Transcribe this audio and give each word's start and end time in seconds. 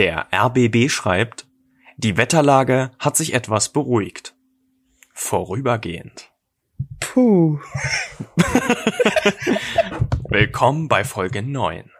Der 0.00 0.28
RBB 0.32 0.88
schreibt, 0.88 1.46
die 1.98 2.16
Wetterlage 2.16 2.90
hat 2.98 3.18
sich 3.18 3.34
etwas 3.34 3.68
beruhigt. 3.68 4.34
Vorübergehend. 5.12 6.32
Puh. 7.00 7.60
Willkommen 10.30 10.88
bei 10.88 11.04
Folge 11.04 11.42
9. 11.42 11.90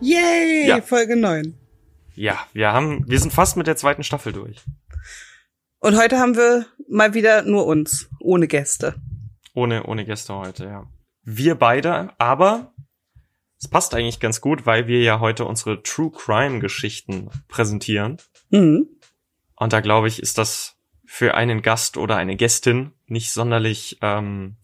Yay, 0.00 0.68
Ja. 0.68 0.80
Folge 0.80 1.16
9. 1.16 1.58
Ja, 2.14 2.38
wir 2.52 2.72
haben, 2.72 3.02
wir 3.08 3.18
sind 3.18 3.32
fast 3.32 3.56
mit 3.56 3.66
der 3.66 3.74
zweiten 3.74 4.04
Staffel 4.04 4.32
durch. 4.32 4.64
Und 5.80 5.98
heute 5.98 6.20
haben 6.20 6.36
wir 6.36 6.66
mal 6.88 7.14
wieder 7.14 7.42
nur 7.42 7.66
uns, 7.66 8.08
ohne 8.20 8.46
Gäste. 8.46 8.94
Ohne, 9.54 9.84
ohne 9.84 10.04
Gäste 10.04 10.34
heute, 10.34 10.64
ja. 10.66 10.86
Wir 11.22 11.54
beide, 11.54 12.12
aber 12.18 12.72
es 13.58 13.68
passt 13.68 13.94
eigentlich 13.94 14.20
ganz 14.20 14.40
gut, 14.40 14.64
weil 14.64 14.86
wir 14.86 15.02
ja 15.02 15.20
heute 15.20 15.44
unsere 15.44 15.82
True 15.82 16.10
Crime 16.10 16.60
Geschichten 16.60 17.30
präsentieren. 17.48 18.16
Mhm. 18.48 18.88
Und 19.56 19.72
da 19.72 19.80
glaube 19.80 20.08
ich, 20.08 20.22
ist 20.22 20.38
das 20.38 20.78
für 21.04 21.34
einen 21.34 21.60
Gast 21.60 21.96
oder 21.96 22.16
eine 22.16 22.36
Gästin 22.36 22.92
nicht 23.06 23.32
sonderlich, 23.32 23.98
ähm, 24.00 24.56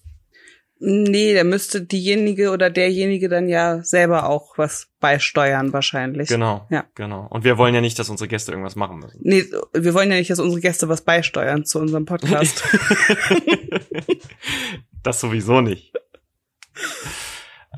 Nee, 0.78 1.34
da 1.34 1.42
müsste 1.42 1.80
diejenige 1.80 2.50
oder 2.50 2.68
derjenige 2.68 3.30
dann 3.30 3.48
ja 3.48 3.82
selber 3.82 4.28
auch 4.28 4.58
was 4.58 4.88
beisteuern 5.00 5.72
wahrscheinlich. 5.72 6.28
genau, 6.28 6.66
Ja. 6.70 6.84
genau. 6.94 7.26
Und 7.30 7.44
wir 7.44 7.56
wollen 7.56 7.74
ja 7.74 7.80
nicht, 7.80 7.98
dass 7.98 8.10
unsere 8.10 8.28
Gäste 8.28 8.52
irgendwas 8.52 8.76
machen 8.76 8.98
müssen. 8.98 9.18
Nee, 9.22 9.44
wir 9.72 9.94
wollen 9.94 10.10
ja 10.10 10.18
nicht, 10.18 10.28
dass 10.30 10.38
unsere 10.38 10.60
Gäste 10.60 10.88
was 10.90 11.00
beisteuern 11.02 11.64
zu 11.64 11.78
unserem 11.78 12.04
Podcast. 12.04 12.62
das 15.02 15.18
sowieso 15.20 15.62
nicht. 15.62 15.94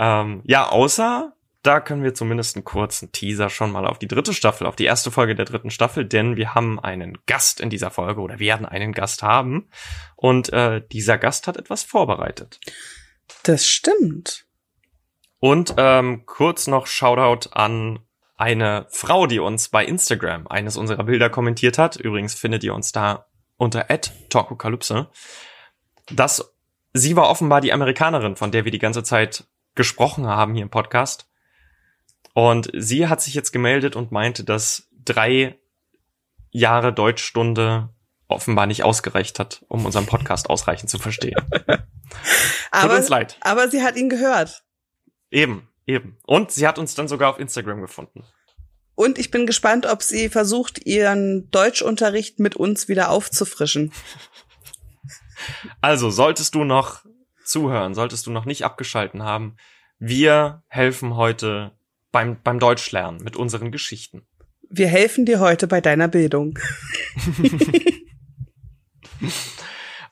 ähm, 0.01 0.41
ja, 0.45 0.69
außer 0.69 1.33
da 1.62 1.80
können 1.80 2.04
wir 2.04 2.14
zumindest 2.14 2.56
einen 2.56 2.64
kurzen 2.64 3.12
Teaser 3.12 3.51
schon 3.51 3.73
mal 3.73 3.87
auf 3.87 3.98
die 3.98 4.09
dritte 4.09 4.32
Staffel, 4.32 4.66
auf 4.66 4.76
die 4.76 4.84
erste 4.84 5.10
Folge 5.10 5.34
der 5.34 5.45
dritten 5.45 5.70
Staffel, 5.70 6.04
denn 6.04 6.37
wir 6.37 6.54
haben 6.54 6.78
einen 6.78 7.18
Gast 7.26 7.60
in 7.60 7.70
dieser 7.70 7.90
Folge 7.90 8.20
oder 8.20 8.38
werden 8.38 8.66
einen 8.66 8.92
Gast 8.92 9.23
haben 9.23 9.68
und 10.16 10.52
äh, 10.52 10.82
dieser 10.92 11.18
Gast 11.18 11.46
hat 11.46 11.56
etwas 11.56 11.82
vorbereitet. 11.82 12.60
das 13.42 13.66
stimmt. 13.66 14.46
Und 15.40 15.74
ähm, 15.76 16.24
kurz 16.26 16.66
noch 16.66 16.87
Shoutout 16.87 17.50
an 17.52 18.00
eine 18.37 18.87
Frau, 18.90 19.26
die 19.26 19.40
uns 19.40 19.68
bei 19.68 19.84
Instagram 19.84 20.46
eines 20.46 20.76
unserer 20.76 21.04
Bilder 21.04 21.30
kommentiert 21.30 21.78
hat. 21.78 21.96
Übrigens 21.96 22.34
findet 22.34 22.65
ihr 22.65 22.74
uns 22.74 22.93
da 22.93 23.26
unter 23.56 23.87
@talkokalypse. 24.30 25.09
Das 26.10 26.54
sie 26.93 27.16
war 27.16 27.28
offenbar 27.28 27.60
die 27.60 27.72
Amerikanerin, 27.72 28.37
von 28.37 28.50
der 28.50 28.65
wir 28.65 28.72
die 28.72 28.78
ganze 28.78 29.02
Zeit 29.02 29.45
gesprochen 29.74 30.26
haben 30.26 30.54
hier 30.54 30.62
im 30.62 30.70
Podcast. 30.70 31.27
Und 32.38 32.70
sie 32.72 33.08
hat 33.08 33.20
sich 33.20 33.34
jetzt 33.34 33.50
gemeldet 33.50 33.96
und 33.96 34.12
meinte, 34.12 34.44
dass 34.44 34.86
drei 34.92 35.58
Jahre 36.50 36.92
Deutschstunde 36.92 37.88
offenbar 38.28 38.68
nicht 38.68 38.84
ausgereicht 38.84 39.40
hat, 39.40 39.64
um 39.66 39.84
unseren 39.84 40.06
Podcast 40.06 40.48
ausreichend 40.48 40.88
zu 40.88 41.00
verstehen. 41.00 41.34
Aber, 42.70 42.94
uns 42.94 43.09
leid. 43.09 43.38
aber 43.40 43.68
sie 43.68 43.82
hat 43.82 43.96
ihn 43.96 44.09
gehört. 44.09 44.62
Eben, 45.32 45.68
eben. 45.84 46.16
Und 46.26 46.52
sie 46.52 46.68
hat 46.68 46.78
uns 46.78 46.94
dann 46.94 47.09
sogar 47.09 47.30
auf 47.30 47.40
Instagram 47.40 47.80
gefunden. 47.80 48.22
Und 48.94 49.18
ich 49.18 49.32
bin 49.32 49.44
gespannt, 49.44 49.84
ob 49.86 50.04
sie 50.04 50.28
versucht, 50.28 50.86
ihren 50.86 51.50
Deutschunterricht 51.50 52.38
mit 52.38 52.54
uns 52.54 52.86
wieder 52.86 53.10
aufzufrischen. 53.10 53.92
Also, 55.80 56.10
solltest 56.10 56.54
du 56.54 56.62
noch 56.62 57.04
zuhören, 57.44 57.94
solltest 57.94 58.28
du 58.28 58.30
noch 58.30 58.44
nicht 58.44 58.64
abgeschalten 58.64 59.24
haben, 59.24 59.56
wir 59.98 60.62
helfen 60.68 61.16
heute 61.16 61.77
beim, 62.12 62.40
beim 62.42 62.59
Deutschlernen 62.59 63.23
mit 63.23 63.37
unseren 63.37 63.70
Geschichten. 63.70 64.26
Wir 64.70 64.88
helfen 64.88 65.25
dir 65.25 65.41
heute 65.41 65.66
bei 65.66 65.81
deiner 65.81 66.09
Bildung. 66.09 66.59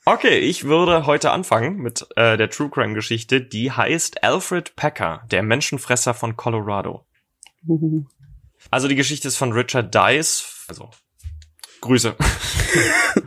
Okay, 0.08 0.38
ich 0.38 0.62
würde 0.62 1.04
heute 1.06 1.32
anfangen 1.32 1.78
mit 1.78 2.06
äh, 2.14 2.36
der 2.36 2.48
True 2.48 2.70
Crime 2.70 2.94
Geschichte, 2.94 3.40
die 3.40 3.72
heißt 3.72 4.22
Alfred 4.22 4.76
Packer, 4.76 5.24
der 5.32 5.42
Menschenfresser 5.42 6.14
von 6.14 6.36
Colorado. 6.36 7.04
Also 8.68 8.88
die 8.88 8.96
Geschichte 8.96 9.28
ist 9.28 9.36
von 9.36 9.52
Richard 9.52 9.94
Dice, 9.94 10.64
also 10.66 10.90
Grüße. 11.80 12.16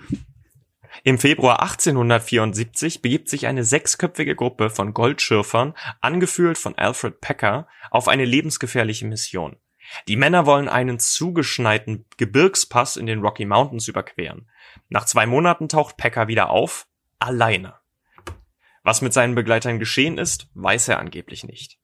Im 1.09 1.17
Februar 1.17 1.63
1874 1.63 3.01
begibt 3.01 3.29
sich 3.29 3.47
eine 3.47 3.63
sechsköpfige 3.63 4.35
Gruppe 4.35 4.69
von 4.69 4.93
Goldschürfern, 4.93 5.73
angeführt 6.01 6.59
von 6.59 6.77
Alfred 6.77 7.19
Packer, 7.19 7.67
auf 7.89 8.07
eine 8.07 8.25
lebensgefährliche 8.25 9.07
Mission. 9.07 9.55
Die 10.07 10.17
Männer 10.17 10.45
wollen 10.45 10.69
einen 10.69 10.99
zugeschneiten 10.99 12.05
Gebirgspass 12.17 12.95
in 12.95 13.07
den 13.07 13.21
Rocky 13.21 13.45
Mountains 13.45 13.87
überqueren. 13.87 14.51
Nach 14.89 15.03
zwei 15.03 15.25
Monaten 15.25 15.67
taucht 15.67 15.97
Packer 15.97 16.27
wieder 16.27 16.51
auf, 16.51 16.85
alleine. 17.17 17.73
Was 18.83 19.01
mit 19.01 19.11
seinen 19.11 19.33
Begleitern 19.33 19.79
geschehen 19.79 20.19
ist, 20.19 20.51
weiß 20.53 20.89
er 20.89 20.99
angeblich 20.99 21.43
nicht. 21.43 21.78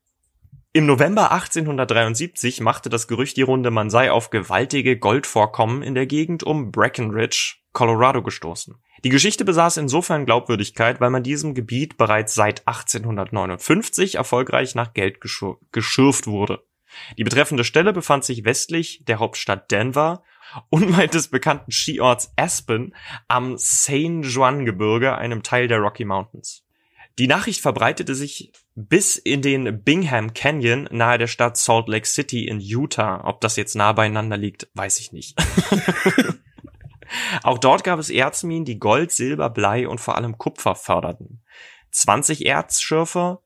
Im 0.75 0.87
November 0.87 1.31
1873 1.31 2.59
machte 2.59 2.89
das 2.89 3.07
Gerücht 3.07 3.37
die 3.37 3.43
Runde, 3.43 3.71
man 3.71 3.89
sei 3.89 4.11
auf 4.11 4.29
gewaltige 4.29 4.99
Goldvorkommen 4.99 5.81
in 5.81 5.95
der 5.95 6.05
Gegend 6.05 6.43
um 6.43 6.73
Breckenridge, 6.73 7.59
Colorado 7.71 8.21
gestoßen. 8.21 8.75
Die 9.05 9.09
Geschichte 9.09 9.45
besaß 9.45 9.77
insofern 9.77 10.25
Glaubwürdigkeit, 10.25 10.99
weil 10.99 11.11
man 11.11 11.23
diesem 11.23 11.53
Gebiet 11.53 11.95
bereits 11.95 12.35
seit 12.35 12.67
1859 12.67 14.15
erfolgreich 14.15 14.75
nach 14.75 14.91
Geld 14.91 15.21
geschür 15.21 15.59
geschürft 15.71 16.27
wurde. 16.27 16.65
Die 17.17 17.23
betreffende 17.23 17.63
Stelle 17.63 17.93
befand 17.93 18.25
sich 18.25 18.43
westlich 18.43 19.05
der 19.05 19.19
Hauptstadt 19.19 19.71
Denver, 19.71 20.23
unweit 20.69 21.13
des 21.13 21.29
bekannten 21.29 21.71
Skiorts 21.71 22.33
Aspen 22.35 22.93
am 23.29 23.53
San 23.55 24.23
Juan 24.23 24.65
Gebirge, 24.65 25.15
einem 25.15 25.41
Teil 25.41 25.69
der 25.69 25.79
Rocky 25.79 26.03
Mountains. 26.03 26.64
Die 27.17 27.27
Nachricht 27.27 27.61
verbreitete 27.61 28.13
sich 28.13 28.51
bis 28.75 29.15
in 29.15 29.41
den 29.41 29.83
Bingham 29.83 30.33
Canyon 30.33 30.89
nahe 30.91 31.17
der 31.17 31.27
Stadt 31.27 31.55
Salt 31.55 31.87
Lake 31.87 32.05
City 32.05 32.45
in 32.45 32.59
Utah. 32.59 33.21
Ob 33.23 33.39
das 33.39 33.55
jetzt 33.55 33.75
nah 33.75 33.93
beieinander 33.93 34.35
liegt, 34.35 34.67
weiß 34.73 34.99
ich 34.99 35.13
nicht. 35.13 35.39
Auch 37.43 37.57
dort 37.57 37.85
gab 37.85 37.99
es 37.99 38.09
Erzminen, 38.09 38.65
die 38.65 38.79
Gold, 38.79 39.11
Silber, 39.11 39.49
Blei 39.49 39.87
und 39.87 40.01
vor 40.01 40.15
allem 40.15 40.37
Kupfer 40.37 40.75
förderten. 40.75 41.41
20 41.91 42.45
Erzschürfer, 42.45 43.41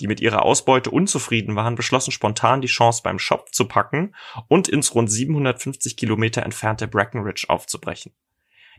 die 0.00 0.06
mit 0.06 0.20
ihrer 0.20 0.42
Ausbeute 0.42 0.90
unzufrieden 0.90 1.56
waren, 1.56 1.74
beschlossen 1.74 2.10
spontan 2.10 2.62
die 2.62 2.68
Chance 2.68 3.02
beim 3.04 3.18
Shop 3.18 3.52
zu 3.52 3.66
packen 3.66 4.14
und 4.48 4.68
ins 4.68 4.94
rund 4.94 5.10
750 5.10 5.98
Kilometer 5.98 6.42
entfernte 6.42 6.88
Breckenridge 6.88 7.44
aufzubrechen. 7.48 8.12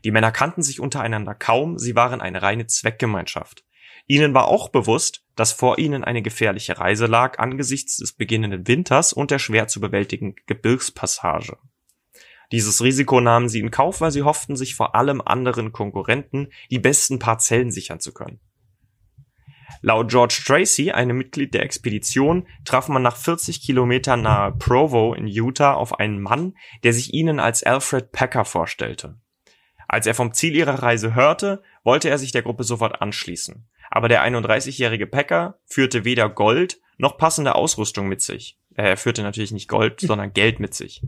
Die 0.04 0.10
Männer 0.10 0.32
kannten 0.32 0.62
sich 0.62 0.80
untereinander 0.80 1.34
kaum, 1.34 1.78
sie 1.78 1.94
waren 1.94 2.20
eine 2.20 2.42
reine 2.42 2.66
Zweckgemeinschaft. 2.66 3.64
Ihnen 4.06 4.34
war 4.34 4.46
auch 4.46 4.68
bewusst, 4.68 5.24
dass 5.34 5.52
vor 5.52 5.78
ihnen 5.78 6.04
eine 6.04 6.22
gefährliche 6.22 6.78
Reise 6.78 7.06
lag 7.06 7.38
angesichts 7.38 7.96
des 7.96 8.12
beginnenden 8.12 8.66
Winters 8.68 9.12
und 9.12 9.30
der 9.30 9.38
schwer 9.38 9.66
zu 9.66 9.80
bewältigen 9.80 10.36
Gebirgspassage. 10.46 11.58
Dieses 12.52 12.82
Risiko 12.82 13.20
nahmen 13.20 13.48
sie 13.48 13.58
in 13.58 13.72
Kauf, 13.72 14.00
weil 14.00 14.12
sie 14.12 14.22
hofften, 14.22 14.54
sich 14.54 14.76
vor 14.76 14.94
allem 14.94 15.20
anderen 15.20 15.72
Konkurrenten 15.72 16.48
die 16.70 16.78
besten 16.78 17.18
Parzellen 17.18 17.72
sichern 17.72 17.98
zu 17.98 18.12
können. 18.12 18.38
Laut 19.82 20.08
George 20.08 20.42
Tracy, 20.46 20.92
einem 20.92 21.18
Mitglied 21.18 21.52
der 21.52 21.62
Expedition, 21.62 22.46
traf 22.64 22.88
man 22.88 23.02
nach 23.02 23.16
40 23.16 23.60
Kilometern 23.60 24.22
nahe 24.22 24.52
Provo 24.52 25.12
in 25.14 25.26
Utah 25.26 25.74
auf 25.74 25.98
einen 25.98 26.20
Mann, 26.20 26.54
der 26.84 26.92
sich 26.92 27.12
ihnen 27.12 27.40
als 27.40 27.64
Alfred 27.64 28.12
Packer 28.12 28.44
vorstellte. 28.44 29.18
Als 29.88 30.06
er 30.06 30.14
vom 30.14 30.32
Ziel 30.32 30.56
ihrer 30.56 30.82
Reise 30.82 31.14
hörte, 31.14 31.62
wollte 31.84 32.08
er 32.08 32.18
sich 32.18 32.32
der 32.32 32.42
Gruppe 32.42 32.64
sofort 32.64 33.02
anschließen. 33.02 33.68
Aber 33.96 34.08
der 34.08 34.22
31-jährige 34.22 35.06
Packer 35.06 35.58
führte 35.64 36.04
weder 36.04 36.28
Gold 36.28 36.82
noch 36.98 37.16
passende 37.16 37.54
Ausrüstung 37.54 38.08
mit 38.08 38.20
sich. 38.20 38.58
Er 38.74 38.98
führte 38.98 39.22
natürlich 39.22 39.52
nicht 39.52 39.68
Gold, 39.68 40.00
sondern 40.02 40.34
Geld 40.34 40.60
mit 40.60 40.74
sich. 40.74 41.00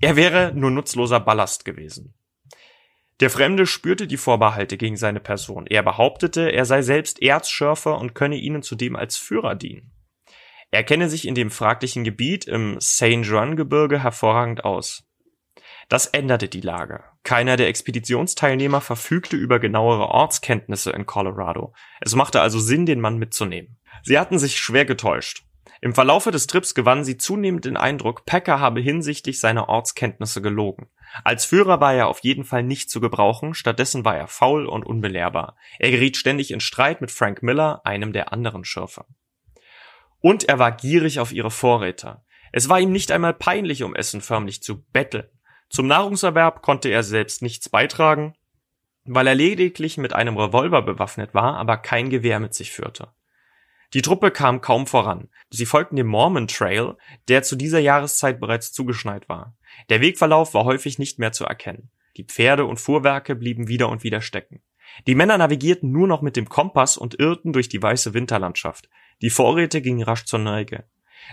Er 0.00 0.14
wäre 0.14 0.52
nur 0.54 0.70
nutzloser 0.70 1.18
Ballast 1.18 1.64
gewesen. 1.64 2.14
Der 3.18 3.30
Fremde 3.30 3.66
spürte 3.66 4.06
die 4.06 4.16
Vorbehalte 4.16 4.76
gegen 4.76 4.96
seine 4.96 5.18
Person. 5.18 5.66
Er 5.66 5.82
behauptete, 5.82 6.52
er 6.52 6.66
sei 6.66 6.82
selbst 6.82 7.20
Erzschürfer 7.20 7.98
und 7.98 8.14
könne 8.14 8.36
ihnen 8.36 8.62
zudem 8.62 8.94
als 8.94 9.16
Führer 9.16 9.56
dienen. 9.56 9.90
Er 10.70 10.84
kenne 10.84 11.10
sich 11.10 11.26
in 11.26 11.34
dem 11.34 11.50
fraglichen 11.50 12.04
Gebiet 12.04 12.44
im 12.44 12.80
St. 12.80 13.24
Juan-Gebirge 13.24 14.00
hervorragend 14.00 14.64
aus. 14.64 15.02
Das 15.92 16.06
änderte 16.06 16.48
die 16.48 16.62
Lage. 16.62 17.04
Keiner 17.22 17.58
der 17.58 17.68
Expeditionsteilnehmer 17.68 18.80
verfügte 18.80 19.36
über 19.36 19.58
genauere 19.58 20.08
Ortskenntnisse 20.08 20.90
in 20.90 21.04
Colorado. 21.04 21.74
Es 22.00 22.14
machte 22.14 22.40
also 22.40 22.58
Sinn, 22.58 22.86
den 22.86 22.98
Mann 22.98 23.18
mitzunehmen. 23.18 23.76
Sie 24.02 24.18
hatten 24.18 24.38
sich 24.38 24.56
schwer 24.56 24.86
getäuscht. 24.86 25.44
Im 25.82 25.94
Verlaufe 25.94 26.30
des 26.30 26.46
Trips 26.46 26.74
gewannen 26.74 27.04
sie 27.04 27.18
zunehmend 27.18 27.66
den 27.66 27.76
Eindruck, 27.76 28.24
Packer 28.24 28.58
habe 28.58 28.80
hinsichtlich 28.80 29.38
seiner 29.38 29.68
Ortskenntnisse 29.68 30.40
gelogen. 30.40 30.88
Als 31.24 31.44
Führer 31.44 31.82
war 31.82 31.92
er 31.92 32.08
auf 32.08 32.20
jeden 32.20 32.44
Fall 32.44 32.62
nicht 32.62 32.88
zu 32.88 33.02
gebrauchen, 33.02 33.52
stattdessen 33.52 34.02
war 34.06 34.16
er 34.16 34.28
faul 34.28 34.64
und 34.64 34.86
unbelehrbar. 34.86 35.58
Er 35.78 35.90
geriet 35.90 36.16
ständig 36.16 36.52
in 36.52 36.60
Streit 36.60 37.02
mit 37.02 37.10
Frank 37.10 37.42
Miller, 37.42 37.82
einem 37.84 38.14
der 38.14 38.32
anderen 38.32 38.64
Schürfer. 38.64 39.04
Und 40.20 40.48
er 40.48 40.58
war 40.58 40.72
gierig 40.72 41.20
auf 41.20 41.32
ihre 41.32 41.50
Vorräte. 41.50 42.22
Es 42.50 42.70
war 42.70 42.80
ihm 42.80 42.92
nicht 42.92 43.12
einmal 43.12 43.34
peinlich, 43.34 43.82
um 43.82 43.94
Essen 43.94 44.22
förmlich 44.22 44.62
zu 44.62 44.82
betteln. 44.84 45.28
Zum 45.72 45.86
Nahrungserwerb 45.86 46.60
konnte 46.60 46.90
er 46.90 47.02
selbst 47.02 47.40
nichts 47.40 47.70
beitragen, 47.70 48.34
weil 49.06 49.26
er 49.26 49.34
lediglich 49.34 49.96
mit 49.96 50.12
einem 50.12 50.36
Revolver 50.36 50.82
bewaffnet 50.82 51.32
war, 51.32 51.56
aber 51.56 51.78
kein 51.78 52.10
Gewehr 52.10 52.40
mit 52.40 52.52
sich 52.52 52.72
führte. 52.72 53.08
Die 53.94 54.02
Truppe 54.02 54.30
kam 54.30 54.60
kaum 54.60 54.86
voran. 54.86 55.30
Sie 55.48 55.64
folgten 55.64 55.96
dem 55.96 56.08
Mormon 56.08 56.46
Trail, 56.46 56.96
der 57.28 57.42
zu 57.42 57.56
dieser 57.56 57.78
Jahreszeit 57.78 58.38
bereits 58.38 58.72
zugeschneit 58.72 59.30
war. 59.30 59.56
Der 59.88 60.02
Wegverlauf 60.02 60.52
war 60.52 60.64
häufig 60.64 60.98
nicht 60.98 61.18
mehr 61.18 61.32
zu 61.32 61.46
erkennen. 61.46 61.90
Die 62.18 62.24
Pferde 62.24 62.66
und 62.66 62.78
Fuhrwerke 62.78 63.34
blieben 63.34 63.66
wieder 63.66 63.88
und 63.88 64.02
wieder 64.02 64.20
stecken. 64.20 64.62
Die 65.06 65.14
Männer 65.14 65.38
navigierten 65.38 65.90
nur 65.90 66.06
noch 66.06 66.20
mit 66.20 66.36
dem 66.36 66.50
Kompass 66.50 66.98
und 66.98 67.18
irrten 67.18 67.54
durch 67.54 67.70
die 67.70 67.82
weiße 67.82 68.12
Winterlandschaft. 68.12 68.90
Die 69.22 69.30
Vorräte 69.30 69.80
gingen 69.80 70.02
rasch 70.02 70.26
zur 70.26 70.38
Neige. 70.38 70.84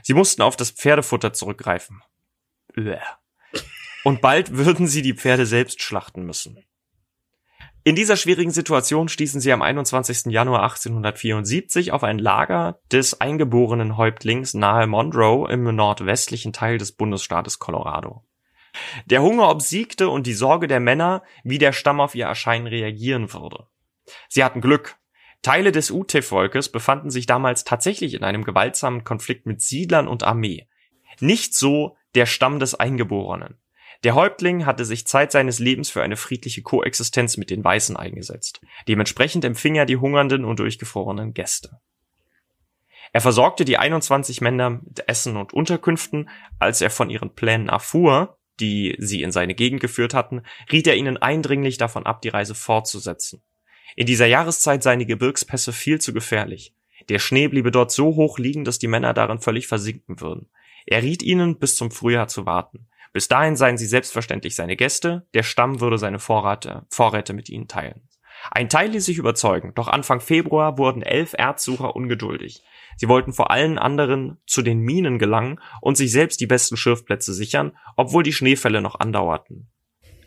Sie 0.02 0.14
mussten 0.14 0.44
auf 0.44 0.56
das 0.56 0.72
Pferdefutter 0.72 1.34
zurückgreifen. 1.34 2.02
Und 4.10 4.22
bald 4.22 4.58
würden 4.58 4.88
sie 4.88 5.04
die 5.04 5.14
Pferde 5.14 5.46
selbst 5.46 5.84
schlachten 5.84 6.26
müssen. 6.26 6.66
In 7.84 7.94
dieser 7.94 8.18
schwierigen 8.18 8.50
Situation 8.50 9.08
stießen 9.08 9.40
sie 9.40 9.54
am 9.54 9.62
21. 9.62 10.34
Januar 10.34 10.64
1874 10.64 11.92
auf 11.92 12.04
ein 12.04 12.18
Lager 12.18 12.80
des 12.92 13.22
eingeborenen 13.22 13.98
Häuptlings 13.98 14.56
nahe 14.56 14.88
Monroe 14.88 15.48
im 15.52 15.76
nordwestlichen 15.76 16.54
Teil 16.54 16.80
des 16.80 16.94
Bundesstaates 16.94 17.60
Colorado. 17.60 18.26
Der 19.06 19.22
Hunger 19.22 19.48
obsiegte 19.48 20.10
und 20.10 20.26
die 20.26 20.34
Sorge 20.34 20.68
der 20.68 20.80
Männer, 20.80 21.22
wie 21.44 21.60
der 21.60 21.72
Stamm 21.72 22.02
auf 22.02 22.16
ihr 22.16 22.26
Erscheinen 22.26 22.66
reagieren 22.66 23.32
würde. 23.32 23.68
Sie 24.28 24.44
hatten 24.44 24.60
Glück. 24.60 24.98
Teile 25.44 25.72
des 25.72 25.92
Ute-Volkes 25.92 26.72
befanden 26.72 27.12
sich 27.12 27.28
damals 27.28 27.64
tatsächlich 27.64 28.16
in 28.16 28.24
einem 28.24 28.44
gewaltsamen 28.44 29.04
Konflikt 29.04 29.46
mit 29.46 29.62
Siedlern 29.62 30.08
und 30.08 30.24
Armee. 30.24 30.68
Nicht 31.20 31.54
so 31.54 31.96
der 32.16 32.26
Stamm 32.26 32.60
des 32.60 32.74
Eingeborenen. 32.74 33.59
Der 34.04 34.16
Häuptling 34.16 34.66
hatte 34.66 34.86
sich 34.86 35.06
Zeit 35.08 35.32
seines 35.32 35.60
Lebens 35.60 35.90
für 35.90 36.02
eine 36.02 36.16
friedliche 36.16 36.62
Koexistenz 36.62 37.36
mit 37.36 37.50
den 37.50 37.64
Weißen 37.64 37.98
eingesetzt. 37.98 38.62
Dementsprechend 38.88 39.44
empfing 39.44 39.76
er 39.76 39.86
die 39.86 39.98
hungernden 39.98 40.46
und 40.46 40.60
durchgefrorenen 40.60 41.34
Gäste. 41.34 41.82
Er 43.12 43.22
versorgte 43.22 43.66
die 43.66 43.78
21 43.78 44.40
Männer 44.40 44.70
mit 44.70 45.08
Essen 45.08 45.36
und 45.36 45.52
Unterkünften. 45.52 46.30
Als 46.60 46.80
er 46.80 46.92
von 46.92 47.10
ihren 47.10 47.34
Plänen 47.34 47.68
erfuhr, 47.68 48.38
die 48.60 48.96
sie 49.00 49.22
in 49.22 49.32
seine 49.32 49.56
Gegend 49.56 49.82
geführt 49.82 50.14
hatten, 50.14 50.44
riet 50.72 50.88
er 50.88 50.96
ihnen 50.96 51.18
eindringlich 51.18 51.78
davon 51.78 52.06
ab, 52.06 52.22
die 52.22 52.30
Reise 52.30 52.56
fortzusetzen. 52.56 53.42
In 53.96 54.06
dieser 54.06 54.28
Jahreszeit 54.28 54.84
seien 54.84 55.00
die 55.00 55.08
Gebirgspässe 55.08 55.74
viel 55.74 56.00
zu 56.00 56.14
gefährlich. 56.14 56.74
Der 57.10 57.20
Schnee 57.20 57.48
bliebe 57.48 57.72
dort 57.72 57.92
so 57.92 58.16
hoch 58.16 58.38
liegen, 58.38 58.64
dass 58.64 58.80
die 58.80 58.88
Männer 58.88 59.14
darin 59.14 59.40
völlig 59.40 59.68
versinken 59.68 60.22
würden. 60.22 60.50
Er 60.86 61.02
riet 61.02 61.24
ihnen, 61.24 61.58
bis 61.58 61.76
zum 61.76 61.92
Frühjahr 61.92 62.28
zu 62.28 62.46
warten. 62.46 62.88
Bis 63.12 63.28
dahin 63.28 63.56
seien 63.56 63.78
sie 63.78 63.88
selbstverständlich 63.88 64.56
seine 64.56 64.76
Gäste, 64.76 65.28
der 65.34 65.44
Stamm 65.44 65.82
würde 65.82 65.98
seine 65.98 66.20
Vorrate, 66.20 66.86
Vorräte 66.90 67.34
mit 67.34 67.50
ihnen 67.50 67.68
teilen. 67.68 68.08
Ein 68.52 68.70
Teil 68.70 68.92
ließ 68.92 69.06
sich 69.06 69.18
überzeugen, 69.18 69.74
doch 69.76 69.88
Anfang 69.88 70.22
Februar 70.22 70.78
wurden 70.78 71.02
elf 71.02 71.34
Erzsucher 71.38 71.96
ungeduldig. 71.96 72.64
Sie 72.98 73.08
wollten 73.08 73.34
vor 73.34 73.52
allen 73.52 73.78
anderen 73.78 74.38
zu 74.46 74.62
den 74.62 74.80
Minen 74.80 75.20
gelangen 75.20 75.60
und 75.82 75.98
sich 75.98 76.12
selbst 76.12 76.40
die 76.40 76.48
besten 76.48 76.78
Schürfplätze 76.78 77.34
sichern, 77.34 77.78
obwohl 77.98 78.24
die 78.24 78.34
Schneefälle 78.34 78.82
noch 78.82 79.00
andauerten. 79.00 79.70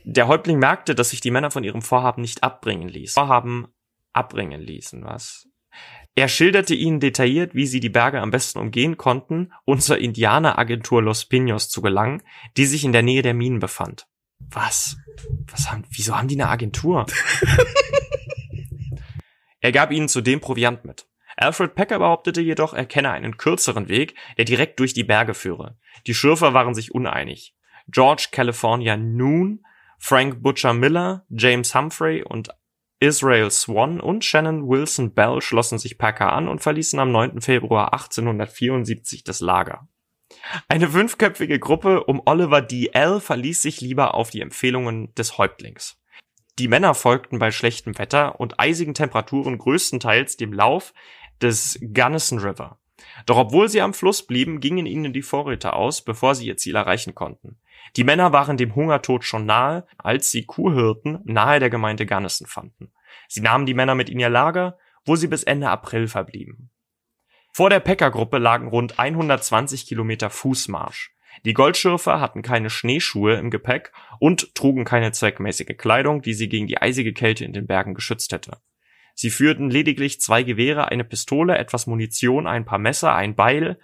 Der 0.04 0.26
Häuptling 0.26 0.58
merkte, 0.58 0.94
dass 0.94 1.10
sich 1.10 1.20
die 1.20 1.30
Männer 1.30 1.50
von 1.50 1.64
ihrem 1.64 1.82
Vorhaben 1.82 2.22
nicht 2.22 2.42
abbringen 2.42 2.88
ließen. 2.88 3.14
Vorhaben 3.14 3.68
abbringen 4.12 4.60
ließen, 4.60 5.04
was? 5.04 5.48
Er 6.14 6.28
schilderte 6.28 6.74
ihnen 6.74 7.00
detailliert, 7.00 7.54
wie 7.54 7.66
sie 7.66 7.80
die 7.80 7.88
Berge 7.88 8.20
am 8.20 8.30
besten 8.30 8.58
umgehen 8.58 8.98
konnten, 8.98 9.52
und 9.64 9.82
zur 9.82 9.98
Indianeragentur 9.98 11.02
Los 11.02 11.24
Pinos 11.24 11.70
zu 11.70 11.80
gelangen, 11.80 12.22
die 12.56 12.66
sich 12.66 12.84
in 12.84 12.92
der 12.92 13.02
Nähe 13.02 13.22
der 13.22 13.34
Minen 13.34 13.60
befand. 13.60 14.06
Was? 14.38 14.98
Was 15.50 15.70
haben, 15.70 15.84
wieso 15.90 16.16
haben 16.16 16.28
die 16.28 16.34
eine 16.34 16.50
Agentur? 16.50 17.06
er 19.60 19.72
gab 19.72 19.90
ihnen 19.90 20.08
zudem 20.08 20.40
Proviant 20.40 20.84
mit. 20.84 21.06
Alfred 21.36 21.74
Packer 21.74 21.98
behauptete 21.98 22.42
jedoch, 22.42 22.74
er 22.74 22.84
kenne 22.84 23.10
einen 23.10 23.38
kürzeren 23.38 23.88
Weg, 23.88 24.14
der 24.36 24.44
direkt 24.44 24.80
durch 24.80 24.92
die 24.92 25.04
Berge 25.04 25.32
führe. 25.32 25.78
Die 26.06 26.14
Schürfer 26.14 26.52
waren 26.52 26.74
sich 26.74 26.92
uneinig. 26.92 27.54
George 27.88 28.28
California 28.32 28.96
Noon, 28.96 29.64
Frank 29.98 30.42
Butcher 30.42 30.74
Miller, 30.74 31.24
James 31.30 31.74
Humphrey 31.74 32.22
und 32.22 32.50
Israel 33.02 33.50
Swan 33.50 34.00
und 34.00 34.24
Shannon 34.24 34.68
Wilson 34.68 35.12
Bell 35.12 35.40
schlossen 35.40 35.76
sich 35.76 35.98
Packer 35.98 36.32
an 36.32 36.46
und 36.46 36.62
verließen 36.62 37.00
am 37.00 37.10
9. 37.10 37.40
Februar 37.40 37.92
1874 37.92 39.24
das 39.24 39.40
Lager. 39.40 39.88
Eine 40.68 40.88
fünfköpfige 40.88 41.58
Gruppe 41.58 42.04
um 42.04 42.22
Oliver 42.26 42.62
D. 42.62 42.90
L. 42.92 43.18
verließ 43.18 43.60
sich 43.60 43.80
lieber 43.80 44.14
auf 44.14 44.30
die 44.30 44.40
Empfehlungen 44.40 45.12
des 45.16 45.36
Häuptlings. 45.36 46.00
Die 46.60 46.68
Männer 46.68 46.94
folgten 46.94 47.40
bei 47.40 47.50
schlechtem 47.50 47.98
Wetter 47.98 48.38
und 48.38 48.60
eisigen 48.60 48.94
Temperaturen 48.94 49.58
größtenteils 49.58 50.36
dem 50.36 50.52
Lauf 50.52 50.94
des 51.40 51.80
Gunnison 51.82 52.38
River. 52.38 52.78
Doch 53.26 53.36
obwohl 53.36 53.68
sie 53.68 53.80
am 53.80 53.94
Fluss 53.94 54.24
blieben, 54.24 54.60
gingen 54.60 54.86
ihnen 54.86 55.12
die 55.12 55.22
Vorräte 55.22 55.72
aus, 55.72 56.04
bevor 56.04 56.36
sie 56.36 56.46
ihr 56.46 56.56
Ziel 56.56 56.76
erreichen 56.76 57.16
konnten. 57.16 57.58
Die 57.96 58.04
Männer 58.04 58.32
waren 58.32 58.56
dem 58.56 58.74
Hungertod 58.74 59.24
schon 59.24 59.46
nahe, 59.46 59.86
als 59.98 60.30
sie 60.30 60.44
Kuhhirten 60.44 61.20
nahe 61.24 61.60
der 61.60 61.70
Gemeinde 61.70 62.06
Gunnison 62.06 62.46
fanden. 62.46 62.92
Sie 63.28 63.40
nahmen 63.40 63.66
die 63.66 63.74
Männer 63.74 63.94
mit 63.94 64.08
in 64.08 64.20
ihr 64.20 64.30
Lager, 64.30 64.78
wo 65.04 65.16
sie 65.16 65.28
bis 65.28 65.42
Ende 65.42 65.68
April 65.68 66.08
verblieben. 66.08 66.70
Vor 67.52 67.68
der 67.68 67.80
Peckergruppe 67.80 68.38
lagen 68.38 68.68
rund 68.68 68.98
120 68.98 69.86
Kilometer 69.86 70.30
Fußmarsch. 70.30 71.14
Die 71.44 71.54
Goldschürfer 71.54 72.20
hatten 72.20 72.42
keine 72.42 72.70
Schneeschuhe 72.70 73.34
im 73.34 73.50
Gepäck 73.50 73.92
und 74.18 74.54
trugen 74.54 74.84
keine 74.84 75.12
zweckmäßige 75.12 75.76
Kleidung, 75.76 76.22
die 76.22 76.34
sie 76.34 76.48
gegen 76.48 76.66
die 76.66 76.78
eisige 76.78 77.12
Kälte 77.12 77.44
in 77.44 77.52
den 77.52 77.66
Bergen 77.66 77.94
geschützt 77.94 78.32
hätte. 78.32 78.58
Sie 79.14 79.30
führten 79.30 79.70
lediglich 79.70 80.20
zwei 80.20 80.42
Gewehre, 80.42 80.88
eine 80.88 81.04
Pistole, 81.04 81.58
etwas 81.58 81.86
Munition, 81.86 82.46
ein 82.46 82.64
paar 82.64 82.78
Messer, 82.78 83.14
ein 83.14 83.34
Beil 83.34 83.78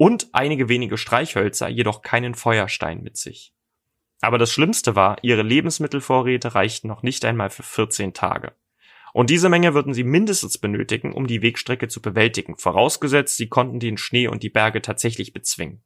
und 0.00 0.28
einige 0.32 0.70
wenige 0.70 0.96
Streichhölzer, 0.96 1.68
jedoch 1.68 2.00
keinen 2.00 2.34
Feuerstein 2.34 3.02
mit 3.02 3.18
sich. 3.18 3.52
Aber 4.22 4.38
das 4.38 4.50
Schlimmste 4.50 4.96
war, 4.96 5.18
ihre 5.20 5.42
Lebensmittelvorräte 5.42 6.54
reichten 6.54 6.88
noch 6.88 7.02
nicht 7.02 7.22
einmal 7.26 7.50
für 7.50 7.62
14 7.62 8.14
Tage. 8.14 8.54
Und 9.12 9.28
diese 9.28 9.50
Menge 9.50 9.74
würden 9.74 9.92
sie 9.92 10.04
mindestens 10.04 10.56
benötigen, 10.56 11.12
um 11.12 11.26
die 11.26 11.42
Wegstrecke 11.42 11.88
zu 11.88 12.00
bewältigen, 12.00 12.56
vorausgesetzt, 12.56 13.36
sie 13.36 13.50
konnten 13.50 13.78
den 13.78 13.98
Schnee 13.98 14.26
und 14.26 14.42
die 14.42 14.48
Berge 14.48 14.80
tatsächlich 14.80 15.34
bezwingen. 15.34 15.82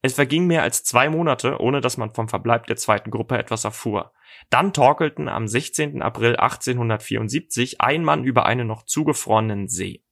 Es 0.00 0.14
verging 0.14 0.46
mehr 0.46 0.62
als 0.62 0.84
zwei 0.84 1.08
Monate, 1.08 1.58
ohne 1.58 1.80
dass 1.80 1.96
man 1.96 2.14
vom 2.14 2.28
Verbleib 2.28 2.68
der 2.68 2.76
zweiten 2.76 3.10
Gruppe 3.10 3.36
etwas 3.36 3.64
erfuhr. 3.64 4.12
Dann 4.50 4.72
torkelten 4.72 5.26
am 5.26 5.48
16. 5.48 6.02
April 6.02 6.36
1874 6.36 7.80
ein 7.80 8.04
Mann 8.04 8.22
über 8.22 8.46
einen 8.46 8.68
noch 8.68 8.84
zugefrorenen 8.84 9.66
See. 9.66 10.04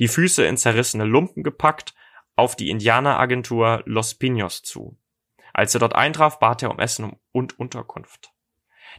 Die 0.00 0.08
Füße 0.08 0.44
in 0.44 0.56
zerrissene 0.56 1.04
Lumpen 1.04 1.44
gepackt, 1.44 1.94
auf 2.36 2.56
die 2.56 2.70
Indianeragentur 2.70 3.82
Los 3.86 4.14
Pinos 4.14 4.62
zu. 4.62 4.98
Als 5.52 5.74
er 5.74 5.80
dort 5.80 5.94
eintraf, 5.94 6.38
bat 6.38 6.62
er 6.62 6.70
um 6.70 6.78
Essen 6.78 7.16
und 7.32 7.58
Unterkunft. 7.58 8.32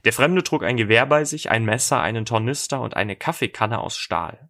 Der 0.06 0.14
Fremde 0.14 0.44
trug 0.44 0.64
ein 0.64 0.78
Gewehr 0.78 1.06
bei 1.06 1.26
sich, 1.26 1.50
ein 1.50 1.66
Messer, 1.66 2.02
einen 2.02 2.26
Tornister 2.26 2.82
und 2.82 2.96
eine 2.96 3.16
Kaffeekanne 3.16 3.80
aus 3.80 3.98
Stahl. 3.98 4.50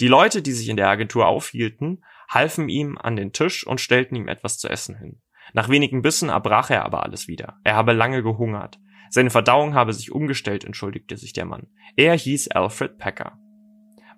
Die 0.00 0.08
Leute, 0.08 0.42
die 0.42 0.52
sich 0.52 0.68
in 0.68 0.76
der 0.76 0.88
Agentur 0.88 1.26
aufhielten, 1.26 2.04
halfen 2.28 2.68
ihm 2.68 2.98
an 2.98 3.16
den 3.16 3.32
Tisch 3.32 3.66
und 3.66 3.80
stellten 3.80 4.16
ihm 4.16 4.28
etwas 4.28 4.58
zu 4.58 4.68
essen 4.68 4.96
hin. 4.96 5.22
Nach 5.52 5.68
wenigen 5.68 6.02
Bissen 6.02 6.28
erbrach 6.28 6.70
er 6.70 6.84
aber 6.84 7.02
alles 7.02 7.28
wieder. 7.28 7.58
Er 7.64 7.76
habe 7.76 7.92
lange 7.92 8.22
gehungert. 8.22 8.78
Seine 9.10 9.30
Verdauung 9.30 9.74
habe 9.74 9.92
sich 9.92 10.10
umgestellt, 10.12 10.64
entschuldigte 10.64 11.16
sich 11.16 11.32
der 11.32 11.44
Mann. 11.44 11.68
Er 11.96 12.14
hieß 12.14 12.48
Alfred 12.48 12.98
Packer. 12.98 13.38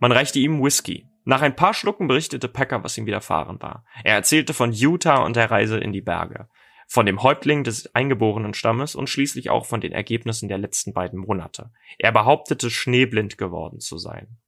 Man 0.00 0.12
reichte 0.12 0.38
ihm 0.38 0.62
Whisky. 0.62 1.08
Nach 1.28 1.42
ein 1.42 1.56
paar 1.56 1.75
Schlucken 1.75 2.08
berichtete 2.08 2.49
Packer, 2.49 2.82
was 2.82 2.97
ihm 2.97 3.04
widerfahren 3.04 3.61
war. 3.61 3.85
Er 4.02 4.14
erzählte 4.14 4.54
von 4.54 4.73
Utah 4.73 5.18
und 5.26 5.37
der 5.37 5.50
Reise 5.50 5.76
in 5.76 5.92
die 5.92 6.00
Berge, 6.00 6.49
von 6.87 7.04
dem 7.04 7.23
Häuptling 7.23 7.64
des 7.64 7.94
eingeborenen 7.94 8.54
Stammes 8.54 8.94
und 8.94 9.11
schließlich 9.11 9.50
auch 9.50 9.66
von 9.66 9.82
den 9.82 9.92
Ergebnissen 9.92 10.49
der 10.49 10.56
letzten 10.56 10.94
beiden 10.94 11.18
Monate. 11.18 11.70
Er 11.99 12.12
behauptete, 12.12 12.70
schneeblind 12.70 13.37
geworden 13.37 13.78
zu 13.78 13.99
sein. 13.99 14.38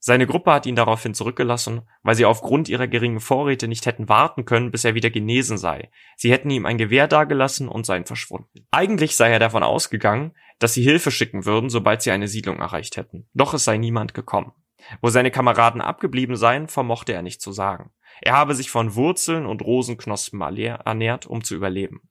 Seine 0.00 0.26
Gruppe 0.26 0.52
hat 0.52 0.66
ihn 0.66 0.74
daraufhin 0.74 1.14
zurückgelassen, 1.14 1.82
weil 2.02 2.16
sie 2.16 2.24
aufgrund 2.24 2.68
ihrer 2.68 2.88
geringen 2.88 3.20
Vorräte 3.20 3.68
nicht 3.68 3.86
hätten 3.86 4.08
warten 4.08 4.44
können, 4.44 4.72
bis 4.72 4.84
er 4.84 4.96
wieder 4.96 5.10
genesen 5.10 5.58
sei. 5.58 5.92
Sie 6.16 6.32
hätten 6.32 6.50
ihm 6.50 6.66
ein 6.66 6.76
Gewehr 6.76 7.06
dagelassen 7.06 7.68
und 7.68 7.86
seien 7.86 8.04
verschwunden. 8.04 8.66
Eigentlich 8.72 9.14
sei 9.14 9.30
er 9.30 9.38
davon 9.38 9.62
ausgegangen, 9.62 10.32
dass 10.58 10.74
sie 10.74 10.82
Hilfe 10.82 11.12
schicken 11.12 11.44
würden, 11.44 11.70
sobald 11.70 12.02
sie 12.02 12.10
eine 12.10 12.26
Siedlung 12.26 12.58
erreicht 12.58 12.96
hätten. 12.96 13.28
Doch 13.32 13.54
es 13.54 13.62
sei 13.62 13.76
niemand 13.76 14.12
gekommen. 14.12 14.54
Wo 15.00 15.08
seine 15.08 15.30
Kameraden 15.30 15.80
abgeblieben 15.80 16.36
seien, 16.36 16.68
vermochte 16.68 17.12
er 17.12 17.22
nicht 17.22 17.40
zu 17.40 17.52
sagen. 17.52 17.90
Er 18.20 18.34
habe 18.34 18.54
sich 18.54 18.70
von 18.70 18.94
Wurzeln 18.94 19.46
und 19.46 19.62
Rosenknospen 19.62 20.40
ernährt, 20.40 21.26
um 21.26 21.42
zu 21.42 21.54
überleben. 21.54 22.08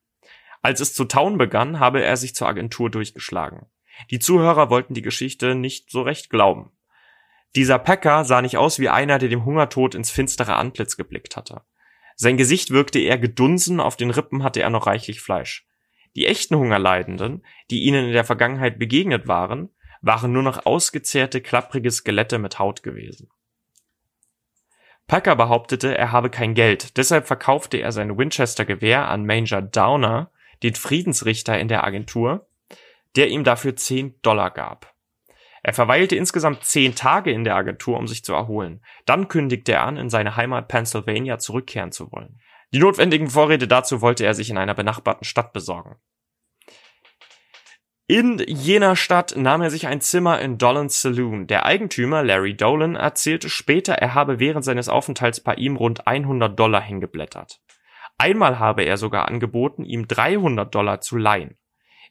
Als 0.62 0.80
es 0.80 0.94
zu 0.94 1.04
tauen 1.04 1.38
begann, 1.38 1.78
habe 1.78 2.02
er 2.02 2.16
sich 2.16 2.34
zur 2.34 2.48
Agentur 2.48 2.90
durchgeschlagen. 2.90 3.66
Die 4.10 4.18
Zuhörer 4.18 4.70
wollten 4.70 4.94
die 4.94 5.02
Geschichte 5.02 5.54
nicht 5.54 5.90
so 5.90 6.02
recht 6.02 6.30
glauben. 6.30 6.70
Dieser 7.54 7.78
Packer 7.78 8.24
sah 8.24 8.42
nicht 8.42 8.56
aus 8.56 8.78
wie 8.78 8.88
einer, 8.88 9.18
der 9.18 9.28
dem 9.28 9.44
Hungertod 9.44 9.94
ins 9.94 10.10
finstere 10.10 10.56
Antlitz 10.56 10.96
geblickt 10.96 11.36
hatte. 11.36 11.62
Sein 12.16 12.36
Gesicht 12.36 12.70
wirkte 12.70 12.98
eher 12.98 13.18
gedunsen, 13.18 13.80
auf 13.80 13.96
den 13.96 14.10
Rippen 14.10 14.42
hatte 14.42 14.62
er 14.62 14.70
noch 14.70 14.86
reichlich 14.86 15.20
Fleisch. 15.20 15.66
Die 16.16 16.26
echten 16.26 16.56
Hungerleidenden, 16.56 17.44
die 17.70 17.82
ihnen 17.82 18.06
in 18.06 18.12
der 18.12 18.24
Vergangenheit 18.24 18.78
begegnet 18.78 19.26
waren, 19.26 19.70
waren 20.04 20.32
nur 20.32 20.42
noch 20.42 20.66
ausgezehrte, 20.66 21.40
klapprige 21.40 21.90
Skelette 21.90 22.38
mit 22.38 22.58
Haut 22.58 22.82
gewesen. 22.82 23.30
Packer 25.06 25.36
behauptete, 25.36 25.96
er 25.96 26.12
habe 26.12 26.30
kein 26.30 26.54
Geld, 26.54 26.96
deshalb 26.96 27.26
verkaufte 27.26 27.78
er 27.78 27.92
sein 27.92 28.16
Winchester-Gewehr 28.16 29.08
an 29.08 29.26
Major 29.26 29.60
Downer, 29.60 30.30
den 30.62 30.74
Friedensrichter 30.74 31.58
in 31.58 31.68
der 31.68 31.84
Agentur, 31.84 32.46
der 33.16 33.28
ihm 33.28 33.44
dafür 33.44 33.76
10 33.76 34.20
Dollar 34.22 34.50
gab. 34.50 34.94
Er 35.62 35.72
verweilte 35.72 36.14
insgesamt 36.14 36.64
zehn 36.64 36.94
Tage 36.94 37.32
in 37.32 37.44
der 37.44 37.56
Agentur, 37.56 37.98
um 37.98 38.06
sich 38.06 38.22
zu 38.22 38.34
erholen. 38.34 38.84
Dann 39.06 39.28
kündigte 39.28 39.72
er 39.72 39.84
an, 39.84 39.96
in 39.96 40.10
seine 40.10 40.36
Heimat 40.36 40.68
Pennsylvania 40.68 41.38
zurückkehren 41.38 41.90
zu 41.90 42.12
wollen. 42.12 42.38
Die 42.74 42.78
notwendigen 42.78 43.30
Vorräte 43.30 43.66
dazu 43.66 44.02
wollte 44.02 44.26
er 44.26 44.34
sich 44.34 44.50
in 44.50 44.58
einer 44.58 44.74
benachbarten 44.74 45.24
Stadt 45.24 45.54
besorgen. 45.54 45.96
In 48.06 48.38
jener 48.46 48.96
Stadt 48.96 49.34
nahm 49.34 49.62
er 49.62 49.70
sich 49.70 49.86
ein 49.86 50.02
Zimmer 50.02 50.38
in 50.38 50.58
Dolan's 50.58 51.00
Saloon. 51.00 51.46
Der 51.46 51.64
Eigentümer, 51.64 52.22
Larry 52.22 52.54
Dolan, 52.54 52.96
erzählte 52.96 53.48
später, 53.48 53.94
er 53.94 54.12
habe 54.12 54.38
während 54.38 54.62
seines 54.62 54.90
Aufenthalts 54.90 55.40
bei 55.40 55.54
ihm 55.54 55.76
rund 55.76 56.06
100 56.06 56.58
Dollar 56.58 56.82
hingeblättert. 56.82 57.62
Einmal 58.18 58.58
habe 58.58 58.82
er 58.82 58.98
sogar 58.98 59.26
angeboten, 59.28 59.84
ihm 59.84 60.06
300 60.06 60.74
Dollar 60.74 61.00
zu 61.00 61.16
leihen. 61.16 61.56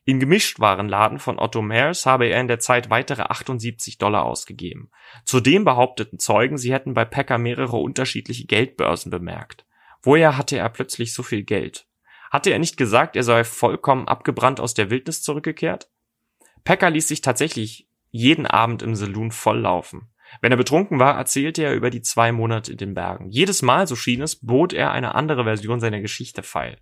Im 0.03 0.19
Gemischtwarenladen 0.19 1.19
von 1.19 1.37
Otto 1.37 1.61
Mears 1.61 2.07
habe 2.07 2.25
er 2.25 2.41
in 2.41 2.47
der 2.47 2.59
Zeit 2.59 2.89
weitere 2.89 3.21
78 3.21 3.99
Dollar 3.99 4.25
ausgegeben. 4.25 4.89
Zudem 5.25 5.63
behaupteten 5.63 6.17
Zeugen, 6.17 6.57
sie 6.57 6.73
hätten 6.73 6.95
bei 6.95 7.05
Packer 7.05 7.37
mehrere 7.37 7.77
unterschiedliche 7.77 8.47
Geldbörsen 8.47 9.11
bemerkt. 9.11 9.65
Woher 10.01 10.37
hatte 10.37 10.57
er 10.57 10.69
plötzlich 10.69 11.13
so 11.13 11.21
viel 11.21 11.43
Geld? 11.43 11.85
Hatte 12.33 12.49
er 12.49 12.57
nicht 12.57 12.77
gesagt, 12.77 13.15
er 13.15 13.21
sei 13.21 13.43
vollkommen 13.43 14.07
abgebrannt 14.07 14.59
aus 14.59 14.73
der 14.73 14.89
Wildnis 14.89 15.21
zurückgekehrt? 15.21 15.87
Packer 16.63 16.89
ließ 16.89 17.07
sich 17.07 17.21
tatsächlich 17.21 17.87
jeden 18.09 18.47
Abend 18.47 18.81
im 18.81 18.95
Saloon 18.95 19.31
volllaufen. 19.31 20.09
Wenn 20.41 20.51
er 20.51 20.57
betrunken 20.57 20.97
war, 20.97 21.15
erzählte 21.15 21.61
er 21.61 21.75
über 21.75 21.91
die 21.91 22.01
zwei 22.01 22.31
Monate 22.31 22.71
in 22.71 22.79
den 22.79 22.95
Bergen. 22.95 23.29
Jedes 23.29 23.61
Mal, 23.61 23.85
so 23.85 23.95
schien 23.95 24.23
es, 24.23 24.35
bot 24.35 24.73
er 24.73 24.91
eine 24.91 25.13
andere 25.13 25.43
Version 25.43 25.79
seiner 25.79 26.01
Geschichte 26.01 26.41
feil. 26.41 26.79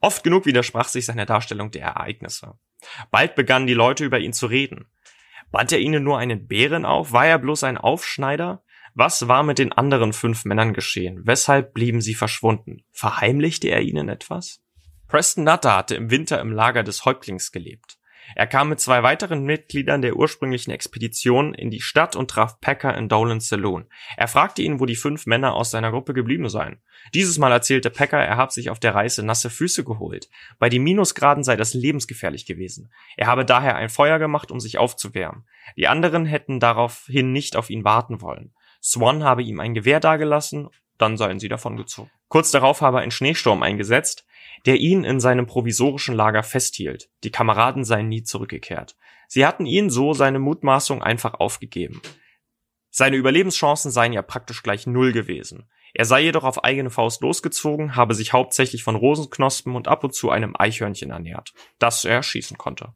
Oft 0.00 0.22
genug 0.22 0.46
widersprach 0.46 0.86
sich 0.86 1.04
seine 1.04 1.26
Darstellung 1.26 1.72
der 1.72 1.82
Ereignisse. 1.82 2.56
Bald 3.10 3.34
begannen 3.34 3.66
die 3.66 3.74
Leute 3.74 4.04
über 4.04 4.20
ihn 4.20 4.32
zu 4.32 4.46
reden. 4.46 4.86
Band 5.50 5.72
er 5.72 5.80
ihnen 5.80 6.04
nur 6.04 6.18
einen 6.18 6.46
Bären 6.46 6.84
auf? 6.84 7.10
War 7.10 7.26
er 7.26 7.40
bloß 7.40 7.64
ein 7.64 7.76
Aufschneider? 7.76 8.62
Was 8.94 9.26
war 9.26 9.42
mit 9.42 9.58
den 9.58 9.72
anderen 9.72 10.12
fünf 10.12 10.44
Männern 10.44 10.74
geschehen? 10.74 11.22
Weshalb 11.24 11.74
blieben 11.74 12.00
sie 12.00 12.14
verschwunden? 12.14 12.84
Verheimlichte 12.92 13.66
er 13.66 13.82
ihnen 13.82 14.08
etwas? 14.08 14.62
Preston 15.16 15.44
Nutter 15.44 15.74
hatte 15.74 15.94
im 15.94 16.10
Winter 16.10 16.42
im 16.42 16.52
Lager 16.52 16.82
des 16.82 17.06
Häuptlings 17.06 17.50
gelebt. 17.50 17.96
Er 18.34 18.46
kam 18.46 18.68
mit 18.68 18.80
zwei 18.80 19.02
weiteren 19.02 19.44
Mitgliedern 19.44 20.02
der 20.02 20.14
ursprünglichen 20.14 20.72
Expedition 20.72 21.54
in 21.54 21.70
die 21.70 21.80
Stadt 21.80 22.16
und 22.16 22.30
traf 22.30 22.60
Packer 22.60 22.94
in 22.94 23.08
Dolan's 23.08 23.48
Saloon. 23.48 23.86
Er 24.18 24.28
fragte 24.28 24.60
ihn, 24.60 24.78
wo 24.78 24.84
die 24.84 24.94
fünf 24.94 25.24
Männer 25.24 25.54
aus 25.54 25.70
seiner 25.70 25.90
Gruppe 25.90 26.12
geblieben 26.12 26.50
seien. 26.50 26.82
Dieses 27.14 27.38
Mal 27.38 27.50
erzählte 27.50 27.88
Packer, 27.88 28.18
er 28.18 28.36
habe 28.36 28.52
sich 28.52 28.68
auf 28.68 28.78
der 28.78 28.94
Reise 28.94 29.24
nasse 29.24 29.48
Füße 29.48 29.84
geholt. 29.84 30.28
Bei 30.58 30.68
den 30.68 30.82
Minusgraden 30.82 31.44
sei 31.44 31.56
das 31.56 31.72
lebensgefährlich 31.72 32.44
gewesen. 32.44 32.92
Er 33.16 33.28
habe 33.28 33.46
daher 33.46 33.74
ein 33.76 33.88
Feuer 33.88 34.18
gemacht, 34.18 34.50
um 34.50 34.60
sich 34.60 34.76
aufzuwärmen. 34.76 35.46
Die 35.78 35.88
anderen 35.88 36.26
hätten 36.26 36.60
daraufhin 36.60 37.32
nicht 37.32 37.56
auf 37.56 37.70
ihn 37.70 37.84
warten 37.84 38.20
wollen. 38.20 38.52
Swan 38.82 39.24
habe 39.24 39.42
ihm 39.42 39.60
ein 39.60 39.72
Gewehr 39.72 39.98
dagelassen, 39.98 40.68
dann 40.98 41.16
seien 41.16 41.38
sie 41.38 41.48
davongezogen. 41.48 42.10
Kurz 42.28 42.50
darauf 42.50 42.82
habe 42.82 42.98
ein 42.98 43.10
Schneesturm 43.10 43.62
eingesetzt, 43.62 44.26
der 44.66 44.76
ihn 44.80 45.04
in 45.04 45.20
seinem 45.20 45.46
provisorischen 45.46 46.14
Lager 46.14 46.42
festhielt. 46.42 47.08
Die 47.24 47.30
Kameraden 47.30 47.84
seien 47.84 48.08
nie 48.08 48.24
zurückgekehrt. 48.24 48.96
Sie 49.28 49.46
hatten 49.46 49.64
ihn 49.64 49.90
so 49.90 50.12
seine 50.12 50.38
Mutmaßung 50.38 51.02
einfach 51.02 51.34
aufgegeben. 51.34 52.02
Seine 52.90 53.16
Überlebenschancen 53.16 53.90
seien 53.90 54.12
ja 54.12 54.22
praktisch 54.22 54.62
gleich 54.62 54.86
null 54.86 55.12
gewesen. 55.12 55.70
Er 55.94 56.04
sei 56.04 56.22
jedoch 56.22 56.44
auf 56.44 56.64
eigene 56.64 56.90
Faust 56.90 57.22
losgezogen, 57.22 57.96
habe 57.96 58.14
sich 58.14 58.32
hauptsächlich 58.32 58.82
von 58.82 58.96
Rosenknospen 58.96 59.76
und 59.76 59.88
ab 59.88 60.04
und 60.04 60.14
zu 60.14 60.30
einem 60.30 60.54
Eichhörnchen 60.58 61.10
ernährt, 61.10 61.52
das 61.78 62.04
er 62.04 62.22
schießen 62.22 62.58
konnte. 62.58 62.92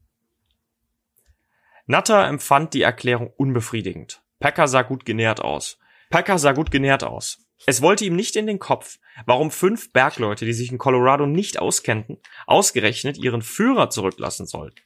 Nutter 1.87 2.27
empfand 2.27 2.75
die 2.75 2.83
Erklärung 2.83 3.33
unbefriedigend. 3.37 4.23
Packer 4.39 4.69
sah 4.69 4.83
gut 4.83 5.05
genährt 5.05 5.41
aus. 5.41 5.79
Packer 6.09 6.39
sah 6.39 6.53
gut 6.53 6.71
genährt 6.71 7.05
aus. 7.05 7.39
Es 7.67 7.83
wollte 7.83 8.05
ihm 8.05 8.17
nicht 8.17 8.37
in 8.37 8.47
den 8.47 8.59
Kopf, 8.59 8.99
warum 9.27 9.51
fünf 9.51 9.93
Bergleute, 9.93 10.45
die 10.45 10.53
sich 10.53 10.73
in 10.73 10.79
Colorado 10.79 11.27
nicht 11.27 11.59
auskennten, 11.59 12.19
ausgerechnet 12.47 13.19
ihren 13.19 13.43
Führer 13.43 13.91
zurücklassen 13.91 14.47
sollten. 14.47 14.81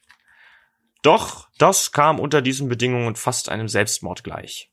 Doch 1.01 1.47
das 1.57 1.91
kam 1.91 2.19
unter 2.19 2.41
diesen 2.41 2.67
Bedingungen 2.67 3.15
fast 3.15 3.49
einem 3.49 3.67
Selbstmord 3.67 4.23
gleich. 4.23 4.71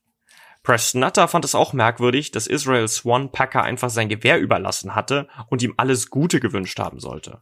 Preston 0.63 1.01
Nutter 1.01 1.27
fand 1.27 1.45
es 1.45 1.55
auch 1.55 1.73
merkwürdig, 1.73 2.31
dass 2.31 2.47
Israel 2.47 2.87
Swan 2.87 3.31
Packer 3.31 3.63
einfach 3.63 3.89
sein 3.89 4.09
Gewehr 4.09 4.39
überlassen 4.39 4.95
hatte 4.95 5.27
und 5.49 5.61
ihm 5.61 5.73
alles 5.77 6.09
Gute 6.09 6.39
gewünscht 6.39 6.79
haben 6.79 6.99
sollte. 6.99 7.41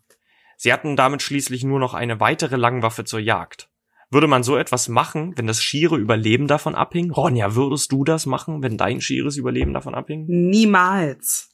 Sie 0.57 0.73
hatten 0.73 0.95
damit 0.95 1.21
schließlich 1.21 1.63
nur 1.63 1.79
noch 1.79 1.93
eine 1.93 2.19
weitere 2.19 2.55
Langwaffe 2.55 3.05
zur 3.05 3.19
Jagd. 3.19 3.70
Würde 4.11 4.27
man 4.27 4.43
so 4.43 4.57
etwas 4.57 4.89
machen, 4.89 5.33
wenn 5.37 5.47
das 5.47 5.63
schiere 5.63 5.97
Überleben 5.97 6.47
davon 6.47 6.75
abhing? 6.75 7.11
Ronja, 7.11 7.55
würdest 7.55 7.93
du 7.93 8.03
das 8.03 8.25
machen, 8.25 8.61
wenn 8.61 8.77
dein 8.77 8.99
schieres 8.99 9.37
Überleben 9.37 9.73
davon 9.73 9.95
abhing? 9.95 10.25
Niemals. 10.27 11.49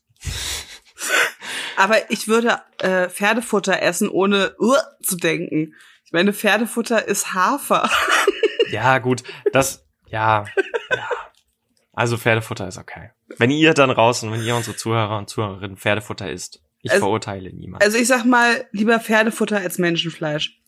Aber 1.78 2.10
ich 2.10 2.28
würde 2.28 2.60
äh, 2.80 3.10
Pferdefutter 3.10 3.84
essen, 3.84 4.10
ohne 4.10 4.56
uh, 4.60 4.74
zu 5.04 5.16
denken. 5.18 5.76
Ich 6.04 6.12
meine, 6.12 6.34
Pferdefutter 6.34 7.08
ist 7.08 7.36
Hafer. 7.36 7.88
ja, 8.72 8.98
gut, 8.98 9.22
das, 9.54 9.86
ja, 10.08 10.46
ja. 10.90 11.10
Also 11.94 12.18
Pferdefutter 12.18 12.68
ist 12.68 12.80
okay. 12.80 13.12
Wenn 13.38 13.52
ihr 13.52 13.76
dann 13.76 13.92
raus 13.92 14.24
und 14.24 14.32
wenn 14.32 14.42
ihr 14.42 14.56
unsere 14.56 14.76
Zuhörer 14.76 15.20
und 15.20 15.30
Zuhörerinnen 15.30 15.78
Pferdefutter 15.78 16.32
isst, 16.32 16.64
ich 16.82 16.90
also, 16.92 17.06
verurteile 17.06 17.54
niemanden. 17.54 17.84
Also 17.84 18.00
ich 18.00 18.08
sag 18.08 18.26
mal, 18.26 18.66
lieber 18.72 19.00
Pferdefutter 19.00 19.58
als 19.58 19.78
Menschenfleisch. 19.78 20.60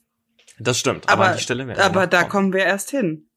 Das 0.59 0.79
stimmt, 0.79 1.09
aber, 1.09 1.23
aber 1.23 1.31
an 1.31 1.37
die 1.37 1.43
Stelle 1.43 1.67
werden 1.67 1.79
Aber 1.79 2.07
da 2.07 2.19
kommen. 2.19 2.29
kommen 2.29 2.53
wir 2.53 2.65
erst 2.65 2.91
hin. 2.91 3.29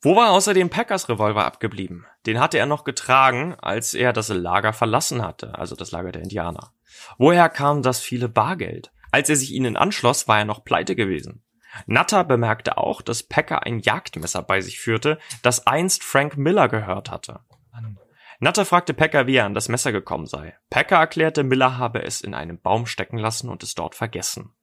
Wo 0.00 0.14
war 0.14 0.30
außerdem 0.30 0.70
Packers 0.70 1.08
Revolver 1.08 1.44
abgeblieben? 1.44 2.06
Den 2.26 2.38
hatte 2.38 2.58
er 2.58 2.66
noch 2.66 2.84
getragen, 2.84 3.56
als 3.60 3.94
er 3.94 4.12
das 4.12 4.28
Lager 4.28 4.72
verlassen 4.72 5.22
hatte, 5.22 5.58
also 5.58 5.74
das 5.74 5.90
Lager 5.90 6.12
der 6.12 6.22
Indianer. 6.22 6.72
Woher 7.18 7.48
kam 7.48 7.82
das 7.82 8.00
viele 8.00 8.28
Bargeld? 8.28 8.92
Als 9.10 9.28
er 9.28 9.36
sich 9.36 9.52
ihnen 9.52 9.76
anschloss, 9.76 10.28
war 10.28 10.38
er 10.38 10.44
noch 10.44 10.64
pleite 10.64 10.94
gewesen. 10.94 11.42
Nutter 11.86 12.24
bemerkte 12.24 12.78
auch, 12.78 13.02
dass 13.02 13.22
Packer 13.22 13.64
ein 13.64 13.80
Jagdmesser 13.80 14.42
bei 14.42 14.60
sich 14.60 14.78
führte, 14.78 15.18
das 15.42 15.66
einst 15.66 16.04
Frank 16.04 16.36
Miller 16.36 16.68
gehört 16.68 17.10
hatte. 17.10 17.40
Nutter 18.40 18.64
fragte 18.64 18.94
Packer, 18.94 19.26
wie 19.26 19.36
er 19.36 19.46
an 19.46 19.54
das 19.54 19.68
Messer 19.68 19.90
gekommen 19.90 20.26
sei. 20.26 20.56
Packer 20.70 20.96
erklärte, 20.98 21.42
Miller 21.42 21.76
habe 21.76 22.04
es 22.04 22.20
in 22.20 22.34
einem 22.34 22.60
Baum 22.60 22.86
stecken 22.86 23.18
lassen 23.18 23.48
und 23.48 23.64
es 23.64 23.74
dort 23.74 23.96
vergessen. 23.96 24.54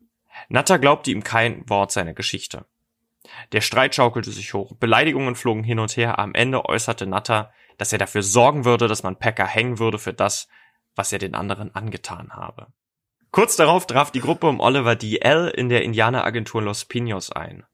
Nutter 0.49 0.79
glaubte 0.79 1.11
ihm 1.11 1.23
kein 1.23 1.67
Wort 1.69 1.91
seiner 1.91 2.13
Geschichte. 2.13 2.65
Der 3.51 3.61
Streit 3.61 3.95
schaukelte 3.95 4.31
sich 4.31 4.53
hoch, 4.53 4.75
Beleidigungen 4.75 5.35
flogen 5.35 5.63
hin 5.63 5.79
und 5.79 5.97
her, 5.97 6.19
am 6.19 6.33
Ende 6.35 6.65
äußerte 6.65 7.07
Nutter, 7.07 7.51
dass 7.77 7.91
er 7.91 7.97
dafür 7.97 8.23
sorgen 8.23 8.65
würde, 8.65 8.87
dass 8.87 9.03
man 9.03 9.17
Packer 9.17 9.45
hängen 9.45 9.79
würde 9.79 9.99
für 9.99 10.13
das, 10.13 10.47
was 10.95 11.11
er 11.11 11.19
den 11.19 11.35
anderen 11.35 11.73
angetan 11.75 12.31
habe. 12.31 12.67
Kurz 13.31 13.55
darauf 13.57 13.85
traf 13.85 14.11
die 14.11 14.21
Gruppe 14.21 14.47
um 14.47 14.59
Oliver 14.61 14.95
D. 14.95 15.17
L. 15.17 15.49
in 15.49 15.67
der 15.67 15.83
Indianeragentur 15.83 16.61
Los 16.61 16.85
Pinos 16.85 17.31
ein. 17.31 17.65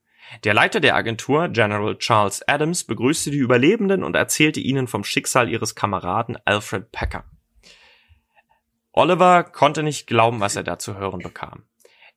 Der 0.44 0.53
Leiter 0.53 0.80
der 0.80 0.96
Agentur, 0.96 1.50
General 1.50 1.98
Charles 1.98 2.41
Adams, 2.48 2.86
begrüßte 2.86 3.32
die 3.32 3.38
Überlebenden 3.38 4.03
und 4.03 4.15
erzählte 4.15 4.60
ihnen 4.60 4.88
vom 4.88 5.03
Schicksal 5.03 5.50
ihres 5.50 5.75
Kameraden 5.75 6.38
Alfred 6.46 6.91
Packer. 6.91 7.25
Oliver 8.94 9.44
konnte 9.44 9.84
nicht 9.84 10.08
glauben, 10.08 10.39
was 10.39 10.56
er 10.56 10.63
da 10.63 10.80
zu 10.80 10.96
hören 10.96 11.20
bekam. 11.20 11.63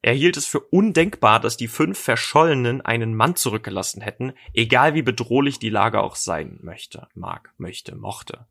Er 0.04 0.12
hielt 0.12 0.36
es 0.36 0.44
für 0.44 0.60
undenkbar, 0.60 1.40
dass 1.40 1.56
die 1.56 1.66
fünf 1.66 1.98
Verschollenen 1.98 2.82
einen 2.82 3.14
Mann 3.14 3.36
zurückgelassen 3.36 4.02
hätten, 4.02 4.34
egal 4.52 4.92
wie 4.92 5.00
bedrohlich 5.00 5.58
die 5.58 5.70
Lage 5.70 6.02
auch 6.02 6.14
sein 6.14 6.58
möchte, 6.60 7.08
mag, 7.14 7.54
möchte, 7.56 7.96
mochte. 7.96 8.44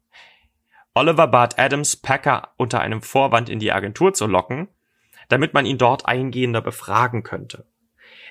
Oliver 0.95 1.27
bat 1.27 1.60
Adams, 1.60 1.95
Packer 1.95 2.55
unter 2.57 2.79
einem 2.79 3.03
Vorwand 3.03 3.50
in 3.50 3.60
die 3.60 3.72
Agentur 3.72 4.15
zu 4.15 4.25
locken, 4.25 4.67
damit 5.29 5.53
man 5.53 5.67
ihn 5.67 5.77
dort 5.77 6.07
eingehender 6.07 6.62
befragen 6.63 7.22
könnte. 7.22 7.67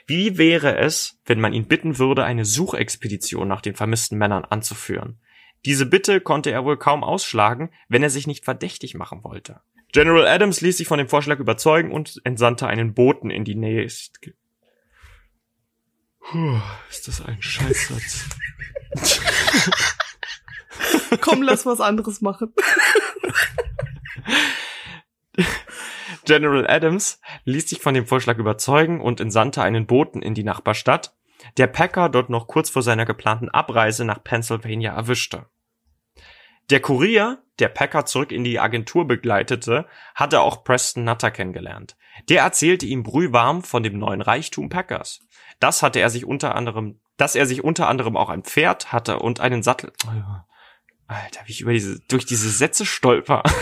Wie 0.04 0.36
wäre 0.36 0.76
es, 0.78 1.20
wenn 1.24 1.40
man 1.40 1.52
ihn 1.52 1.68
bitten 1.68 1.98
würde, 1.98 2.24
eine 2.24 2.44
Suchexpedition 2.44 3.46
nach 3.46 3.60
den 3.60 3.76
vermissten 3.76 4.18
Männern 4.18 4.44
anzuführen? 4.44 5.20
Diese 5.64 5.86
Bitte 5.86 6.20
konnte 6.20 6.50
er 6.50 6.64
wohl 6.64 6.76
kaum 6.76 7.04
ausschlagen, 7.04 7.70
wenn 7.88 8.02
er 8.02 8.10
sich 8.10 8.26
nicht 8.26 8.44
verdächtig 8.44 8.96
machen 8.96 9.22
wollte. 9.22 9.60
General 9.92 10.26
Adams 10.26 10.62
ließ 10.62 10.78
sich 10.78 10.88
von 10.88 10.98
dem 10.98 11.08
Vorschlag 11.08 11.38
überzeugen 11.38 11.92
und 11.92 12.20
entsandte 12.24 12.66
einen 12.66 12.94
Boten 12.94 13.30
in 13.30 13.44
die 13.44 13.54
Nähe. 13.54 13.86
Puh, 16.20 16.60
ist 16.88 17.08
das 17.08 17.20
ein 17.20 17.42
Scheißsatz. 17.42 18.28
Komm, 21.20 21.42
lass 21.42 21.66
was 21.66 21.80
anderes 21.80 22.22
machen. 22.22 22.54
General 26.24 26.66
Adams 26.68 27.20
ließ 27.44 27.68
sich 27.68 27.80
von 27.80 27.94
dem 27.94 28.06
Vorschlag 28.06 28.38
überzeugen 28.38 29.00
und 29.00 29.20
entsandte 29.20 29.62
einen 29.62 29.86
Boten 29.86 30.22
in 30.22 30.34
die 30.34 30.44
Nachbarstadt, 30.44 31.14
der 31.56 31.66
Packer 31.66 32.08
dort 32.08 32.30
noch 32.30 32.46
kurz 32.46 32.70
vor 32.70 32.82
seiner 32.82 33.04
geplanten 33.04 33.50
Abreise 33.50 34.04
nach 34.04 34.22
Pennsylvania 34.22 34.94
erwischte. 34.94 35.46
Der 36.70 36.78
Kurier, 36.80 37.42
der 37.62 37.68
Packer 37.68 38.04
zurück 38.04 38.32
in 38.32 38.42
die 38.42 38.58
Agentur 38.58 39.06
begleitete, 39.06 39.86
hatte 40.16 40.40
auch 40.40 40.64
Preston 40.64 41.04
Nutter 41.04 41.30
kennengelernt. 41.30 41.96
Der 42.28 42.42
erzählte 42.42 42.86
ihm 42.86 43.04
brühwarm 43.04 43.62
von 43.62 43.84
dem 43.84 43.98
neuen 43.98 44.20
Reichtum 44.20 44.68
Packers. 44.68 45.20
Das 45.60 45.80
hatte 45.80 46.00
er 46.00 46.10
sich 46.10 46.24
unter 46.24 46.56
anderem, 46.56 46.98
dass 47.16 47.36
er 47.36 47.46
sich 47.46 47.62
unter 47.62 47.88
anderem 47.88 48.16
auch 48.16 48.30
ein 48.30 48.42
Pferd 48.42 48.92
hatte 48.92 49.20
und 49.20 49.38
einen 49.38 49.62
Sattel. 49.62 49.92
Alter, 51.06 51.42
wie 51.46 51.52
ich 51.52 51.60
über 51.60 51.72
diese, 51.72 52.00
durch 52.08 52.26
diese 52.26 52.50
Sätze 52.50 52.84
stolper. 52.84 53.44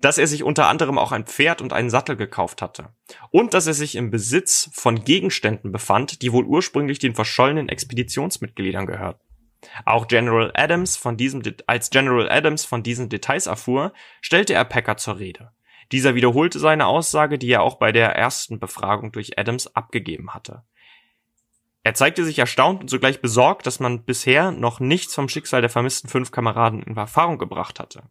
dass 0.00 0.16
er 0.16 0.26
sich 0.26 0.42
unter 0.42 0.68
anderem 0.68 0.96
auch 0.96 1.12
ein 1.12 1.26
Pferd 1.26 1.60
und 1.60 1.74
einen 1.74 1.90
Sattel 1.90 2.16
gekauft 2.16 2.62
hatte. 2.62 2.94
Und 3.30 3.52
dass 3.52 3.66
er 3.66 3.74
sich 3.74 3.94
im 3.94 4.10
Besitz 4.10 4.70
von 4.72 5.04
Gegenständen 5.04 5.70
befand, 5.70 6.22
die 6.22 6.32
wohl 6.32 6.44
ursprünglich 6.44 6.98
den 6.98 7.14
verschollenen 7.14 7.68
Expeditionsmitgliedern 7.68 8.86
gehörten. 8.86 9.20
Auch 9.84 10.08
General 10.08 10.50
Adams 10.54 10.96
von 10.96 11.16
diesem, 11.16 11.42
als 11.66 11.90
General 11.90 12.30
Adams 12.30 12.64
von 12.64 12.82
diesen 12.82 13.08
Details 13.08 13.46
erfuhr, 13.46 13.92
stellte 14.20 14.54
er 14.54 14.64
Packer 14.64 14.96
zur 14.96 15.18
Rede. 15.18 15.52
Dieser 15.92 16.14
wiederholte 16.14 16.58
seine 16.58 16.86
Aussage, 16.86 17.38
die 17.38 17.50
er 17.50 17.62
auch 17.62 17.76
bei 17.76 17.92
der 17.92 18.16
ersten 18.16 18.58
Befragung 18.58 19.12
durch 19.12 19.38
Adams 19.38 19.74
abgegeben 19.76 20.34
hatte. 20.34 20.62
Er 21.82 21.94
zeigte 21.94 22.24
sich 22.24 22.38
erstaunt 22.38 22.80
und 22.80 22.88
sogleich 22.88 23.20
besorgt, 23.20 23.66
dass 23.66 23.78
man 23.78 24.04
bisher 24.04 24.50
noch 24.50 24.80
nichts 24.80 25.14
vom 25.14 25.28
Schicksal 25.28 25.60
der 25.60 25.68
vermissten 25.68 26.08
fünf 26.08 26.30
Kameraden 26.30 26.82
in 26.82 26.96
Erfahrung 26.96 27.38
gebracht 27.38 27.78
hatte. 27.78 28.04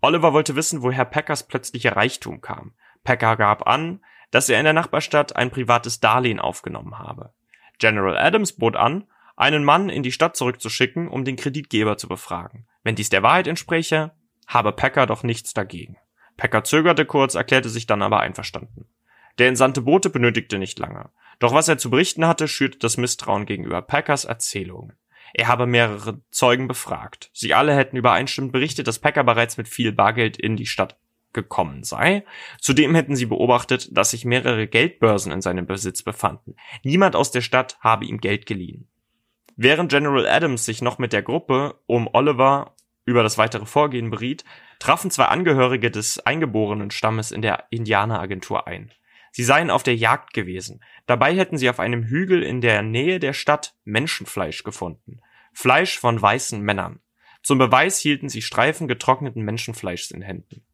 Oliver 0.00 0.32
wollte 0.32 0.54
wissen, 0.54 0.82
woher 0.82 1.04
Packers 1.04 1.48
plötzlicher 1.48 1.96
Reichtum 1.96 2.40
kam. 2.40 2.72
Packer 3.02 3.36
gab 3.36 3.66
an, 3.66 4.00
dass 4.30 4.48
er 4.48 4.58
in 4.58 4.64
der 4.64 4.74
Nachbarstadt 4.74 5.34
ein 5.34 5.50
privates 5.50 5.98
Darlehen 5.98 6.38
aufgenommen 6.38 6.98
habe. 7.00 7.32
General 7.78 8.16
Adams 8.16 8.52
bot 8.52 8.76
an, 8.76 9.08
einen 9.38 9.64
Mann 9.64 9.88
in 9.88 10.02
die 10.02 10.12
Stadt 10.12 10.36
zurückzuschicken, 10.36 11.08
um 11.08 11.24
den 11.24 11.36
Kreditgeber 11.36 11.96
zu 11.96 12.08
befragen. 12.08 12.66
Wenn 12.82 12.96
dies 12.96 13.08
der 13.08 13.22
Wahrheit 13.22 13.46
entspräche, 13.46 14.12
habe 14.46 14.72
Packer 14.72 15.06
doch 15.06 15.22
nichts 15.22 15.54
dagegen. 15.54 15.96
Packer 16.36 16.64
zögerte 16.64 17.06
kurz, 17.06 17.34
erklärte 17.34 17.68
sich 17.68 17.86
dann 17.86 18.02
aber 18.02 18.20
einverstanden. 18.20 18.86
Der 19.38 19.48
entsandte 19.48 19.82
Bote 19.82 20.10
benötigte 20.10 20.58
nicht 20.58 20.78
lange. 20.78 21.10
Doch 21.38 21.54
was 21.54 21.68
er 21.68 21.78
zu 21.78 21.90
berichten 21.90 22.26
hatte, 22.26 22.48
schürte 22.48 22.78
das 22.78 22.96
Misstrauen 22.96 23.46
gegenüber 23.46 23.80
Packers 23.80 24.24
Erzählungen. 24.24 24.94
Er 25.34 25.46
habe 25.46 25.66
mehrere 25.66 26.20
Zeugen 26.30 26.66
befragt. 26.66 27.30
Sie 27.32 27.54
alle 27.54 27.76
hätten 27.76 27.96
übereinstimmend 27.96 28.52
berichtet, 28.52 28.88
dass 28.88 28.98
Packer 28.98 29.22
bereits 29.22 29.56
mit 29.56 29.68
viel 29.68 29.92
Bargeld 29.92 30.36
in 30.36 30.56
die 30.56 30.66
Stadt 30.66 30.96
gekommen 31.32 31.84
sei. 31.84 32.24
Zudem 32.60 32.94
hätten 32.94 33.14
sie 33.14 33.26
beobachtet, 33.26 33.96
dass 33.96 34.10
sich 34.10 34.24
mehrere 34.24 34.66
Geldbörsen 34.66 35.30
in 35.30 35.42
seinem 35.42 35.66
Besitz 35.66 36.02
befanden. 36.02 36.56
Niemand 36.82 37.14
aus 37.14 37.30
der 37.30 37.42
Stadt 37.42 37.78
habe 37.80 38.06
ihm 38.06 38.18
Geld 38.18 38.46
geliehen. 38.46 38.88
Während 39.60 39.90
General 39.90 40.24
Adams 40.28 40.64
sich 40.64 40.82
noch 40.82 40.98
mit 40.98 41.12
der 41.12 41.22
Gruppe 41.22 41.80
um 41.86 42.08
Oliver 42.12 42.76
über 43.04 43.24
das 43.24 43.38
weitere 43.38 43.66
Vorgehen 43.66 44.08
beriet, 44.08 44.44
trafen 44.78 45.10
zwei 45.10 45.24
Angehörige 45.24 45.90
des 45.90 46.20
eingeborenen 46.20 46.92
Stammes 46.92 47.32
in 47.32 47.42
der 47.42 47.64
Indianeragentur 47.70 48.68
ein. 48.68 48.92
Sie 49.32 49.42
seien 49.42 49.70
auf 49.70 49.82
der 49.82 49.96
Jagd 49.96 50.32
gewesen. 50.32 50.80
Dabei 51.06 51.34
hätten 51.34 51.58
sie 51.58 51.68
auf 51.68 51.80
einem 51.80 52.04
Hügel 52.04 52.44
in 52.44 52.60
der 52.60 52.82
Nähe 52.82 53.18
der 53.18 53.32
Stadt 53.32 53.74
Menschenfleisch 53.82 54.62
gefunden. 54.62 55.22
Fleisch 55.52 55.98
von 55.98 56.22
weißen 56.22 56.60
Männern. 56.60 57.00
Zum 57.42 57.58
Beweis 57.58 57.98
hielten 57.98 58.28
sie 58.28 58.42
Streifen 58.42 58.86
getrockneten 58.86 59.42
Menschenfleischs 59.42 60.12
in 60.12 60.22
Händen. 60.22 60.64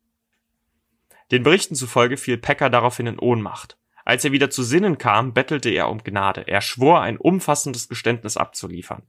Den 1.31 1.43
Berichten 1.43 1.75
zufolge 1.75 2.19
fiel 2.19 2.37
Packer 2.37 2.69
daraufhin 2.69 3.07
in 3.07 3.19
Ohnmacht. 3.19 3.79
Als 4.05 4.25
er 4.25 4.33
wieder 4.33 4.51
zu 4.51 4.63
Sinnen 4.63 4.99
kam, 4.99 5.33
bettelte 5.33 5.71
er 5.71 5.89
um 5.89 6.03
Gnade. 6.03 6.47
Er 6.47 6.61
schwor, 6.61 7.01
ein 7.01 7.17
umfassendes 7.17 7.89
Geständnis 7.89 8.37
abzuliefern. 8.37 9.03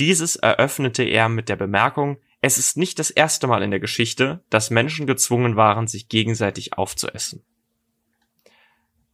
Dieses 0.00 0.36
eröffnete 0.36 1.04
er 1.04 1.28
mit 1.28 1.48
der 1.48 1.56
Bemerkung, 1.56 2.18
es 2.40 2.58
ist 2.58 2.76
nicht 2.76 2.98
das 2.98 3.10
erste 3.10 3.46
Mal 3.46 3.62
in 3.62 3.70
der 3.70 3.80
Geschichte, 3.80 4.42
dass 4.50 4.70
Menschen 4.70 5.06
gezwungen 5.06 5.56
waren, 5.56 5.86
sich 5.86 6.08
gegenseitig 6.08 6.76
aufzuessen. 6.76 7.42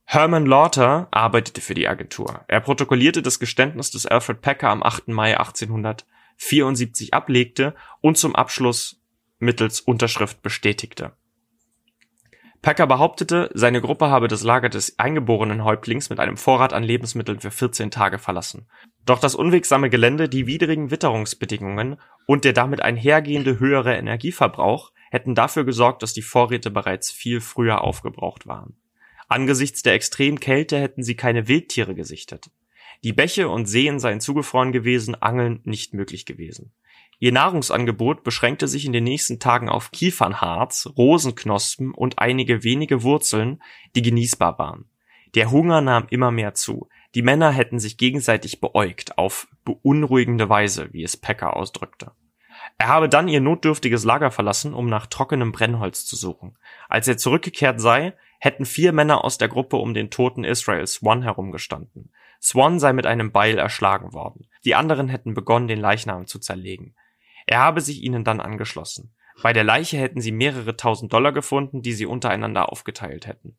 Herman 0.05 0.47
Lauter 0.47 1.07
arbeitete 1.13 1.61
für 1.61 1.75
die 1.75 1.87
Agentur. 1.87 2.45
Er 2.49 2.61
protokollierte 2.61 3.23
das 3.23 3.39
Geständnis 3.39 3.93
des 3.93 4.07
Alfred 4.07 4.41
Packer 4.41 4.69
am 4.69 4.83
8. 4.83 5.07
Mai 5.09 5.39
1874 5.39 7.15
ablegte 7.15 7.77
und 8.01 8.19
zum 8.19 8.35
Abschluss 8.35 9.01
mittels 9.39 9.81
Unterschrift 9.81 10.43
bestätigte. 10.43 11.13
Packer 12.63 12.87
behauptete, 12.87 13.51
seine 13.55 13.81
Gruppe 13.81 14.11
habe 14.11 14.29
das 14.29 14.43
Lager 14.43 14.69
des 14.69 14.99
eingeborenen 14.99 15.65
Häuptlings 15.65 16.11
mit 16.11 16.21
einem 16.21 16.37
Vorrat 16.37 16.75
an 16.75 16.83
Lebensmitteln 16.83 17.41
für 17.41 17.51
14 17.51 17.91
Tage 17.91 18.19
verlassen. 18.19 18.67
Doch 19.07 19.19
das 19.19 19.35
unwegsame 19.35 19.89
Gelände, 19.89 20.29
die 20.29 20.47
widrigen 20.47 20.91
Witterungsbedingungen 20.91 21.97
und 22.27 22.45
der 22.45 22.53
damit 22.53 22.83
einhergehende 22.83 23.59
höhere 23.59 23.97
Energieverbrauch 23.97 24.93
hätten 25.11 25.35
dafür 25.35 25.65
gesorgt, 25.65 26.03
dass 26.03 26.13
die 26.13 26.23
Vorräte 26.23 26.71
bereits 26.71 27.11
viel 27.11 27.41
früher 27.41 27.83
aufgebraucht 27.83 28.47
waren. 28.47 28.77
Angesichts 29.27 29.83
der 29.83 29.95
extremen 29.95 30.39
Kälte 30.39 30.79
hätten 30.79 31.03
sie 31.03 31.17
keine 31.17 31.49
Wildtiere 31.49 31.95
gesichtet. 31.95 32.51
Die 33.03 33.15
Bäche 33.15 33.49
und 33.49 33.67
Seen 33.67 33.99
seien 33.99 34.21
zugefroren 34.21 34.73
gewesen, 34.73 35.15
Angeln 35.15 35.61
nicht 35.65 35.95
möglich 35.95 36.27
gewesen. 36.27 36.75
Ihr 37.23 37.33
Nahrungsangebot 37.33 38.25
beschränkte 38.25 38.67
sich 38.67 38.87
in 38.87 38.95
den 38.95 39.05
nächsten 39.05 39.39
Tagen 39.39 39.69
auf 39.69 39.91
Kiefernharz, 39.91 40.89
Rosenknospen 40.97 41.93
und 41.93 42.19
einige 42.19 42.65
wenige 42.65 43.03
Wurzeln, 43.03 43.63
die 43.95 44.01
genießbar 44.01 44.59
waren. 44.59 44.87
Der 45.35 45.51
Hunger 45.51 45.83
nahm 45.83 46.07
immer 46.09 46.31
mehr 46.31 46.55
zu. 46.55 46.89
Die 47.15 47.21
Männer 47.21 47.51
hätten 47.51 47.79
sich 47.79 47.99
gegenseitig 47.99 48.63
beäugt, 48.63 49.19
auf 49.19 49.49
beunruhigende 49.65 50.49
Weise, 50.49 50.89
wie 50.93 51.03
es 51.05 51.19
Packer 51.19 51.57
ausdrückte. 51.57 52.13
Er 52.79 52.89
habe 52.89 53.11
dann 53.11 53.29
ihr 53.29 53.43
notdürftiges 53.43 54.05
Lager 54.05 54.31
verlassen, 54.31 54.73
um 54.73 54.87
nach 54.87 55.07
trockenem 55.07 55.53
Brennholz 55.53 56.07
zu 56.07 56.17
suchen. 56.17 56.57
Als 56.89 57.07
er 57.07 57.19
zurückgekehrt 57.19 57.83
sei, 57.83 58.15
hätten 58.39 58.65
vier 58.65 58.93
Männer 58.93 59.25
aus 59.25 59.37
der 59.37 59.49
Gruppe 59.49 59.77
um 59.77 59.93
den 59.93 60.11
toten 60.11 60.45
Israel 60.45 60.87
Swan 60.87 61.23
herumgestanden. 61.23 62.13
Swan 62.41 62.81
sei 62.81 62.95
mit 62.95 63.05
einem 63.05 63.31
Beil 63.31 63.59
erschlagen 63.59 64.15
worden. 64.15 64.49
Die 64.65 64.75
anderen 64.75 65.09
hätten 65.09 65.35
begonnen, 65.35 65.69
den 65.69 65.81
Leichnam 65.81 66.27
zu 66.27 66.39
zerlegen. 66.39 66.95
Er 67.51 67.59
habe 67.59 67.81
sich 67.81 68.05
ihnen 68.05 68.23
dann 68.23 68.39
angeschlossen. 68.39 69.13
Bei 69.43 69.53
der 69.53 69.65
Leiche 69.65 69.99
hätten 69.99 70.21
sie 70.21 70.31
mehrere 70.31 70.77
tausend 70.77 71.13
Dollar 71.13 71.33
gefunden, 71.33 71.83
die 71.83 71.95
sie 71.95 72.07
untereinander 72.07 72.71
aufgeteilt 72.71 73.27
hätten. 73.27 73.57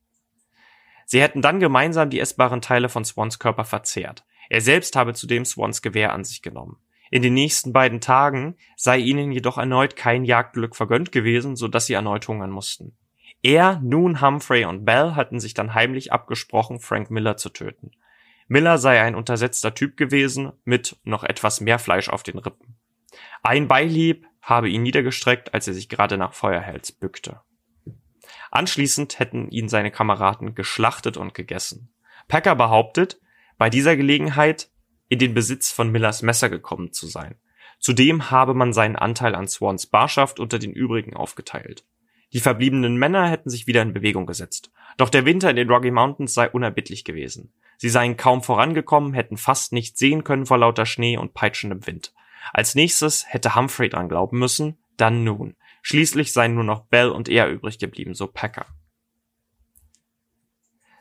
Sie 1.06 1.22
hätten 1.22 1.42
dann 1.42 1.60
gemeinsam 1.60 2.10
die 2.10 2.22
essbaren 2.22 2.62
Teile 2.62 2.88
von 2.88 3.04
Swans 3.04 3.38
Körper 3.38 3.66
verzehrt. 3.66 4.24
Er 4.50 4.62
selbst 4.62 4.96
habe 4.96 5.14
zudem 5.14 5.44
Swans 5.44 5.82
Gewehr 5.82 6.14
an 6.14 6.24
sich 6.24 6.42
genommen. 6.42 6.78
In 7.10 7.22
den 7.22 7.34
nächsten 7.34 7.74
beiden 7.74 8.00
Tagen 8.00 8.56
sei 8.78 8.98
ihnen 8.98 9.34
jedoch 9.34 9.58
erneut 9.58 9.98
kein 9.98 10.24
Jagdglück 10.24 10.78
vergönnt 10.78 11.12
gewesen, 11.12 11.58
so 11.58 11.68
dass 11.68 11.88
sie 11.88 11.94
erneut 11.94 12.26
hungern 12.30 12.52
mussten. 12.52 12.96
Er, 13.44 13.82
nun 13.84 14.22
Humphrey 14.22 14.64
und 14.64 14.86
Bell 14.86 15.16
hatten 15.16 15.42
sich 15.42 15.54
dann 15.54 15.74
heimlich 15.74 16.14
abgesprochen, 16.14 16.80
Frank 16.80 17.12
Miller 17.12 17.36
zu 17.36 17.50
töten. 17.50 17.92
Miller 18.48 18.78
sei 18.78 19.02
ein 19.02 19.16
untersetzter 19.16 19.74
Typ 19.74 19.98
gewesen, 19.98 20.54
mit 20.64 20.96
noch 21.04 21.26
etwas 21.26 21.60
mehr 21.60 21.78
Fleisch 21.78 22.08
auf 22.08 22.24
den 22.24 22.38
Rippen. 22.38 22.78
Ein 23.43 23.67
Beilieb 23.67 24.26
habe 24.41 24.69
ihn 24.69 24.84
niedergestreckt, 24.84 25.54
als 25.54 25.67
er 25.67 25.74
sich 25.74 25.89
gerade 25.89 26.17
nach 26.17 26.34
Feuerhels 26.34 26.91
bückte. 26.91 27.41
Anschließend 28.50 29.19
hätten 29.19 29.50
ihn 29.50 29.69
seine 29.69 29.91
Kameraden 29.91 30.56
geschlachtet 30.56 31.17
und 31.17 31.34
gegessen. 31.34 31.93
Packer 32.28 32.56
behauptet, 32.56 33.19
bei 33.58 33.69
dieser 33.69 33.95
Gelegenheit 33.95 34.69
in 35.08 35.19
den 35.19 35.34
Besitz 35.34 35.71
von 35.71 35.91
Millers 35.91 36.21
Messer 36.21 36.50
gekommen 36.50 36.93
zu 36.93 37.08
sein. 37.08 37.36
Zudem 37.80 38.30
habe 38.32 38.54
man 38.54 38.74
seinen 38.74 38.95
Anteil 38.95 39.36
an 39.36 39.47
Swans 39.47 39.88
Barschaft 39.88 40.39
unter 40.39 40.60
den 40.60 40.71
übrigen 40.71 41.15
aufgeteilt. 41.15 41.86
Die 42.34 42.39
verbliebenen 42.39 42.95
Männer 42.95 43.28
hätten 43.28 43.50
sich 43.50 43.67
wieder 43.67 43.82
in 43.82 43.93
Bewegung 43.93 44.26
gesetzt. 44.26 44.71
Doch 44.97 45.10
der 45.10 45.26
Winter 45.26 45.50
in 45.50 45.56
den 45.56 45.69
Rocky 45.69 45.91
Mountains 45.91 46.34
sei 46.34 46.50
unerbittlich 46.50 47.04
gewesen. 47.04 47.54
Sie 47.78 47.89
seien 47.89 48.15
kaum 48.15 48.43
vorangekommen, 48.43 49.13
hätten 49.13 49.38
fast 49.38 49.74
nichts 49.74 50.00
sehen 50.00 50.24
können 50.24 50.45
vor 50.45 50.60
lauter 50.60 50.86
Schnee 50.86 51.17
und 51.17 51.34
peitschendem 51.34 51.86
Wind. 51.88 52.13
Als 52.54 52.76
nächstes 52.76 53.26
hätte 53.28 53.56
Humphrey 53.56 53.90
dran 53.90 54.10
glauben 54.10 54.40
müssen, 54.40 54.78
dann 54.98 55.24
nun. 55.24 55.56
Schließlich 55.82 56.34
seien 56.34 56.54
nur 56.54 56.64
noch 56.64 56.86
Bell 56.86 57.10
und 57.10 57.30
er 57.30 57.50
übrig 57.50 57.80
geblieben, 57.80 58.14
so 58.14 58.28
Packer. 58.28 58.66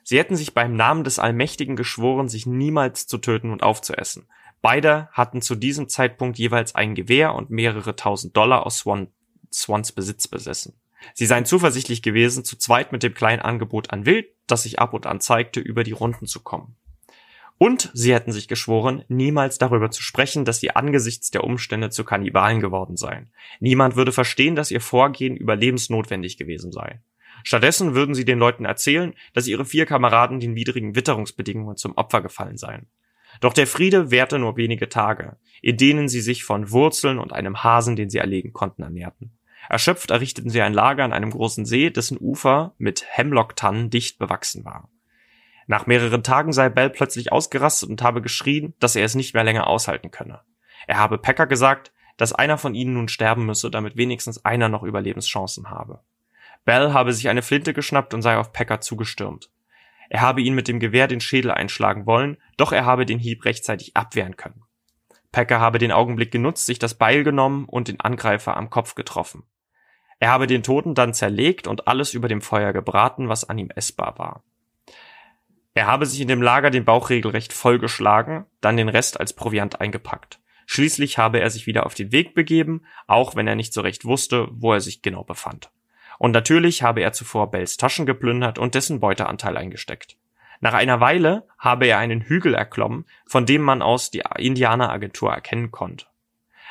Sie 0.02 0.18
hätten 0.18 0.36
sich 0.36 0.54
beim 0.54 0.74
Namen 0.74 1.04
des 1.04 1.18
Allmächtigen 1.18 1.76
geschworen, 1.76 2.28
sich 2.28 2.46
niemals 2.46 3.06
zu 3.06 3.18
töten 3.18 3.52
und 3.52 3.62
aufzuessen. 3.62 4.26
Beide 4.62 5.08
hatten 5.12 5.42
zu 5.42 5.54
diesem 5.54 5.88
Zeitpunkt 5.88 6.38
jeweils 6.38 6.74
ein 6.74 6.94
Gewehr 6.94 7.34
und 7.34 7.50
mehrere 7.50 7.96
tausend 7.96 8.36
Dollar 8.36 8.66
aus 8.66 8.78
Swan, 8.78 9.08
Swans 9.52 9.92
Besitz 9.92 10.28
besessen. 10.28 10.80
Sie 11.14 11.26
seien 11.26 11.46
zuversichtlich 11.46 12.02
gewesen, 12.02 12.44
zu 12.44 12.56
zweit 12.58 12.92
mit 12.92 13.02
dem 13.02 13.14
kleinen 13.14 13.40
Angebot 13.40 13.90
an 13.90 14.04
Wild, 14.04 14.26
das 14.46 14.64
sich 14.64 14.78
ab 14.78 14.92
und 14.92 15.06
an 15.06 15.20
zeigte, 15.20 15.60
über 15.60 15.82
die 15.82 15.92
Runden 15.92 16.26
zu 16.26 16.40
kommen. 16.40 16.76
Und 17.62 17.90
sie 17.92 18.14
hätten 18.14 18.32
sich 18.32 18.48
geschworen, 18.48 19.04
niemals 19.08 19.58
darüber 19.58 19.90
zu 19.90 20.02
sprechen, 20.02 20.46
dass 20.46 20.60
sie 20.60 20.70
angesichts 20.70 21.30
der 21.30 21.44
Umstände 21.44 21.90
zu 21.90 22.04
Kannibalen 22.04 22.60
geworden 22.60 22.96
seien. 22.96 23.34
Niemand 23.60 23.96
würde 23.96 24.12
verstehen, 24.12 24.54
dass 24.54 24.70
ihr 24.70 24.80
Vorgehen 24.80 25.36
überlebensnotwendig 25.36 26.38
gewesen 26.38 26.72
sei. 26.72 27.02
Stattdessen 27.44 27.94
würden 27.94 28.14
sie 28.14 28.24
den 28.24 28.38
Leuten 28.38 28.64
erzählen, 28.64 29.12
dass 29.34 29.46
ihre 29.46 29.66
vier 29.66 29.84
Kameraden 29.84 30.40
den 30.40 30.54
widrigen 30.54 30.96
Witterungsbedingungen 30.96 31.76
zum 31.76 31.98
Opfer 31.98 32.22
gefallen 32.22 32.56
seien. 32.56 32.86
Doch 33.42 33.52
der 33.52 33.66
Friede 33.66 34.10
währte 34.10 34.38
nur 34.38 34.56
wenige 34.56 34.88
Tage, 34.88 35.36
in 35.60 35.76
denen 35.76 36.08
sie 36.08 36.22
sich 36.22 36.44
von 36.44 36.70
Wurzeln 36.70 37.18
und 37.18 37.34
einem 37.34 37.62
Hasen, 37.62 37.94
den 37.94 38.08
sie 38.08 38.18
erlegen 38.18 38.54
konnten, 38.54 38.84
ernährten. 38.84 39.32
Erschöpft 39.68 40.10
errichteten 40.10 40.48
sie 40.48 40.62
ein 40.62 40.72
Lager 40.72 41.04
an 41.04 41.12
einem 41.12 41.30
großen 41.30 41.66
See, 41.66 41.90
dessen 41.90 42.16
Ufer 42.18 42.74
mit 42.78 43.04
Hemlocktannen 43.06 43.90
dicht 43.90 44.18
bewachsen 44.18 44.64
war. 44.64 44.88
Nach 45.70 45.86
mehreren 45.86 46.24
Tagen 46.24 46.52
sei 46.52 46.68
Bell 46.68 46.90
plötzlich 46.90 47.30
ausgerastet 47.30 47.90
und 47.90 48.02
habe 48.02 48.20
geschrien, 48.20 48.74
dass 48.80 48.96
er 48.96 49.04
es 49.04 49.14
nicht 49.14 49.34
mehr 49.34 49.44
länger 49.44 49.68
aushalten 49.68 50.10
könne. 50.10 50.40
Er 50.88 50.98
habe 50.98 51.16
Packer 51.16 51.46
gesagt, 51.46 51.92
dass 52.16 52.32
einer 52.32 52.58
von 52.58 52.74
ihnen 52.74 52.94
nun 52.94 53.06
sterben 53.06 53.46
müsse, 53.46 53.70
damit 53.70 53.96
wenigstens 53.96 54.44
einer 54.44 54.68
noch 54.68 54.82
Überlebenschancen 54.82 55.70
habe. 55.70 56.00
Bell 56.64 56.92
habe 56.92 57.12
sich 57.12 57.28
eine 57.28 57.42
Flinte 57.42 57.72
geschnappt 57.72 58.14
und 58.14 58.22
sei 58.22 58.36
auf 58.36 58.52
Packer 58.52 58.80
zugestürmt. 58.80 59.48
Er 60.08 60.22
habe 60.22 60.40
ihn 60.40 60.56
mit 60.56 60.66
dem 60.66 60.80
Gewehr 60.80 61.06
den 61.06 61.20
Schädel 61.20 61.52
einschlagen 61.52 62.04
wollen, 62.04 62.38
doch 62.56 62.72
er 62.72 62.84
habe 62.84 63.06
den 63.06 63.20
Hieb 63.20 63.44
rechtzeitig 63.44 63.96
abwehren 63.96 64.36
können. 64.36 64.64
Packer 65.30 65.60
habe 65.60 65.78
den 65.78 65.92
Augenblick 65.92 66.32
genutzt, 66.32 66.66
sich 66.66 66.80
das 66.80 66.94
Beil 66.94 67.22
genommen 67.22 67.66
und 67.66 67.86
den 67.86 68.00
Angreifer 68.00 68.56
am 68.56 68.70
Kopf 68.70 68.96
getroffen. 68.96 69.44
Er 70.18 70.30
habe 70.32 70.48
den 70.48 70.64
Toten 70.64 70.96
dann 70.96 71.14
zerlegt 71.14 71.68
und 71.68 71.86
alles 71.86 72.12
über 72.12 72.26
dem 72.26 72.40
Feuer 72.40 72.72
gebraten, 72.72 73.28
was 73.28 73.48
an 73.48 73.56
ihm 73.56 73.70
essbar 73.70 74.18
war. 74.18 74.42
Er 75.74 75.86
habe 75.86 76.06
sich 76.06 76.20
in 76.20 76.28
dem 76.28 76.42
Lager 76.42 76.70
den 76.70 76.84
Bauch 76.84 77.10
regelrecht 77.10 77.52
vollgeschlagen, 77.52 78.46
dann 78.60 78.76
den 78.76 78.88
Rest 78.88 79.20
als 79.20 79.32
Proviant 79.32 79.80
eingepackt. 79.80 80.40
Schließlich 80.66 81.18
habe 81.18 81.40
er 81.40 81.50
sich 81.50 81.66
wieder 81.66 81.86
auf 81.86 81.94
den 81.94 82.12
Weg 82.12 82.34
begeben, 82.34 82.82
auch 83.06 83.34
wenn 83.34 83.46
er 83.46 83.56
nicht 83.56 83.72
so 83.72 83.80
recht 83.80 84.04
wusste, 84.04 84.48
wo 84.52 84.72
er 84.72 84.80
sich 84.80 85.02
genau 85.02 85.24
befand. 85.24 85.70
Und 86.18 86.32
natürlich 86.32 86.82
habe 86.82 87.00
er 87.00 87.12
zuvor 87.12 87.50
Bells 87.50 87.76
Taschen 87.76 88.06
geplündert 88.06 88.58
und 88.58 88.74
dessen 88.74 89.00
Beuteanteil 89.00 89.56
eingesteckt. 89.56 90.16
Nach 90.60 90.74
einer 90.74 91.00
Weile 91.00 91.46
habe 91.58 91.86
er 91.86 91.98
einen 91.98 92.20
Hügel 92.20 92.54
erklommen, 92.54 93.06
von 93.26 93.46
dem 93.46 93.62
man 93.62 93.80
aus 93.80 94.10
die 94.10 94.22
Indianeragentur 94.36 95.32
erkennen 95.32 95.70
konnte. 95.70 96.06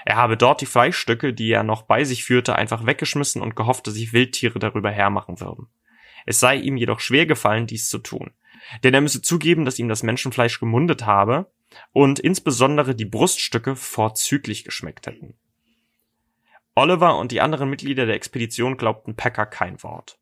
Er 0.06 0.16
habe 0.16 0.38
dort 0.38 0.62
die 0.62 0.66
Fleischstücke, 0.66 1.34
die 1.34 1.52
er 1.52 1.64
noch 1.64 1.82
bei 1.82 2.04
sich 2.04 2.24
führte, 2.24 2.56
einfach 2.56 2.86
weggeschmissen 2.86 3.42
und 3.42 3.56
gehofft, 3.56 3.88
dass 3.88 3.96
sich 3.96 4.14
Wildtiere 4.14 4.60
darüber 4.60 4.92
hermachen 4.92 5.40
würden. 5.40 5.68
Es 6.26 6.40
sei 6.40 6.56
ihm 6.56 6.78
jedoch 6.78 7.00
schwer 7.00 7.26
gefallen, 7.26 7.68
dies 7.68 7.90
zu 7.90 7.98
tun. 7.98 8.32
Denn 8.84 8.93
er 8.93 9.02
müsse 9.02 9.22
zugeben, 9.22 9.65
dass 9.65 9.80
ihm 9.80 9.89
das 9.89 10.04
Menschenfleisch 10.04 10.60
gemundet 10.60 11.06
habe 11.06 11.52
und 11.91 12.19
insbesondere 12.19 12.95
die 12.95 13.06
Bruststücke 13.06 13.76
vorzüglich 13.76 14.63
geschmeckt 14.63 15.08
hätten. 15.08 15.36
Oliver 16.76 17.17
und 17.17 17.32
die 17.32 17.41
anderen 17.41 17.69
Mitglieder 17.69 18.06
der 18.06 18.15
Expedition 18.15 18.78
glaubten 18.78 19.15
Packer 19.15 19.45
kein 19.45 19.82
Wort. 19.84 20.17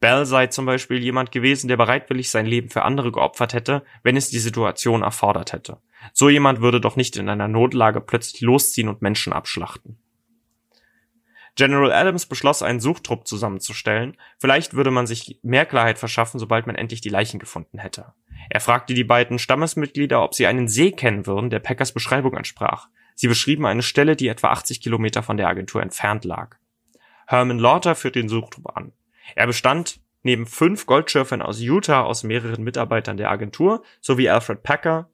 Bell 0.00 0.24
sei 0.24 0.46
zum 0.46 0.64
Beispiel 0.64 0.98
jemand 0.98 1.30
gewesen, 1.30 1.68
der 1.68 1.76
bereitwillig 1.76 2.30
sein 2.30 2.46
Leben 2.46 2.70
für 2.70 2.82
andere 2.82 3.12
geopfert 3.12 3.52
hätte, 3.52 3.84
wenn 4.02 4.16
es 4.16 4.30
die 4.30 4.38
Situation 4.38 5.02
erfordert 5.02 5.52
hätte. 5.52 5.78
So 6.14 6.30
jemand 6.30 6.62
würde 6.62 6.80
doch 6.80 6.96
nicht 6.96 7.16
in 7.16 7.28
einer 7.28 7.48
Notlage 7.48 8.00
plötzlich 8.00 8.40
losziehen 8.40 8.88
und 8.88 9.02
Menschen 9.02 9.34
abschlachten. 9.34 9.98
General 11.60 11.92
Adams 11.92 12.24
beschloss, 12.24 12.62
einen 12.62 12.80
Suchtrupp 12.80 13.28
zusammenzustellen. 13.28 14.16
Vielleicht 14.38 14.72
würde 14.72 14.90
man 14.90 15.06
sich 15.06 15.38
mehr 15.42 15.66
Klarheit 15.66 15.98
verschaffen, 15.98 16.40
sobald 16.40 16.66
man 16.66 16.74
endlich 16.74 17.02
die 17.02 17.10
Leichen 17.10 17.38
gefunden 17.38 17.78
hätte. 17.78 18.14
Er 18.48 18.60
fragte 18.60 18.94
die 18.94 19.04
beiden 19.04 19.38
Stammesmitglieder, 19.38 20.22
ob 20.22 20.34
sie 20.34 20.46
einen 20.46 20.68
See 20.68 20.90
kennen 20.90 21.26
würden, 21.26 21.50
der 21.50 21.58
Packers 21.58 21.92
Beschreibung 21.92 22.34
entsprach. 22.34 22.88
Sie 23.14 23.28
beschrieben 23.28 23.66
eine 23.66 23.82
Stelle, 23.82 24.16
die 24.16 24.28
etwa 24.28 24.48
80 24.52 24.80
Kilometer 24.80 25.22
von 25.22 25.36
der 25.36 25.48
Agentur 25.48 25.82
entfernt 25.82 26.24
lag. 26.24 26.56
Herman 27.26 27.58
Lauter 27.58 27.94
führte 27.94 28.20
den 28.20 28.30
Suchtrupp 28.30 28.74
an. 28.74 28.94
Er 29.34 29.46
bestand 29.46 30.00
neben 30.22 30.46
fünf 30.46 30.86
Goldschürfern 30.86 31.42
aus 31.42 31.60
Utah 31.60 32.04
aus 32.04 32.22
mehreren 32.22 32.64
Mitarbeitern 32.64 33.18
der 33.18 33.30
Agentur 33.30 33.82
sowie 34.00 34.30
Alfred 34.30 34.62
Packer, 34.62 35.10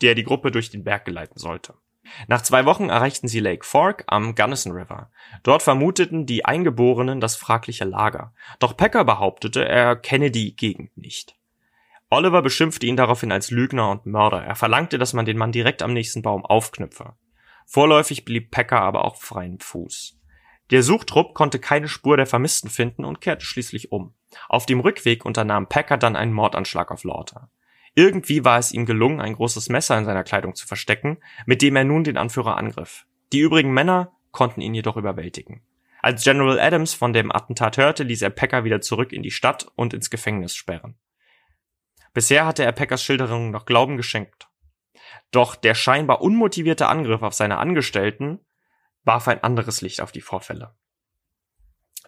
der 0.00 0.14
die 0.14 0.24
Gruppe 0.24 0.52
durch 0.52 0.70
den 0.70 0.84
Berg 0.84 1.04
geleiten 1.04 1.38
sollte. 1.38 1.74
Nach 2.28 2.42
zwei 2.42 2.64
Wochen 2.64 2.88
erreichten 2.88 3.28
sie 3.28 3.40
Lake 3.40 3.64
Fork 3.64 4.04
am 4.06 4.34
Gunnison 4.34 4.72
River. 4.72 5.10
Dort 5.42 5.62
vermuteten 5.62 6.26
die 6.26 6.44
Eingeborenen 6.44 7.20
das 7.20 7.36
fragliche 7.36 7.84
Lager. 7.84 8.34
Doch 8.58 8.76
Packer 8.76 9.04
behauptete, 9.04 9.66
er 9.66 9.96
kenne 9.96 10.30
die 10.30 10.56
Gegend 10.56 10.96
nicht. 10.96 11.36
Oliver 12.08 12.42
beschimpfte 12.42 12.86
ihn 12.86 12.96
daraufhin 12.96 13.30
als 13.30 13.50
Lügner 13.50 13.90
und 13.90 14.06
Mörder. 14.06 14.42
Er 14.42 14.56
verlangte, 14.56 14.98
dass 14.98 15.12
man 15.12 15.26
den 15.26 15.38
Mann 15.38 15.52
direkt 15.52 15.82
am 15.82 15.92
nächsten 15.92 16.22
Baum 16.22 16.44
aufknüpfe. 16.44 17.14
Vorläufig 17.66 18.24
blieb 18.24 18.50
Packer 18.50 18.80
aber 18.80 19.04
auf 19.04 19.20
freiem 19.20 19.60
Fuß. 19.60 20.18
Der 20.70 20.82
Suchtrupp 20.82 21.34
konnte 21.34 21.58
keine 21.58 21.88
Spur 21.88 22.16
der 22.16 22.26
Vermissten 22.26 22.68
finden 22.68 23.04
und 23.04 23.20
kehrte 23.20 23.44
schließlich 23.44 23.92
um. 23.92 24.14
Auf 24.48 24.66
dem 24.66 24.80
Rückweg 24.80 25.24
unternahm 25.24 25.68
Packer 25.68 25.96
dann 25.96 26.16
einen 26.16 26.32
Mordanschlag 26.32 26.90
auf 26.90 27.04
Lauter. 27.04 27.50
Irgendwie 27.94 28.44
war 28.44 28.58
es 28.58 28.72
ihm 28.72 28.86
gelungen, 28.86 29.20
ein 29.20 29.34
großes 29.34 29.68
Messer 29.68 29.98
in 29.98 30.04
seiner 30.04 30.24
Kleidung 30.24 30.54
zu 30.54 30.66
verstecken, 30.66 31.18
mit 31.46 31.62
dem 31.62 31.76
er 31.76 31.84
nun 31.84 32.04
den 32.04 32.16
Anführer 32.16 32.56
angriff. 32.56 33.06
Die 33.32 33.40
übrigen 33.40 33.72
Männer 33.72 34.12
konnten 34.30 34.60
ihn 34.60 34.74
jedoch 34.74 34.96
überwältigen. 34.96 35.62
Als 36.02 36.24
General 36.24 36.58
Adams 36.58 36.94
von 36.94 37.12
dem 37.12 37.30
Attentat 37.30 37.76
hörte, 37.76 38.04
ließ 38.04 38.22
er 38.22 38.30
Packer 38.30 38.64
wieder 38.64 38.80
zurück 38.80 39.12
in 39.12 39.22
die 39.22 39.30
Stadt 39.30 39.66
und 39.76 39.92
ins 39.92 40.08
Gefängnis 40.08 40.54
sperren. 40.54 40.96
Bisher 42.14 42.46
hatte 42.46 42.64
er 42.64 42.72
Packers 42.72 43.02
Schilderungen 43.02 43.50
noch 43.50 43.66
Glauben 43.66 43.96
geschenkt. 43.96 44.48
Doch 45.30 45.54
der 45.54 45.74
scheinbar 45.74 46.22
unmotivierte 46.22 46.88
Angriff 46.88 47.22
auf 47.22 47.34
seine 47.34 47.58
Angestellten 47.58 48.40
warf 49.04 49.28
ein 49.28 49.42
anderes 49.42 49.80
Licht 49.80 50.00
auf 50.00 50.12
die 50.12 50.20
Vorfälle. 50.20 50.74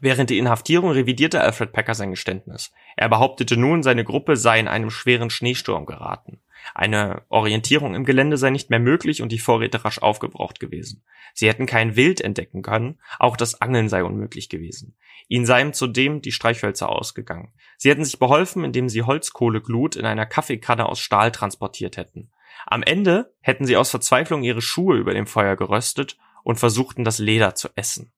Während 0.02 0.30
der 0.30 0.36
Inhaftierung 0.36 0.90
revidierte 0.90 1.40
Alfred 1.40 1.72
Packer 1.72 1.94
sein 1.94 2.10
Geständnis. 2.10 2.72
Er 2.96 3.08
behauptete 3.08 3.56
nun, 3.56 3.84
seine 3.84 4.02
Gruppe 4.02 4.36
sei 4.36 4.58
in 4.58 4.66
einem 4.66 4.90
schweren 4.90 5.30
Schneesturm 5.30 5.86
geraten. 5.86 6.40
Eine 6.74 7.22
Orientierung 7.28 7.94
im 7.94 8.04
Gelände 8.04 8.36
sei 8.36 8.50
nicht 8.50 8.68
mehr 8.68 8.80
möglich 8.80 9.22
und 9.22 9.30
die 9.30 9.38
Vorräte 9.38 9.84
rasch 9.84 10.00
aufgebraucht 10.00 10.58
gewesen. 10.58 11.04
Sie 11.34 11.46
hätten 11.46 11.66
kein 11.66 11.94
Wild 11.94 12.20
entdecken 12.20 12.62
können, 12.62 12.98
auch 13.20 13.36
das 13.36 13.62
Angeln 13.62 13.88
sei 13.88 14.02
unmöglich 14.02 14.48
gewesen. 14.48 14.96
Ihnen 15.28 15.46
seien 15.46 15.72
zudem 15.72 16.20
die 16.20 16.32
Streichhölzer 16.32 16.88
ausgegangen. 16.88 17.52
Sie 17.76 17.88
hätten 17.88 18.04
sich 18.04 18.18
beholfen, 18.18 18.64
indem 18.64 18.88
sie 18.88 19.04
Holzkohleglut 19.04 19.94
in 19.94 20.04
einer 20.04 20.26
Kaffeekanne 20.26 20.86
aus 20.86 20.98
Stahl 20.98 21.30
transportiert 21.30 21.96
hätten. 21.96 22.32
Am 22.66 22.82
Ende 22.82 23.32
hätten 23.40 23.66
sie 23.66 23.76
aus 23.76 23.90
Verzweiflung 23.90 24.42
ihre 24.42 24.62
Schuhe 24.62 24.96
über 24.96 25.14
dem 25.14 25.28
Feuer 25.28 25.54
geröstet 25.54 26.18
und 26.42 26.58
versuchten 26.58 27.04
das 27.04 27.20
Leder 27.20 27.54
zu 27.54 27.68
essen. 27.76 28.12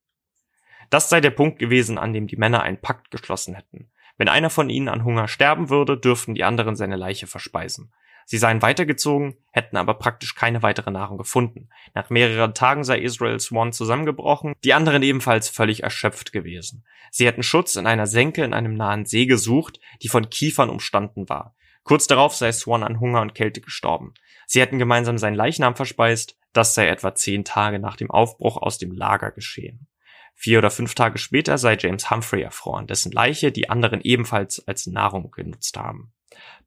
Das 0.89 1.09
sei 1.09 1.21
der 1.21 1.31
Punkt 1.31 1.59
gewesen, 1.59 1.97
an 1.97 2.13
dem 2.13 2.27
die 2.27 2.37
Männer 2.37 2.63
einen 2.63 2.81
Pakt 2.81 3.11
geschlossen 3.11 3.55
hätten. 3.55 3.89
Wenn 4.17 4.29
einer 4.29 4.49
von 4.49 4.69
ihnen 4.69 4.87
an 4.87 5.03
Hunger 5.03 5.27
sterben 5.27 5.69
würde, 5.69 5.97
dürften 5.97 6.35
die 6.35 6.43
anderen 6.43 6.75
seine 6.75 6.95
Leiche 6.95 7.27
verspeisen. 7.27 7.91
Sie 8.27 8.37
seien 8.37 8.61
weitergezogen, 8.63 9.37
hätten 9.51 9.77
aber 9.77 9.93
praktisch 9.95 10.33
keine 10.33 10.63
weitere 10.63 10.89
Nahrung 10.89 11.17
gefunden. 11.17 11.69
Nach 11.93 12.09
mehreren 12.09 12.55
Tagen 12.55 12.83
sei 12.83 12.99
Israel 12.99 13.39
Swan 13.39 13.71
zusammengebrochen, 13.71 14.55
die 14.63 14.73
anderen 14.73 15.03
ebenfalls 15.03 15.47
völlig 15.47 15.83
erschöpft 15.83 16.31
gewesen. 16.31 16.83
Sie 17.11 17.27
hätten 17.27 17.43
Schutz 17.43 17.75
in 17.75 17.85
einer 17.85 18.07
Senke 18.07 18.43
in 18.43 18.53
einem 18.53 18.73
nahen 18.73 19.05
See 19.05 19.27
gesucht, 19.27 19.79
die 20.01 20.09
von 20.09 20.29
Kiefern 20.29 20.71
umstanden 20.71 21.29
war. 21.29 21.55
Kurz 21.83 22.07
darauf 22.07 22.35
sei 22.35 22.51
Swan 22.51 22.81
an 22.81 22.99
Hunger 22.99 23.21
und 23.21 23.35
Kälte 23.35 23.61
gestorben. 23.61 24.15
Sie 24.47 24.59
hätten 24.59 24.79
gemeinsam 24.79 25.19
seinen 25.19 25.35
Leichnam 25.35 25.75
verspeist, 25.75 26.35
das 26.51 26.73
sei 26.73 26.87
etwa 26.87 27.13
zehn 27.13 27.45
Tage 27.45 27.77
nach 27.77 27.95
dem 27.95 28.09
Aufbruch 28.09 28.57
aus 28.57 28.79
dem 28.79 28.91
Lager 28.91 29.29
geschehen. 29.29 29.87
Vier 30.35 30.59
oder 30.59 30.69
fünf 30.69 30.95
Tage 30.95 31.17
später 31.17 31.57
sei 31.57 31.77
James 31.79 32.11
Humphrey 32.11 32.41
erfroren, 32.41 32.87
dessen 32.87 33.11
Leiche 33.11 33.51
die 33.51 33.69
anderen 33.69 34.01
ebenfalls 34.01 34.65
als 34.67 34.85
Nahrung 34.85 35.31
genutzt 35.31 35.77
haben. 35.77 36.13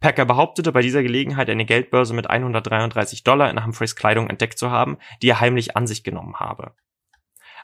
Packer 0.00 0.24
behauptete 0.24 0.72
bei 0.72 0.80
dieser 0.80 1.02
Gelegenheit 1.02 1.50
eine 1.50 1.66
Geldbörse 1.66 2.14
mit 2.14 2.30
133 2.30 3.24
Dollar 3.24 3.50
in 3.50 3.64
Humphreys 3.64 3.94
Kleidung 3.94 4.30
entdeckt 4.30 4.58
zu 4.58 4.70
haben, 4.70 4.96
die 5.22 5.28
er 5.28 5.40
heimlich 5.40 5.76
an 5.76 5.86
sich 5.86 6.02
genommen 6.02 6.36
habe. 6.36 6.74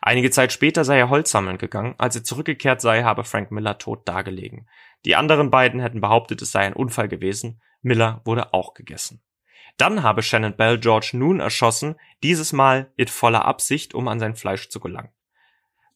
Einige 0.02 0.30
Zeit 0.30 0.52
später 0.52 0.84
sei 0.84 0.98
er 0.98 1.08
Holz 1.08 1.30
sammeln 1.30 1.56
gegangen, 1.56 1.94
als 1.96 2.14
er 2.14 2.24
zurückgekehrt 2.24 2.82
sei, 2.82 3.04
habe 3.04 3.24
Frank 3.24 3.50
Miller 3.50 3.78
tot 3.78 4.06
dagelegen. 4.06 4.68
Die 5.06 5.16
anderen 5.16 5.50
beiden 5.50 5.80
hätten 5.80 6.02
behauptet, 6.02 6.42
es 6.42 6.52
sei 6.52 6.60
ein 6.60 6.74
Unfall 6.74 7.08
gewesen. 7.08 7.62
Miller 7.80 8.20
wurde 8.24 8.52
auch 8.52 8.74
gegessen. 8.74 9.22
Dann 9.76 10.02
habe 10.02 10.22
Shannon 10.22 10.56
Bell 10.56 10.78
George 10.78 11.12
Noon 11.14 11.40
erschossen, 11.40 11.96
dieses 12.22 12.52
Mal 12.52 12.92
in 12.96 13.08
voller 13.08 13.44
Absicht, 13.44 13.94
um 13.94 14.08
an 14.08 14.20
sein 14.20 14.34
Fleisch 14.34 14.68
zu 14.68 14.78
gelangen. 14.78 15.10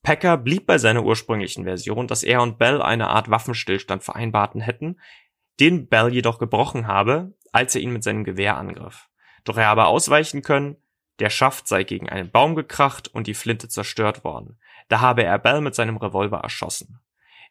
Packer 0.02 0.36
blieb 0.38 0.66
bei 0.66 0.78
seiner 0.78 1.04
ursprünglichen 1.04 1.64
Version, 1.64 2.06
dass 2.06 2.22
er 2.22 2.40
und 2.42 2.58
Bell 2.58 2.80
eine 2.80 3.08
Art 3.08 3.30
Waffenstillstand 3.30 4.04
vereinbarten 4.04 4.60
hätten, 4.60 5.00
den 5.60 5.88
Bell 5.88 6.12
jedoch 6.12 6.38
gebrochen 6.38 6.86
habe, 6.86 7.34
als 7.52 7.74
er 7.74 7.80
ihn 7.80 7.92
mit 7.92 8.04
seinem 8.04 8.24
Gewehr 8.24 8.56
angriff. 8.56 9.08
Doch 9.44 9.56
er 9.56 9.66
habe 9.66 9.86
ausweichen 9.86 10.42
können, 10.42 10.76
der 11.18 11.30
Schaft 11.30 11.66
sei 11.66 11.82
gegen 11.82 12.08
einen 12.08 12.30
Baum 12.30 12.54
gekracht 12.54 13.08
und 13.08 13.26
die 13.26 13.34
Flinte 13.34 13.68
zerstört 13.68 14.22
worden. 14.24 14.58
Da 14.88 15.00
habe 15.00 15.24
er 15.24 15.38
Bell 15.38 15.60
mit 15.60 15.74
seinem 15.74 15.96
Revolver 15.96 16.38
erschossen. 16.38 17.00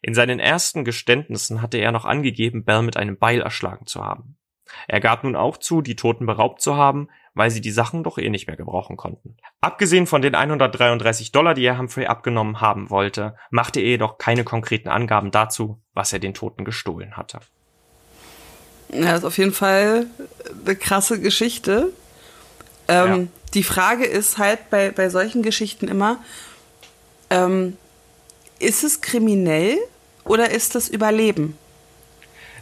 In 0.00 0.14
seinen 0.14 0.38
ersten 0.38 0.84
Geständnissen 0.84 1.60
hatte 1.60 1.78
er 1.78 1.92
noch 1.92 2.04
angegeben, 2.04 2.64
Bell 2.64 2.82
mit 2.82 2.96
einem 2.96 3.18
Beil 3.18 3.40
erschlagen 3.40 3.86
zu 3.86 4.02
haben. 4.04 4.37
Er 4.86 5.00
gab 5.00 5.24
nun 5.24 5.36
auch 5.36 5.56
zu, 5.56 5.82
die 5.82 5.96
Toten 5.96 6.26
beraubt 6.26 6.60
zu 6.60 6.76
haben, 6.76 7.08
weil 7.34 7.50
sie 7.50 7.60
die 7.60 7.70
Sachen 7.70 8.02
doch 8.02 8.18
eh 8.18 8.30
nicht 8.30 8.46
mehr 8.46 8.56
gebrauchen 8.56 8.96
konnten. 8.96 9.36
Abgesehen 9.60 10.06
von 10.06 10.22
den 10.22 10.34
133 10.34 11.32
Dollar, 11.32 11.54
die 11.54 11.64
er 11.64 11.78
Humphrey 11.78 12.06
abgenommen 12.06 12.60
haben 12.60 12.90
wollte, 12.90 13.36
machte 13.50 13.80
er 13.80 13.90
jedoch 13.90 14.18
keine 14.18 14.44
konkreten 14.44 14.88
Angaben 14.88 15.30
dazu, 15.30 15.80
was 15.94 16.12
er 16.12 16.18
den 16.18 16.34
Toten 16.34 16.64
gestohlen 16.64 17.16
hatte. 17.16 17.40
Ja, 18.92 19.12
das 19.12 19.20
ist 19.20 19.24
auf 19.24 19.38
jeden 19.38 19.52
Fall 19.52 20.06
eine 20.64 20.76
krasse 20.76 21.20
Geschichte. 21.20 21.92
Ähm, 22.88 23.08
ja. 23.08 23.26
Die 23.54 23.62
Frage 23.62 24.04
ist 24.04 24.38
halt 24.38 24.70
bei, 24.70 24.90
bei 24.90 25.10
solchen 25.10 25.42
Geschichten 25.42 25.88
immer, 25.88 26.18
ähm, 27.30 27.76
ist 28.58 28.82
es 28.82 29.00
kriminell 29.00 29.78
oder 30.24 30.50
ist 30.50 30.74
es 30.74 30.88
Überleben? 30.88 31.56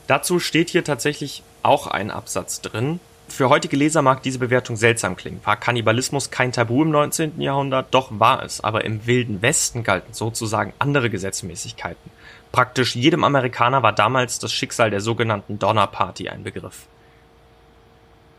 Dazu 0.07 0.39
steht 0.39 0.71
hier 0.71 0.85
tatsächlich 0.85 1.43
auch 1.63 1.87
ein 1.87 2.11
Absatz 2.11 2.61
drin. 2.61 3.01
Für 3.29 3.49
heutige 3.49 3.77
Leser 3.77 4.03
mag 4.03 4.23
diese 4.23 4.39
Bewertung 4.39 4.77
seltsam 4.77 5.17
klingen. 5.17 5.41
War 5.45 5.57
Kannibalismus 5.57 6.31
kein 6.31 6.53
Tabu 6.53 6.83
im 6.83 6.91
19. 6.91 7.41
Jahrhundert? 7.41 7.89
Doch 7.93 8.11
war 8.13 8.43
es. 8.45 8.63
Aber 8.63 8.85
im 8.85 9.07
Wilden 9.07 9.43
Westen 9.43 9.83
galten 9.83 10.15
sozusagen 10.15 10.73
andere 10.79 11.11
Gesetzmäßigkeiten. 11.11 12.11
Praktisch 12.53 12.95
jedem 12.95 13.25
Amerikaner 13.25 13.83
war 13.83 13.93
damals 13.93 14.39
das 14.39 14.53
Schicksal 14.53 14.91
der 14.91 15.01
sogenannten 15.01 15.59
Donner 15.59 15.89
Party 15.89 16.29
ein 16.29 16.45
Begriff. 16.45 16.87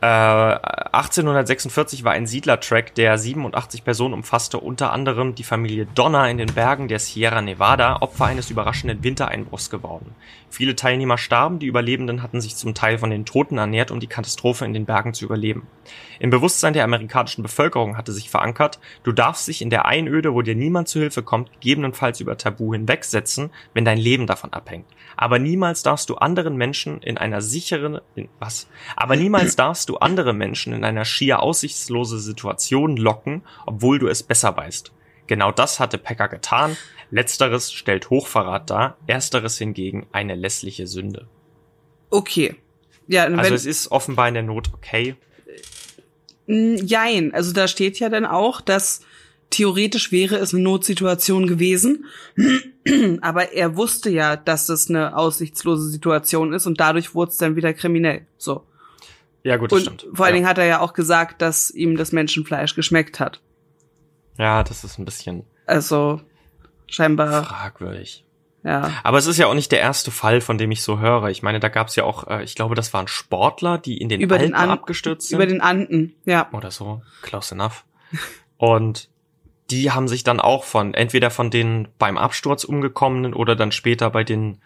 1846 0.00 2.00
äh, 2.00 2.04
war 2.04 2.12
ein 2.12 2.28
Siedlertrack, 2.28 2.94
der 2.94 3.18
87 3.18 3.82
Personen 3.82 4.14
umfasste, 4.14 4.58
unter 4.58 4.92
anderem 4.92 5.34
die 5.34 5.42
Familie 5.42 5.86
Donner 5.86 6.30
in 6.30 6.38
den 6.38 6.54
Bergen 6.54 6.86
der 6.86 7.00
Sierra 7.00 7.42
Nevada, 7.42 7.96
Opfer 8.00 8.26
eines 8.26 8.48
überraschenden 8.48 9.02
Wintereinbruchs 9.02 9.70
geworden. 9.70 10.14
Viele 10.50 10.76
Teilnehmer 10.76 11.18
starben, 11.18 11.58
die 11.58 11.66
Überlebenden 11.66 12.22
hatten 12.22 12.40
sich 12.40 12.54
zum 12.54 12.74
Teil 12.74 12.98
von 12.98 13.10
den 13.10 13.24
Toten 13.24 13.58
ernährt, 13.58 13.90
um 13.90 13.98
die 13.98 14.06
Katastrophe 14.06 14.64
in 14.64 14.72
den 14.72 14.86
Bergen 14.86 15.14
zu 15.14 15.24
überleben. 15.24 15.66
Im 16.20 16.30
Bewusstsein 16.30 16.74
der 16.74 16.84
amerikanischen 16.84 17.42
Bevölkerung 17.42 17.96
hatte 17.96 18.12
sich 18.12 18.30
verankert, 18.30 18.78
du 19.02 19.10
darfst 19.10 19.48
dich 19.48 19.62
in 19.62 19.70
der 19.70 19.86
Einöde, 19.86 20.32
wo 20.32 20.42
dir 20.42 20.54
niemand 20.54 20.86
zu 20.86 21.00
Hilfe 21.00 21.24
kommt, 21.24 21.52
gegebenenfalls 21.54 22.20
über 22.20 22.38
Tabu 22.38 22.72
hinwegsetzen, 22.72 23.50
wenn 23.74 23.84
dein 23.84 23.98
Leben 23.98 24.28
davon 24.28 24.52
abhängt. 24.52 24.86
Aber 25.20 25.40
niemals 25.40 25.82
darfst 25.82 26.10
du 26.10 26.14
anderen 26.14 26.56
Menschen 26.56 27.02
in 27.02 27.18
einer 27.18 27.42
sicheren, 27.42 28.00
in, 28.14 28.28
was? 28.38 28.68
Aber 28.94 29.16
niemals 29.16 29.56
darfst 29.56 29.88
du 29.88 29.96
andere 29.96 30.32
Menschen 30.32 30.72
in 30.72 30.84
einer 30.84 31.04
schier 31.04 31.42
aussichtslose 31.42 32.20
Situation 32.20 32.96
locken, 32.96 33.42
obwohl 33.66 33.98
du 33.98 34.06
es 34.06 34.22
besser 34.22 34.56
weißt. 34.56 34.92
Genau 35.26 35.50
das 35.50 35.80
hatte 35.80 35.98
Pecker 35.98 36.28
getan. 36.28 36.76
Letzteres 37.10 37.72
stellt 37.72 38.10
Hochverrat 38.10 38.70
dar, 38.70 38.96
ersteres 39.08 39.58
hingegen 39.58 40.06
eine 40.12 40.36
lässliche 40.36 40.86
Sünde. 40.86 41.26
Okay. 42.10 42.54
Ja, 43.08 43.24
also 43.24 43.54
es 43.54 43.66
ist 43.66 43.90
offenbar 43.90 44.28
in 44.28 44.34
der 44.34 44.44
Not 44.44 44.72
okay. 44.72 45.16
Jein. 46.46 47.34
Also 47.34 47.52
da 47.52 47.66
steht 47.66 47.98
ja 47.98 48.08
dann 48.08 48.24
auch, 48.24 48.60
dass 48.60 49.00
theoretisch 49.50 50.12
wäre 50.12 50.36
es 50.36 50.52
eine 50.52 50.62
Notsituation 50.62 51.46
gewesen, 51.46 52.04
aber 53.20 53.52
er 53.52 53.76
wusste 53.76 54.10
ja, 54.10 54.36
dass 54.36 54.66
das 54.66 54.88
eine 54.88 55.16
aussichtslose 55.16 55.88
Situation 55.88 56.52
ist 56.52 56.66
und 56.66 56.80
dadurch 56.80 57.14
wurde 57.14 57.30
es 57.30 57.38
dann 57.38 57.56
wieder 57.56 57.72
kriminell. 57.72 58.26
So. 58.36 58.64
Ja, 59.42 59.56
gut, 59.56 59.72
das 59.72 59.86
und 59.86 60.00
stimmt. 60.00 60.16
Vor 60.16 60.26
allen 60.26 60.34
ja. 60.34 60.38
Dingen 60.38 60.48
hat 60.48 60.58
er 60.58 60.66
ja 60.66 60.80
auch 60.80 60.92
gesagt, 60.92 61.42
dass 61.42 61.70
ihm 61.70 61.96
das 61.96 62.12
Menschenfleisch 62.12 62.74
geschmeckt 62.74 63.20
hat. 63.20 63.40
Ja, 64.36 64.62
das 64.62 64.84
ist 64.84 64.98
ein 64.98 65.04
bisschen. 65.04 65.44
Also 65.66 66.20
scheinbar 66.86 67.44
fragwürdig. 67.44 68.24
Ja. 68.64 68.90
Aber 69.04 69.18
es 69.18 69.26
ist 69.26 69.38
ja 69.38 69.46
auch 69.46 69.54
nicht 69.54 69.70
der 69.72 69.80
erste 69.80 70.10
Fall, 70.10 70.40
von 70.40 70.58
dem 70.58 70.70
ich 70.70 70.82
so 70.82 70.98
höre. 70.98 71.28
Ich 71.28 71.42
meine, 71.42 71.60
da 71.60 71.68
gab 71.68 71.88
es 71.88 71.96
ja 71.96 72.04
auch, 72.04 72.26
äh, 72.26 72.42
ich 72.42 72.54
glaube, 72.54 72.74
das 72.74 72.92
waren 72.92 73.08
Sportler, 73.08 73.78
die 73.78 73.98
in 73.98 74.08
den 74.08 74.20
über 74.20 74.34
Alpen 74.34 74.48
den 74.48 74.54
An 74.54 74.70
abgestürzt 74.70 75.28
sind. 75.28 75.36
Über 75.36 75.46
den 75.46 75.60
Anden, 75.60 76.14
ja. 76.24 76.48
Oder 76.52 76.70
so, 76.70 77.02
close 77.22 77.54
enough. 77.54 77.84
Und 78.56 79.08
die 79.70 79.90
haben 79.90 80.08
sich 80.08 80.24
dann 80.24 80.40
auch 80.40 80.64
von, 80.64 80.94
entweder 80.94 81.30
von 81.30 81.50
den 81.50 81.88
beim 81.98 82.16
Absturz 82.18 82.64
umgekommenen 82.64 83.34
oder 83.34 83.56
dann 83.56 83.72
später 83.72 84.10
bei 84.10 84.24
den, 84.24 84.58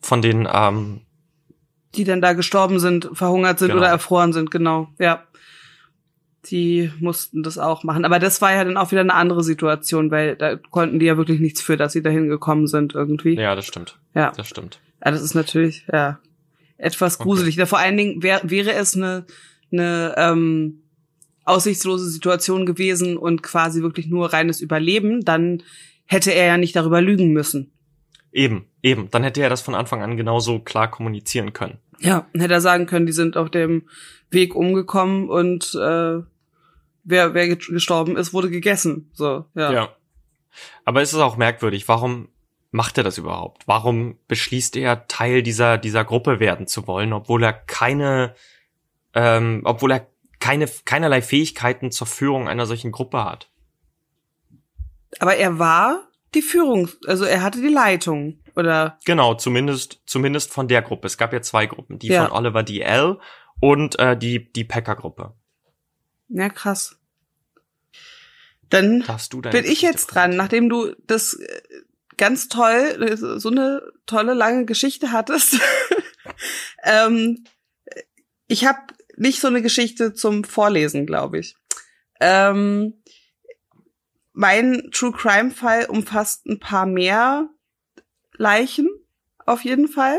von 0.00 0.22
den, 0.22 0.48
ähm, 0.52 1.02
die 1.94 2.04
dann 2.04 2.20
da 2.20 2.32
gestorben 2.32 2.78
sind, 2.78 3.10
verhungert 3.12 3.58
sind 3.58 3.68
genau. 3.68 3.80
oder 3.80 3.88
erfroren 3.88 4.32
sind, 4.32 4.50
genau, 4.50 4.88
ja 4.98 5.24
die 6.46 6.90
mussten 6.98 7.42
das 7.42 7.58
auch 7.58 7.84
machen. 7.84 8.04
Aber 8.04 8.18
das 8.18 8.40
war 8.42 8.52
ja 8.52 8.64
dann 8.64 8.76
auch 8.76 8.90
wieder 8.90 9.00
eine 9.00 9.14
andere 9.14 9.44
Situation, 9.44 10.10
weil 10.10 10.36
da 10.36 10.56
konnten 10.56 10.98
die 10.98 11.06
ja 11.06 11.16
wirklich 11.16 11.40
nichts 11.40 11.62
für, 11.62 11.76
dass 11.76 11.92
sie 11.92 12.02
dahin 12.02 12.28
gekommen 12.28 12.66
sind 12.66 12.94
irgendwie. 12.94 13.36
Ja, 13.36 13.54
das 13.54 13.66
stimmt. 13.66 13.98
Ja. 14.14 14.32
Das 14.36 14.48
stimmt. 14.48 14.80
Ja, 15.04 15.10
das 15.12 15.22
ist 15.22 15.34
natürlich, 15.34 15.86
ja, 15.92 16.18
etwas 16.78 17.18
gruselig. 17.18 17.56
Okay. 17.58 17.66
Vor 17.66 17.78
allen 17.78 17.96
Dingen 17.96 18.22
wär, 18.22 18.40
wäre 18.42 18.72
es 18.72 18.96
eine, 18.96 19.24
eine 19.70 20.14
ähm, 20.16 20.81
aussichtslose 21.44 22.08
Situation 22.08 22.66
gewesen 22.66 23.16
und 23.16 23.42
quasi 23.42 23.82
wirklich 23.82 24.06
nur 24.06 24.32
reines 24.32 24.60
Überleben, 24.60 25.24
dann 25.24 25.62
hätte 26.06 26.32
er 26.32 26.46
ja 26.46 26.56
nicht 26.56 26.76
darüber 26.76 27.00
lügen 27.00 27.32
müssen. 27.32 27.72
Eben, 28.32 28.66
eben. 28.82 29.10
Dann 29.10 29.24
hätte 29.24 29.42
er 29.42 29.50
das 29.50 29.60
von 29.60 29.74
Anfang 29.74 30.02
an 30.02 30.16
genauso 30.16 30.60
klar 30.60 30.90
kommunizieren 30.90 31.52
können. 31.52 31.78
Ja, 32.00 32.26
hätte 32.34 32.54
er 32.54 32.60
sagen 32.60 32.86
können, 32.86 33.06
die 33.06 33.12
sind 33.12 33.36
auf 33.36 33.50
dem 33.50 33.84
Weg 34.30 34.54
umgekommen 34.54 35.28
und 35.28 35.74
äh, 35.74 36.22
wer, 37.04 37.34
wer 37.34 37.56
gestorben 37.56 38.16
ist, 38.16 38.32
wurde 38.32 38.50
gegessen. 38.50 39.10
So, 39.12 39.44
ja. 39.54 39.72
Ja. 39.72 39.88
Aber 40.84 41.02
es 41.02 41.12
ist 41.12 41.18
auch 41.18 41.36
merkwürdig, 41.36 41.88
warum 41.88 42.28
macht 42.70 42.98
er 42.98 43.04
das 43.04 43.18
überhaupt? 43.18 43.68
Warum 43.68 44.18
beschließt 44.28 44.76
er, 44.76 45.06
Teil 45.06 45.42
dieser, 45.42 45.78
dieser 45.78 46.04
Gruppe 46.04 46.40
werden 46.40 46.66
zu 46.66 46.86
wollen, 46.86 47.12
obwohl 47.12 47.42
er 47.42 47.52
keine, 47.52 48.34
ähm, 49.14 49.60
obwohl 49.64 49.92
er 49.92 50.06
keine, 50.42 50.66
keinerlei 50.84 51.22
Fähigkeiten 51.22 51.92
zur 51.92 52.08
Führung 52.08 52.48
einer 52.48 52.66
solchen 52.66 52.90
Gruppe 52.90 53.24
hat? 53.24 53.48
Aber 55.20 55.36
er 55.36 55.60
war 55.60 56.08
die 56.34 56.42
Führung, 56.42 56.88
also 57.06 57.24
er 57.24 57.42
hatte 57.42 57.60
die 57.60 57.68
Leitung, 57.68 58.40
oder? 58.56 58.98
Genau, 59.04 59.34
zumindest, 59.34 60.00
zumindest 60.04 60.50
von 60.50 60.66
der 60.66 60.82
Gruppe. 60.82 61.06
Es 61.06 61.16
gab 61.16 61.32
ja 61.32 61.42
zwei 61.42 61.66
Gruppen, 61.66 62.00
die 62.00 62.08
ja. 62.08 62.24
von 62.24 62.36
Oliver 62.36 62.64
D.L. 62.64 63.20
und 63.60 63.98
äh, 64.00 64.16
die, 64.16 64.52
die 64.52 64.64
Packer-Gruppe. 64.64 65.32
Ja, 66.28 66.48
krass. 66.48 66.98
Dann 68.68 69.04
bin 69.52 69.64
ich 69.64 69.82
jetzt 69.82 70.06
dran, 70.06 70.34
nachdem 70.34 70.68
du 70.68 70.92
das 71.06 71.34
äh, 71.34 71.60
ganz 72.16 72.48
toll, 72.48 73.16
so 73.16 73.48
eine 73.48 73.82
tolle 74.06 74.34
lange 74.34 74.64
Geschichte 74.64 75.12
hattest. 75.12 75.60
ähm, 76.82 77.44
ich 78.48 78.66
habe 78.66 78.80
nicht 79.22 79.40
so 79.40 79.48
eine 79.48 79.62
Geschichte 79.62 80.12
zum 80.12 80.44
Vorlesen, 80.44 81.06
glaube 81.06 81.38
ich. 81.38 81.56
Ähm, 82.20 83.02
mein 84.32 84.90
True 84.92 85.12
Crime 85.12 85.50
Fall 85.50 85.86
umfasst 85.86 86.46
ein 86.46 86.58
paar 86.58 86.86
mehr 86.86 87.48
Leichen, 88.36 88.88
auf 89.46 89.64
jeden 89.64 89.88
Fall. 89.88 90.18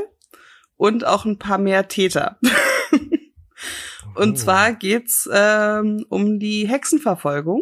Und 0.76 1.06
auch 1.06 1.26
ein 1.26 1.38
paar 1.38 1.58
mehr 1.58 1.88
Täter. 1.88 2.40
Und 4.16 4.32
oh. 4.32 4.36
zwar 4.36 4.74
geht's 4.74 5.30
ähm, 5.32 6.06
um 6.10 6.40
die 6.40 6.68
Hexenverfolgung. 6.68 7.62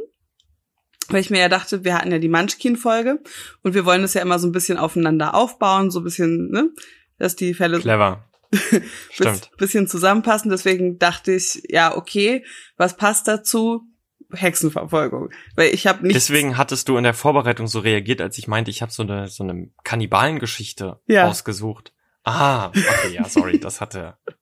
Weil 1.08 1.22
ich 1.22 1.30
mir 1.30 1.40
ja 1.40 1.50
dachte, 1.50 1.84
wir 1.84 1.96
hatten 1.96 2.12
ja 2.12 2.20
die 2.20 2.30
Munchkin-Folge 2.30 3.22
und 3.64 3.74
wir 3.74 3.86
wollen 3.86 4.02
das 4.02 4.14
ja 4.14 4.22
immer 4.22 4.40
so 4.40 4.48
ein 4.48 4.54
bisschen 4.54 4.78
aufeinander 4.78 5.36
aufbauen, 5.36 5.92
so 5.92 6.00
ein 6.00 6.04
bisschen, 6.06 6.50
ne, 6.52 6.70
dass 7.18 7.36
die 7.36 7.54
Fälle 7.54 7.80
Clever. 7.80 8.31
Stimmt. 9.12 9.52
bisschen 9.58 9.88
zusammenpassen. 9.88 10.52
Deswegen 10.52 11.00
dachte 11.00 11.34
ich, 11.34 11.64
ja, 11.70 11.96
okay, 11.96 12.46
was 12.78 12.98
passt 12.98 13.28
dazu? 13.28 13.84
Hexenverfolgung. 14.34 15.30
Weil 15.56 15.74
ich 15.74 15.88
habe 15.88 16.04
nicht. 16.04 16.16
Deswegen 16.16 16.58
hattest 16.58 16.88
du 16.88 16.98
in 16.98 17.04
der 17.04 17.14
Vorbereitung 17.14 17.68
so 17.68 17.80
reagiert, 17.80 18.22
als 18.22 18.38
ich 18.38 18.48
meinte, 18.48 18.72
ich 18.72 18.82
habe 18.82 18.92
so 18.92 19.04
eine 19.04 19.28
so 19.28 19.44
eine 19.44 19.70
Kannibalengeschichte 19.84 21.02
ja. 21.08 21.28
ausgesucht. 21.28 21.94
Ah, 22.24 22.68
okay, 22.68 23.14
ja, 23.14 23.28
sorry, 23.28 23.60
das 23.60 23.82
hatte 23.82 24.18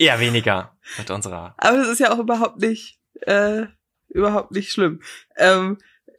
Eher 0.00 0.18
weniger 0.18 0.78
mit 0.96 1.10
unserer. 1.10 1.54
Aber 1.58 1.76
das 1.76 1.88
ist 1.88 1.98
ja 1.98 2.10
auch 2.10 2.18
überhaupt 2.18 2.58
nicht, 2.58 2.98
äh, 3.26 3.66
überhaupt 4.08 4.50
nicht 4.50 4.72
schlimm. 4.72 5.02
Ähm, 5.36 5.76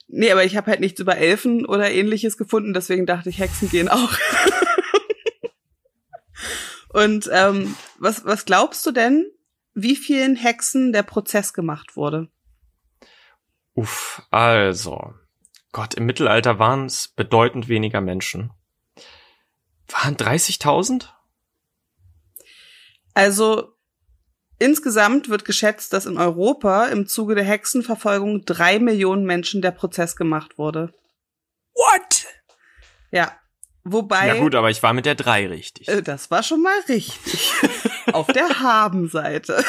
nee, 0.08 0.32
aber 0.32 0.44
ich 0.44 0.56
habe 0.56 0.70
halt 0.70 0.82
nichts 0.82 1.00
über 1.00 1.18
Elfen 1.18 1.66
oder 1.66 1.90
ähnliches 1.90 2.38
gefunden, 2.38 2.74
deswegen 2.74 3.08
dachte 3.08 3.32
ich, 3.32 3.40
Hexen 3.40 3.72
gehen 3.72 3.90
auch. 3.90 4.14
Und 6.94 7.30
ähm, 7.32 7.76
was, 8.00 8.26
was 8.26 8.46
glaubst 8.46 8.86
du 8.86 8.92
denn, 8.92 9.30
wie 9.74 9.96
vielen 9.96 10.36
Hexen 10.36 10.92
der 10.92 11.04
Prozess 11.04 11.54
gemacht 11.54 11.96
wurde? 11.96 12.30
Uff, 13.74 14.22
also. 14.30 15.14
Gott, 15.72 15.94
im 15.94 16.06
Mittelalter 16.06 16.60
waren 16.60 16.86
es 16.86 17.08
bedeutend 17.08 17.70
weniger 17.70 18.02
Menschen. 18.02 18.52
Waren 19.88 20.18
30.000? 20.18 21.08
Also 23.14 23.74
Insgesamt 24.62 25.28
wird 25.28 25.44
geschätzt, 25.44 25.92
dass 25.92 26.06
in 26.06 26.20
Europa 26.20 26.86
im 26.86 27.08
Zuge 27.08 27.34
der 27.34 27.44
Hexenverfolgung 27.44 28.46
drei 28.46 28.78
Millionen 28.78 29.26
Menschen 29.26 29.64
der 29.64 29.72
Prozess 29.72 30.16
gemacht 30.16 30.60
wurde. 30.60 30.94
What? 31.74 32.28
Ja. 33.10 33.41
Wobei. 33.84 34.28
Ja 34.28 34.36
gut, 34.36 34.54
aber 34.56 34.70
ich 34.70 34.84
war 34.84 34.94
mit 34.94 35.06
der 35.06 35.16
drei 35.16 35.48
richtig. 35.48 35.88
Äh, 35.88 36.02
das 36.02 36.30
war 36.30 36.44
schon 36.44 36.62
mal 36.62 36.78
richtig. 36.88 37.52
Auf 38.14 38.28
der 38.28 38.60
Haben-Seite. 38.60 39.64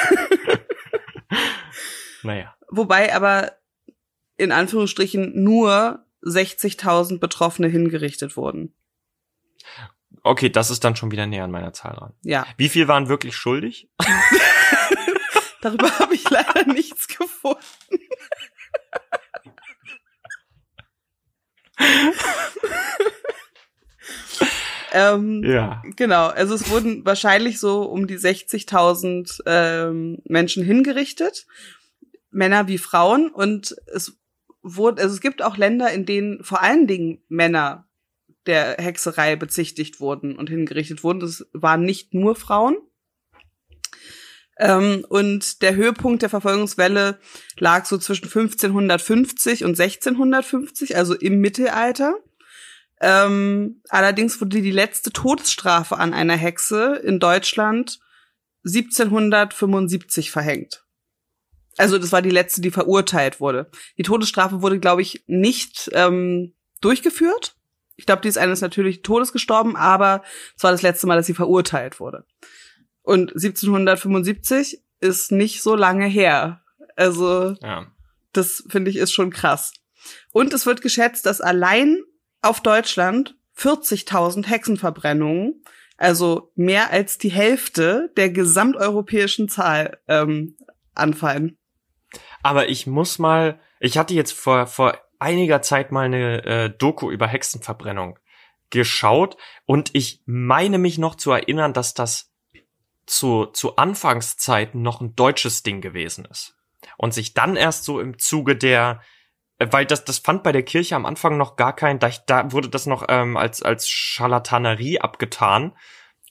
naja. 2.23 2.55
Wobei 2.69 3.15
aber 3.15 3.53
in 4.37 4.53
Anführungsstrichen 4.53 5.43
nur 5.43 6.05
60.000 6.23 7.21
Betroffene 7.21 7.69
hingerichtet 7.69 8.37
wurden. 8.37 8.75
Okay, 10.23 10.51
das 10.51 10.71
ist 10.71 10.85
dann 10.85 10.95
schon 10.95 11.11
wieder 11.11 11.27
näher 11.27 11.45
an 11.45 11.51
meiner 11.51 11.73
Zahl 11.73 11.95
dran. 11.95 12.13
Ja. 12.23 12.47
Wie 12.57 12.69
viel 12.69 12.89
waren 12.89 13.09
wirklich 13.09 13.35
schuldig? 13.35 13.89
Darüber 15.63 15.99
habe 15.99 16.15
ich 16.15 16.29
leider 16.29 16.67
nichts 16.67 17.09
gefunden. 17.09 17.63
ähm, 24.93 25.43
ja. 25.45 25.83
Genau, 25.97 26.27
also 26.29 26.55
es 26.55 26.71
wurden 26.71 27.05
wahrscheinlich 27.05 27.59
so 27.59 27.83
um 27.83 28.07
die 28.07 28.19
60.000 28.19 29.41
ähm, 29.47 30.19
Menschen 30.25 30.65
hingerichtet, 30.65 31.47
Männer 32.31 32.69
wie 32.69 32.79
Frauen. 32.79 33.31
Und 33.31 33.77
es 33.87 34.19
wurde, 34.63 35.03
also 35.03 35.15
es 35.15 35.21
gibt 35.21 35.43
auch 35.43 35.57
Länder, 35.57 35.91
in 35.93 36.07
denen 36.07 36.43
vor 36.45 36.63
allen 36.63 36.87
Dingen 36.87 37.23
Männer 37.29 37.87
der 38.47 38.77
Hexerei 38.79 39.37
bezichtigt 39.37 40.01
wurden 40.01 40.37
und 40.37 40.51
hingerichtet 40.51 41.05
wurden. 41.05 41.21
Das 41.21 41.47
waren 41.53 41.83
nicht 41.83 42.15
nur 42.15 42.35
Frauen. 42.35 42.77
Ähm, 44.59 45.05
und 45.09 45.63
der 45.63 45.75
Höhepunkt 45.75 46.23
der 46.23 46.29
Verfolgungswelle 46.29 47.19
lag 47.59 47.85
so 47.87 47.99
zwischen 47.99 48.27
1550 48.27 49.65
und 49.65 49.81
1650, 49.81 50.97
also 50.97 51.15
im 51.15 51.41
Mittelalter. 51.41 52.15
Ähm, 53.03 53.83
allerdings 53.89 54.41
wurde 54.41 54.63
die 54.63 54.71
letzte 54.71 55.11
Todesstrafe 55.11 55.99
an 55.99 56.15
einer 56.15 56.37
Hexe 56.37 56.95
in 57.05 57.19
Deutschland 57.19 57.99
1775 58.65 60.31
verhängt. 60.31 60.85
Also 61.79 61.99
das 61.99 62.13
war 62.13 62.23
die 62.23 62.31
letzte, 62.31 62.61
die 62.61 62.71
verurteilt 62.71 63.41
wurde. 63.41 63.71
Die 63.99 64.05
Todesstrafe 64.05 64.63
wurde, 64.63 64.79
glaube 64.79 65.03
ich, 65.03 65.25
nicht 65.27 65.91
ähm, 65.95 66.55
durchgeführt. 66.81 67.57
Ich 67.97 68.07
glaube, 68.07 68.23
die 68.23 68.29
ist 68.29 68.39
eines 68.39 68.61
natürlich 68.61 69.03
Todes 69.03 69.33
gestorben, 69.33 69.75
aber 69.75 70.23
es 70.57 70.63
war 70.63 70.71
das 70.71 70.83
letzte 70.83 71.09
Mal, 71.09 71.17
dass 71.17 71.27
sie 71.27 71.35
verurteilt 71.35 71.99
wurde. 71.99 72.25
Und 73.03 73.33
1775 73.33 74.81
ist 75.01 75.33
nicht 75.33 75.61
so 75.63 75.75
lange 75.75 76.07
her. 76.07 76.63
Also, 76.95 77.57
ja. 77.61 77.87
das 78.33 78.63
finde 78.69 78.93
ich 78.93 78.97
ist 78.97 79.13
schon 79.13 79.31
krass. 79.31 79.73
Und 80.31 80.53
es 80.53 80.67
wird 80.67 80.83
geschätzt, 80.83 81.27
dass 81.27 81.41
allein 81.41 82.05
auf 82.43 82.61
Deutschland 82.61 83.37
40.000 83.57 84.47
Hexenverbrennungen, 84.47 85.65
also 85.97 86.53
mehr 86.57 86.91
als 86.91 87.19
die 87.19 87.31
Hälfte 87.31 88.11
der 88.17 88.31
gesamteuropäischen 88.31 89.49
Zahl, 89.49 89.99
ähm, 90.09 90.57
anfallen. 90.95 91.57
Aber 92.43 92.69
ich 92.69 92.87
muss 92.87 93.19
mal, 93.19 93.61
ich 93.81 93.97
hatte 93.97 94.15
jetzt 94.15 94.33
vor, 94.33 94.67
vor 94.67 94.99
einiger 95.19 95.63
Zeit 95.63 95.93
mal 95.93 96.07
eine 96.07 96.45
äh, 96.45 96.71
Doku 96.71 97.11
über 97.11 97.27
Hexenverbrennung 97.27 98.19
geschaut 98.71 99.37
und 99.65 99.91
ich 99.95 100.23
meine 100.27 100.79
mich 100.79 100.99
noch 100.99 101.15
zu 101.15 101.31
erinnern, 101.31 101.73
dass 101.73 101.95
das 101.95 102.33
zu, 103.07 103.47
zu 103.47 103.77
Anfangszeiten 103.77 104.83
noch 104.83 105.01
ein 105.01 105.15
deutsches 105.15 105.63
Ding 105.63 105.81
gewesen 105.81 106.25
ist. 106.25 106.57
Und 106.97 107.15
sich 107.15 107.35
dann 107.35 107.57
erst 107.57 107.85
so 107.85 108.01
im 108.01 108.19
Zuge 108.19 108.57
der, 108.57 109.03
weil 109.71 109.87
das, 109.87 110.05
das 110.05 110.19
fand 110.19 110.43
bei 110.43 110.53
der 110.53 110.63
Kirche 110.63 110.97
am 110.97 111.07
Anfang 111.07 111.37
noch 111.37 111.57
gar 111.57 111.75
kein, 111.75 111.99
da, 111.99 112.11
da 112.27 112.53
wurde 112.53 112.69
das 112.69 112.87
noch 112.87 113.05
ähm, 113.09 113.37
als, 113.37 113.63
als 113.63 113.89
Scharlatanerie 113.89 115.01
abgetan. 115.01 115.77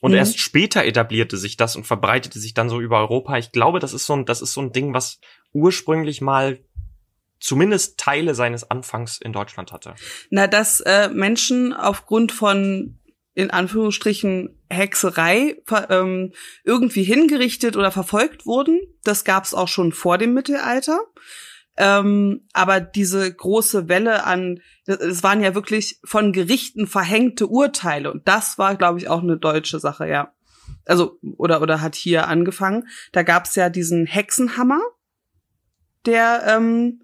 Und 0.00 0.10
mhm. 0.10 0.18
erst 0.18 0.40
später 0.40 0.84
etablierte 0.84 1.36
sich 1.36 1.56
das 1.56 1.76
und 1.76 1.86
verbreitete 1.86 2.40
sich 2.40 2.54
dann 2.54 2.68
so 2.68 2.80
über 2.80 2.98
Europa. 2.98 3.38
Ich 3.38 3.52
glaube, 3.52 3.78
das 3.78 3.92
ist 3.92 4.06
so 4.06 4.14
ein, 4.14 4.26
das 4.26 4.42
ist 4.42 4.52
so 4.52 4.60
ein 4.60 4.72
Ding, 4.72 4.92
was 4.92 5.20
ursprünglich 5.52 6.20
mal 6.20 6.58
zumindest 7.38 7.98
Teile 7.98 8.34
seines 8.34 8.68
Anfangs 8.68 9.18
in 9.18 9.32
Deutschland 9.32 9.72
hatte. 9.72 9.94
Na, 10.30 10.46
dass 10.46 10.80
äh, 10.80 11.08
Menschen 11.08 11.72
aufgrund 11.72 12.32
von 12.32 12.98
in 13.34 13.50
Anführungsstrichen 13.50 14.58
Hexerei 14.68 15.56
ähm, 15.88 16.32
irgendwie 16.64 17.02
hingerichtet 17.02 17.76
oder 17.76 17.90
verfolgt 17.90 18.46
wurden. 18.46 18.80
Das 19.04 19.24
gab 19.24 19.44
es 19.44 19.54
auch 19.54 19.68
schon 19.68 19.92
vor 19.92 20.18
dem 20.18 20.34
Mittelalter. 20.34 21.00
Ähm, 21.76 22.46
aber 22.52 22.80
diese 22.80 23.32
große 23.32 23.88
Welle 23.88 24.24
an, 24.24 24.60
es 24.84 25.22
waren 25.22 25.42
ja 25.42 25.54
wirklich 25.54 26.00
von 26.04 26.32
Gerichten 26.32 26.86
verhängte 26.86 27.46
Urteile 27.46 28.12
und 28.12 28.28
das 28.28 28.58
war, 28.58 28.76
glaube 28.76 28.98
ich, 28.98 29.08
auch 29.08 29.22
eine 29.22 29.38
deutsche 29.38 29.78
Sache, 29.78 30.06
ja. 30.06 30.34
Also 30.84 31.18
oder 31.36 31.62
oder 31.62 31.80
hat 31.80 31.94
hier 31.94 32.28
angefangen. 32.28 32.88
Da 33.12 33.22
gab 33.22 33.46
es 33.46 33.54
ja 33.54 33.70
diesen 33.70 34.06
Hexenhammer, 34.06 34.80
der 36.04 36.44
ähm, 36.46 37.02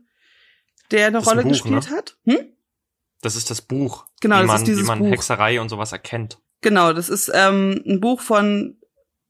der 0.90 1.07
eine 1.09 1.18
Rolle 1.18 1.40
ein 1.40 1.44
Buch, 1.44 1.52
gespielt 1.52 1.90
ne? 1.90 1.96
hat. 1.96 2.16
Hm? 2.24 2.52
Das 3.22 3.37
ist 3.37 3.50
das 3.50 3.62
Buch, 3.62 4.07
genau, 4.20 4.42
wie 4.42 4.46
das 4.46 4.61
man, 4.61 4.76
wie 4.76 4.83
man 4.83 4.98
Buch. 4.98 5.11
Hexerei 5.11 5.61
und 5.61 5.68
sowas 5.68 5.92
erkennt. 5.92 6.38
Genau, 6.61 6.92
das 6.92 7.09
ist 7.09 7.31
ähm, 7.33 7.83
ein 7.87 8.00
Buch 8.00 8.20
von 8.20 8.76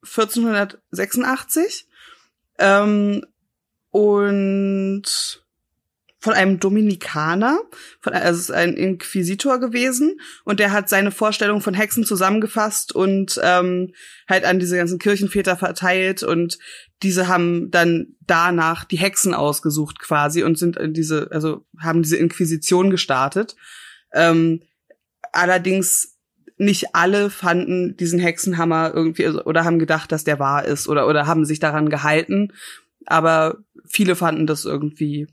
1486 0.03 1.89
ähm, 2.59 3.25
und 3.91 5.43
von 6.21 6.35
einem 6.35 6.59
Dominikaner, 6.59 7.61
von, 8.01 8.13
also 8.13 8.53
ein 8.53 8.75
Inquisitor 8.75 9.61
gewesen. 9.61 10.21
Und 10.45 10.59
der 10.59 10.73
hat 10.73 10.89
seine 10.89 11.13
Vorstellung 11.13 11.61
von 11.61 11.75
Hexen 11.75 12.05
zusammengefasst 12.05 12.93
und 12.93 13.41
ähm, 13.43 13.93
halt 14.29 14.45
an 14.45 14.59
diese 14.59 14.77
ganzen 14.77 14.99
Kirchenväter 14.99 15.57
verteilt. 15.57 16.25
Und 16.25 16.59
diese 17.03 17.29
haben 17.29 17.71
dann 17.71 18.17
danach 18.27 18.85
die 18.85 18.99
Hexen 18.99 19.33
ausgesucht 19.33 20.01
quasi 20.01 20.43
und 20.43 20.59
sind 20.59 20.77
diese, 20.89 21.29
also 21.31 21.65
haben 21.81 22.03
diese 22.03 22.17
Inquisition 22.17 22.91
gestartet. 22.91 23.55
Ähm, 24.13 24.63
allerdings 25.33 26.17
nicht 26.57 26.97
alle 26.97 27.31
fanden 27.31 27.97
diesen 27.97 28.19
Hexenhammer 28.19 28.93
irgendwie 28.93 29.25
also, 29.25 29.45
oder 29.45 29.65
haben 29.65 29.79
gedacht, 29.79 30.11
dass 30.11 30.25
der 30.25 30.41
wahr 30.41 30.65
ist 30.65 30.89
oder 30.89 31.07
oder 31.07 31.29
haben 31.29 31.45
sich 31.45 31.61
daran 31.61 31.89
gehalten, 31.89 32.53
aber 33.09 33.59
viele 33.87 34.17
fanden 34.17 34.47
das 34.47 34.65
irgendwie 34.65 35.27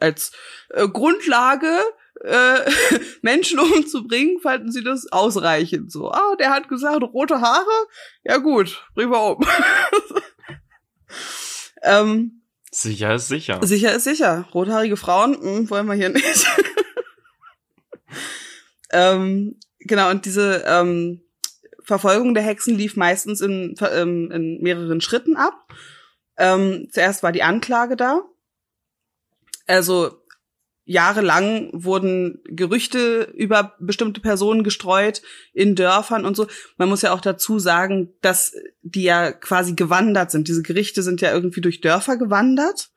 als 0.00 0.32
äh, 0.70 0.88
Grundlage 0.88 1.78
äh, 2.22 2.70
Menschen 3.22 3.58
umzubringen, 3.58 4.40
fanden 4.40 4.72
sie 4.72 4.82
das 4.82 5.10
ausreichend. 5.12 5.92
So, 5.92 6.10
ah, 6.10 6.36
der 6.38 6.50
hat 6.50 6.68
gesagt, 6.68 7.02
rote 7.02 7.40
Haare, 7.40 7.86
ja 8.24 8.38
gut, 8.38 8.82
bringen 8.94 9.12
wir 9.12 9.36
um. 9.36 9.44
ähm, 11.82 12.42
sicher 12.70 13.14
ist 13.14 13.28
sicher. 13.28 13.60
Sicher 13.62 13.94
ist 13.94 14.04
sicher. 14.04 14.48
Rothaarige 14.54 14.96
Frauen 14.96 15.32
mh, 15.32 15.42
hm, 15.42 15.70
wollen 15.70 15.86
wir 15.86 15.94
hier 15.94 16.08
nicht. 16.08 16.46
ähm, 18.90 19.58
genau, 19.80 20.10
und 20.10 20.24
diese 20.24 20.64
ähm, 20.66 21.20
Verfolgung 21.82 22.34
der 22.34 22.42
Hexen 22.42 22.76
lief 22.76 22.96
meistens 22.96 23.42
in, 23.42 23.74
ähm, 23.92 24.30
in 24.30 24.62
mehreren 24.62 25.02
Schritten 25.02 25.36
ab. 25.36 25.68
Ähm, 26.36 26.88
zuerst 26.90 27.22
war 27.22 27.32
die 27.32 27.42
Anklage 27.42 27.96
da 27.96 28.22
also 29.66 30.20
jahrelang 30.86 31.70
wurden 31.72 32.42
Gerüchte 32.44 33.32
über 33.34 33.74
bestimmte 33.80 34.20
Personen 34.20 34.64
gestreut 34.64 35.22
in 35.54 35.74
Dörfern 35.74 36.26
und 36.26 36.36
so. 36.36 36.46
Man 36.76 36.90
muss 36.90 37.00
ja 37.00 37.12
auch 37.14 37.22
dazu 37.22 37.58
sagen, 37.58 38.10
dass 38.20 38.54
die 38.82 39.04
ja 39.04 39.32
quasi 39.32 39.74
gewandert 39.74 40.30
sind. 40.30 40.46
Diese 40.46 40.62
Gerichte 40.62 41.02
sind 41.02 41.22
ja 41.22 41.32
irgendwie 41.32 41.62
durch 41.62 41.80
Dörfer 41.80 42.18
gewandert 42.18 42.90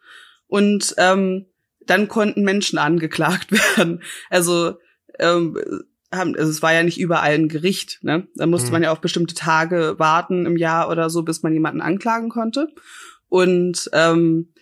und 0.48 0.96
ähm, 0.98 1.46
dann 1.80 2.10
konnten 2.10 2.44
Menschen 2.44 2.78
angeklagt 2.78 3.52
werden. 3.78 4.04
Also 4.30 4.76
ähm, 5.20 5.58
haben, 6.12 6.36
also 6.36 6.52
es 6.52 6.62
war 6.62 6.74
ja 6.74 6.84
nicht 6.84 7.00
überall 7.00 7.36
ein 7.36 7.48
Gericht. 7.48 8.00
Ne? 8.02 8.28
Da 8.36 8.48
musste 8.48 8.68
mhm. 8.68 8.74
man 8.74 8.84
ja 8.84 8.92
auf 8.92 9.00
bestimmte 9.00 9.34
Tage 9.34 9.96
warten 9.98 10.46
im 10.46 10.58
Jahr 10.58 10.90
oder 10.90 11.10
so, 11.10 11.24
bis 11.24 11.42
man 11.42 11.54
jemanden 11.54 11.80
anklagen 11.80 12.28
konnte. 12.28 12.68
Und 13.30 13.90
ähm, 13.94 14.54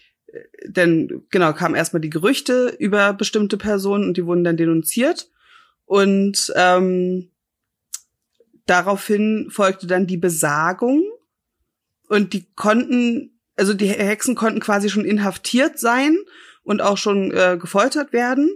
denn 0.66 1.26
genau 1.30 1.53
kamen 1.53 1.76
erstmal 1.76 2.01
die 2.01 2.09
Gerüchte 2.09 2.76
über 2.80 3.13
bestimmte 3.13 3.57
Personen 3.57 4.05
und 4.05 4.18
die 4.18 4.26
wurden 4.26 4.43
dann 4.43 4.57
denunziert. 4.57 5.30
Und 5.86 6.51
ähm, 6.55 7.32
daraufhin 8.66 9.47
folgte 9.49 9.88
dann 9.88 10.07
die 10.07 10.18
Besagung. 10.18 11.03
Und 12.07 12.34
die 12.34 12.51
konnten 12.53 13.36
also 13.55 13.74
die 13.74 13.88
Hexen 13.88 14.36
konnten 14.36 14.59
quasi 14.59 14.89
schon 14.89 15.05
inhaftiert 15.05 15.80
sein 15.80 16.18
und 16.63 16.82
auch 16.82 16.97
schon 16.97 17.32
äh, 17.32 17.57
gefoltert 17.59 18.13
werden. 18.13 18.49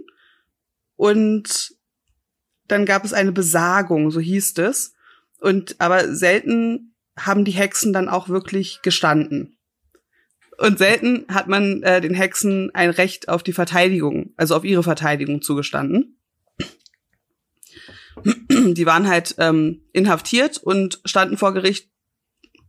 Und 0.96 1.74
dann 2.68 2.84
gab 2.84 3.04
es 3.04 3.12
eine 3.12 3.32
Besagung 3.32 4.10
so 4.10 4.20
hieß 4.20 4.58
es. 4.58 4.94
Und 5.40 5.76
aber 5.78 6.14
selten 6.14 6.94
haben 7.16 7.44
die 7.44 7.52
Hexen 7.52 7.92
dann 7.92 8.08
auch 8.08 8.28
wirklich 8.28 8.80
gestanden 8.82 9.56
Und 10.60 10.76
selten 10.76 11.24
hat 11.28 11.48
man 11.48 11.82
äh, 11.82 12.02
den 12.02 12.12
Hexen 12.12 12.70
ein 12.74 12.90
Recht 12.90 13.30
auf 13.30 13.42
die 13.42 13.54
Verteidigung, 13.54 14.34
also 14.36 14.54
auf 14.54 14.62
ihre 14.62 14.82
Verteidigung 14.82 15.40
zugestanden. 15.40 16.18
Die 18.50 18.84
waren 18.84 19.08
halt 19.08 19.36
ähm, 19.38 19.80
inhaftiert 19.94 20.58
und 20.58 21.00
standen 21.06 21.38
vor 21.38 21.54
Gericht, 21.54 21.88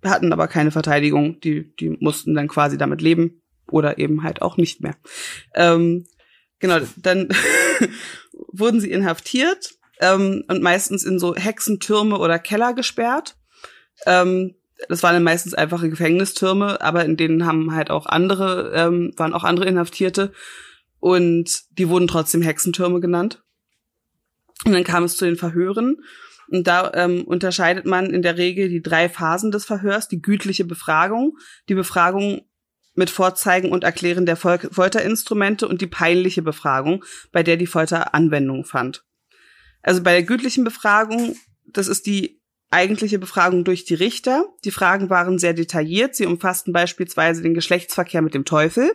hatten 0.06 0.32
aber 0.32 0.48
keine 0.48 0.72
Verteidigung. 0.72 1.42
Die, 1.42 1.76
die 1.76 1.90
mussten 2.00 2.34
dann 2.34 2.48
quasi 2.48 2.78
damit 2.78 3.02
leben 3.02 3.42
oder 3.70 3.98
eben 3.98 4.24
halt 4.24 4.42
auch 4.42 4.56
nicht 4.56 4.80
mehr. 4.80 4.96
Ähm, 5.54 6.06
genau, 6.60 6.80
dann 6.96 7.28
wurden 8.54 8.80
sie 8.80 8.92
inhaftiert 8.92 9.72
ähm, 10.00 10.46
und 10.48 10.62
meistens 10.62 11.04
in 11.04 11.20
so 11.20 11.36
Hexentürme 11.36 12.18
oder 12.18 12.40
Keller 12.40 12.74
gesperrt. 12.74 13.36
Ähm, 14.06 14.56
das 14.90 15.04
waren 15.04 15.14
dann 15.14 15.24
meistens 15.24 15.54
einfache 15.54 15.90
Gefängnistürme, 15.90 16.82
aber 16.82 17.06
in 17.06 17.18
denen 17.18 17.46
haben 17.46 17.74
halt 17.74 17.90
auch 17.90 18.06
andere, 18.06 18.72
ähm, 18.74 19.14
waren 19.18 19.34
auch 19.34 19.44
andere 19.44 19.66
Inhaftierte 19.66 20.32
und 21.00 21.64
die 21.78 21.90
wurden 21.90 22.08
trotzdem 22.08 22.42
Hexentürme 22.42 23.00
genannt. 23.00 23.44
Und 24.66 24.74
dann 24.74 24.84
kam 24.84 25.04
es 25.04 25.18
zu 25.18 25.26
den 25.26 25.38
Verhören. 25.38 25.98
Und 26.48 26.68
da 26.68 26.92
ähm, 26.94 27.24
unterscheidet 27.24 27.86
man 27.86 28.10
in 28.10 28.22
der 28.22 28.38
Regel 28.38 28.68
die 28.68 28.82
drei 28.82 29.08
Phasen 29.08 29.52
des 29.52 29.66
Verhörs, 29.66 30.10
die 30.10 30.22
gütliche 30.22 30.66
Befragung, 30.66 31.38
die 31.70 31.76
Befragung 31.76 32.42
mit 32.94 33.10
Vorzeigen 33.10 33.72
und 33.72 33.86
Erklären 33.86 34.26
der 34.26 34.36
Fol 34.36 34.60
Folterinstrumente 34.60 35.68
und 35.68 35.82
die 35.82 35.88
peinliche 35.88 36.42
Befragung, 36.42 37.06
bei 37.32 37.42
der 37.42 37.56
die 37.56 37.68
Folter 37.68 38.14
Anwendung 38.14 38.66
fand. 38.66 39.06
Also 39.82 40.04
bei 40.04 40.12
der 40.12 40.24
gütlichen 40.24 40.66
Befragung, 40.66 41.38
das 41.66 41.88
ist 41.88 42.06
die 42.06 42.41
eigentliche 42.72 43.20
Befragung 43.20 43.64
durch 43.64 43.86
die 43.86 43.94
Richter. 43.94 44.46
Die 44.64 44.72
Fragen 44.72 45.10
waren 45.10 45.38
sehr 45.38 45.54
detailliert. 45.54 46.16
Sie 46.16 46.26
umfassten 46.26 46.74
beispielsweise 46.74 47.42
den 47.42 47.54
Geschlechtsverkehr 47.54 48.22
mit 48.22 48.34
dem 48.34 48.46
Teufel, 48.46 48.94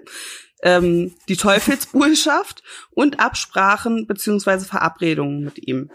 ähm, 0.63 1.15
die 1.29 1.37
Teufelsbullschaft 1.37 2.63
und 2.91 3.21
Absprachen 3.21 4.07
beziehungsweise 4.07 4.67
Verabredungen 4.67 5.45
mit 5.45 5.67
ihm. 5.67 5.91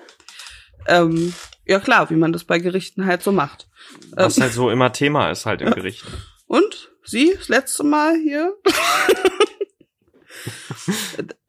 Ähm, 0.87 1.33
ja 1.65 1.79
klar, 1.79 2.09
wie 2.09 2.15
man 2.15 2.33
das 2.33 2.43
bei 2.43 2.59
Gerichten 2.59 3.05
halt 3.05 3.23
so 3.23 3.31
macht. 3.31 3.67
Was 4.11 4.37
ähm, 4.37 4.43
halt 4.43 4.53
so 4.53 4.69
immer 4.69 4.93
Thema 4.93 5.31
ist 5.31 5.45
halt 5.45 5.61
im 5.61 5.71
Gericht. 5.75 6.05
Und 6.45 6.91
Sie, 7.03 7.33
das 7.35 7.49
letzte 7.49 7.83
Mal 7.83 8.15
hier. 8.15 8.55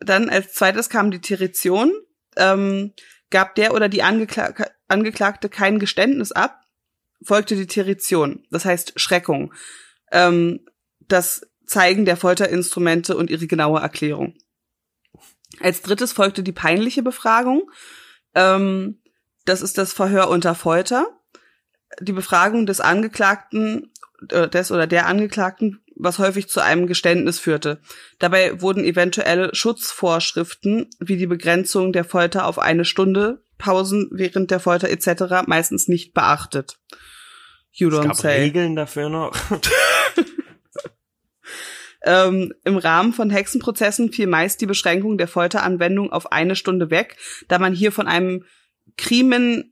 Dann 0.01 0.31
als 0.31 0.55
zweites 0.55 0.89
kam 0.89 1.11
die 1.11 1.21
Tirition. 1.21 1.93
Ähm, 2.37 2.95
gab 3.31 3.55
der 3.55 3.75
oder 3.75 3.89
die 3.89 4.03
Angekla 4.03 4.55
Angeklagte 4.93 5.49
kein 5.49 5.79
Geständnis 5.79 6.31
ab, 6.31 6.61
folgte 7.25 7.57
die 7.57 7.67
Tirition, 7.67 8.47
das 8.51 8.65
heißt 8.65 9.01
Schreckung. 9.01 9.53
Ähm, 10.11 10.61
das 11.01 11.47
Zeigen 11.67 12.05
der 12.05 12.17
Folterinstrumente 12.17 13.17
und 13.17 13.31
ihre 13.31 13.47
genaue 13.47 13.81
Erklärung. 13.81 14.35
Als 15.61 15.83
drittes 15.83 16.13
folgte 16.13 16.43
die 16.43 16.53
peinliche 16.53 17.03
Befragung. 17.03 17.71
Ähm, 18.35 19.01
das 19.45 19.63
ist 19.63 19.79
das 19.79 19.93
Verhör 19.93 20.29
unter 20.29 20.55
Folter. 20.55 21.07
Die 22.01 22.13
Befragung 22.13 22.67
des 22.67 22.81
Angeklagten, 22.81 23.93
äh, 24.31 24.49
des 24.49 24.71
oder 24.71 24.87
der 24.87 25.07
Angeklagten, 25.07 25.83
was 25.97 26.19
häufig 26.19 26.49
zu 26.49 26.61
einem 26.61 26.87
Geständnis 26.87 27.39
führte. 27.39 27.81
Dabei 28.19 28.61
wurden 28.61 28.85
eventuelle 28.85 29.55
Schutzvorschriften 29.55 30.91
wie 31.01 31.17
die 31.17 31.27
Begrenzung 31.27 31.93
der 31.93 32.05
Folter 32.05 32.47
auf 32.47 32.59
eine 32.59 32.85
Stunde, 32.85 33.42
Pausen 33.63 34.09
während 34.11 34.51
der 34.51 34.61
Folter 34.61 34.91
etc. 34.91 35.47
meistens 35.47 35.89
nicht 35.89 36.13
beachtet. 36.13 36.79
You 37.71 37.89
don't 37.89 38.01
es 38.01 38.07
gab 38.07 38.17
say. 38.17 38.41
Regeln 38.41 38.77
dafür 38.77 39.09
noch. 39.09 39.33
Ähm, 42.05 42.53
Im 42.65 42.79
Rahmen 42.79 43.13
von 43.13 43.31
Hexenprozessen 43.31 44.13
fiel 44.13 44.27
meist 44.27 44.61
die 44.61 44.67
Beschränkung 44.67 45.19
der 45.19 45.29
Folteranwendung 45.29 46.13
auf 46.13 46.33
eine 46.33 46.57
Stunde 46.57 46.91
weg, 46.91 47.17
da 47.47 47.61
man 47.61 47.73
hier 47.73 47.93
von 47.93 48.09
einem 48.09 48.45
Crimen 48.97 49.72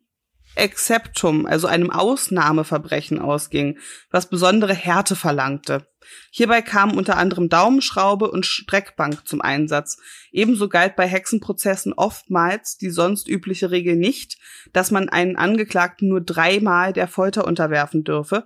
Exceptum, 0.54 1.46
also 1.46 1.66
einem 1.66 1.90
Ausnahmeverbrechen 1.90 3.20
ausging, 3.20 3.78
was 4.10 4.28
besondere 4.28 4.74
Härte 4.74 5.16
verlangte. 5.16 5.86
Hierbei 6.30 6.62
kamen 6.62 6.96
unter 6.96 7.16
anderem 7.16 7.48
Daumenschraube 7.48 8.30
und 8.30 8.46
Streckbank 8.46 9.26
zum 9.26 9.40
Einsatz. 9.40 9.98
Ebenso 10.32 10.68
galt 10.68 10.96
bei 10.96 11.06
Hexenprozessen 11.06 11.92
oftmals 11.92 12.76
die 12.76 12.90
sonst 12.90 13.28
übliche 13.28 13.70
Regel 13.70 13.96
nicht, 13.96 14.38
dass 14.72 14.90
man 14.90 15.08
einen 15.08 15.36
Angeklagten 15.36 16.08
nur 16.08 16.20
dreimal 16.20 16.92
der 16.92 17.06
Folter 17.06 17.46
unterwerfen 17.46 18.02
dürfe 18.02 18.44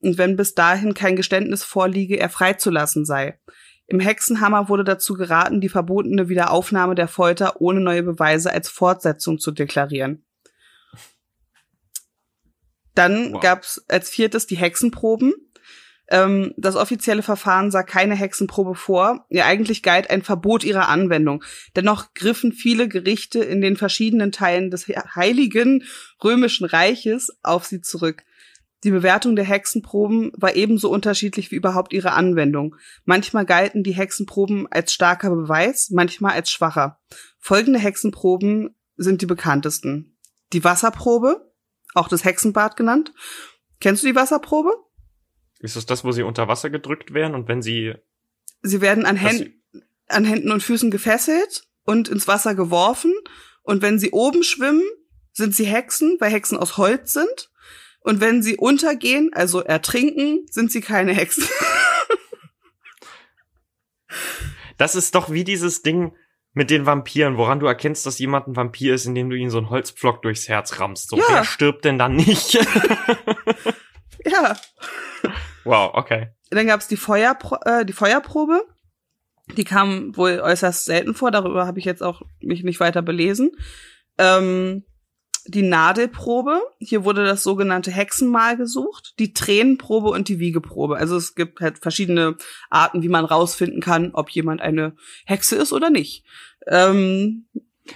und 0.00 0.18
wenn 0.18 0.36
bis 0.36 0.54
dahin 0.54 0.94
kein 0.94 1.16
Geständnis 1.16 1.64
vorliege, 1.64 2.18
er 2.18 2.28
freizulassen 2.28 3.04
sei. 3.04 3.38
Im 3.86 4.00
Hexenhammer 4.00 4.68
wurde 4.68 4.84
dazu 4.84 5.14
geraten, 5.14 5.60
die 5.60 5.68
verbotene 5.68 6.28
Wiederaufnahme 6.28 6.94
der 6.94 7.08
Folter 7.08 7.60
ohne 7.60 7.80
neue 7.80 8.02
Beweise 8.02 8.52
als 8.52 8.68
Fortsetzung 8.68 9.38
zu 9.38 9.52
deklarieren. 9.52 10.24
Dann 12.96 13.34
wow. 13.34 13.40
gab 13.40 13.62
es 13.62 13.84
als 13.88 14.10
viertes 14.10 14.48
die 14.48 14.56
Hexenproben. 14.56 15.34
Ähm, 16.08 16.54
das 16.56 16.76
offizielle 16.76 17.22
Verfahren 17.22 17.70
sah 17.70 17.82
keine 17.82 18.14
Hexenprobe 18.14 18.74
vor. 18.74 19.26
Ja, 19.28 19.44
eigentlich 19.46 19.82
galt 19.82 20.10
ein 20.10 20.22
Verbot 20.22 20.64
ihrer 20.64 20.88
Anwendung. 20.88 21.44
Dennoch 21.76 22.14
griffen 22.14 22.52
viele 22.52 22.88
Gerichte 22.88 23.40
in 23.40 23.60
den 23.60 23.76
verschiedenen 23.76 24.32
Teilen 24.32 24.70
des 24.70 24.86
Heiligen 24.88 25.84
Römischen 26.22 26.66
Reiches 26.66 27.36
auf 27.42 27.66
sie 27.66 27.80
zurück. 27.80 28.24
Die 28.84 28.90
Bewertung 28.90 29.36
der 29.36 29.44
Hexenproben 29.44 30.30
war 30.36 30.54
ebenso 30.54 30.90
unterschiedlich 30.90 31.50
wie 31.50 31.56
überhaupt 31.56 31.92
ihre 31.92 32.12
Anwendung. 32.12 32.76
Manchmal 33.04 33.44
galten 33.44 33.82
die 33.82 33.94
Hexenproben 33.94 34.66
als 34.70 34.92
starker 34.92 35.30
Beweis, 35.30 35.90
manchmal 35.90 36.32
als 36.32 36.50
schwacher. 36.50 37.00
Folgende 37.38 37.80
Hexenproben 37.80 38.76
sind 38.96 39.22
die 39.22 39.26
bekanntesten. 39.26 40.16
Die 40.52 40.62
Wasserprobe, 40.62 41.52
auch 41.96 42.08
das 42.08 42.24
Hexenbad 42.24 42.76
genannt. 42.76 43.12
Kennst 43.80 44.02
du 44.02 44.08
die 44.08 44.14
Wasserprobe? 44.14 44.72
Ist 45.58 45.76
es 45.76 45.86
das, 45.86 46.04
wo 46.04 46.12
sie 46.12 46.22
unter 46.22 46.48
Wasser 46.48 46.70
gedrückt 46.70 47.14
werden 47.14 47.34
und 47.34 47.48
wenn 47.48 47.62
sie 47.62 47.94
Sie 48.62 48.80
werden 48.80 49.06
an, 49.06 49.16
Händen, 49.16 49.62
an 50.08 50.24
Händen 50.24 50.50
und 50.50 50.62
Füßen 50.62 50.90
gefesselt 50.90 51.64
und 51.84 52.08
ins 52.08 52.26
Wasser 52.26 52.54
geworfen 52.54 53.14
und 53.62 53.82
wenn 53.82 53.98
sie 53.98 54.10
oben 54.10 54.42
schwimmen, 54.42 54.82
sind 55.32 55.54
sie 55.54 55.66
Hexen, 55.66 56.16
weil 56.20 56.32
Hexen 56.32 56.58
aus 56.58 56.76
Holz 56.76 57.12
sind 57.12 57.50
und 58.00 58.20
wenn 58.20 58.42
sie 58.42 58.56
untergehen, 58.56 59.30
also 59.34 59.60
ertrinken, 59.60 60.46
sind 60.50 60.72
sie 60.72 60.80
keine 60.80 61.12
Hexen. 61.12 61.44
das 64.78 64.94
ist 64.94 65.14
doch 65.14 65.30
wie 65.30 65.44
dieses 65.44 65.82
Ding 65.82 66.16
mit 66.56 66.70
den 66.70 66.86
Vampiren, 66.86 67.36
woran 67.36 67.60
du 67.60 67.66
erkennst, 67.66 68.06
dass 68.06 68.18
jemand 68.18 68.48
ein 68.48 68.56
Vampir 68.56 68.94
ist, 68.94 69.04
indem 69.04 69.28
du 69.28 69.36
ihm 69.36 69.50
so 69.50 69.58
einen 69.58 69.68
Holzpflock 69.68 70.22
durchs 70.22 70.48
Herz 70.48 70.80
rammst. 70.80 71.10
So, 71.10 71.18
ja. 71.18 71.24
wer 71.28 71.44
stirbt 71.44 71.84
denn 71.84 71.98
dann 71.98 72.16
nicht? 72.16 72.54
ja. 74.24 74.56
Wow, 75.64 75.90
okay. 75.92 76.28
Dann 76.48 76.66
gab's 76.66 76.88
die, 76.88 76.96
Feuerpro 76.96 77.58
äh, 77.66 77.84
die 77.84 77.92
Feuerprobe. 77.92 78.64
Die 79.58 79.64
kam 79.64 80.16
wohl 80.16 80.40
äußerst 80.40 80.86
selten 80.86 81.14
vor, 81.14 81.30
darüber 81.30 81.66
habe 81.66 81.78
ich 81.78 81.84
jetzt 81.84 82.02
auch 82.02 82.22
mich 82.40 82.64
nicht 82.64 82.80
weiter 82.80 83.02
belesen. 83.02 83.50
Ähm, 84.16 84.86
die 85.48 85.62
Nadelprobe. 85.62 86.60
Hier 86.78 87.04
wurde 87.04 87.24
das 87.24 87.42
sogenannte 87.42 87.90
Hexenmal 87.90 88.56
gesucht, 88.56 89.14
die 89.18 89.32
Tränenprobe 89.32 90.08
und 90.10 90.28
die 90.28 90.38
Wiegeprobe. 90.38 90.96
Also 90.96 91.16
es 91.16 91.34
gibt 91.34 91.60
halt 91.60 91.78
verschiedene 91.78 92.36
Arten, 92.70 93.02
wie 93.02 93.08
man 93.08 93.24
rausfinden 93.24 93.80
kann, 93.80 94.10
ob 94.12 94.30
jemand 94.30 94.60
eine 94.60 94.96
Hexe 95.24 95.56
ist 95.56 95.72
oder 95.72 95.90
nicht. 95.90 96.24
Ähm, 96.66 97.46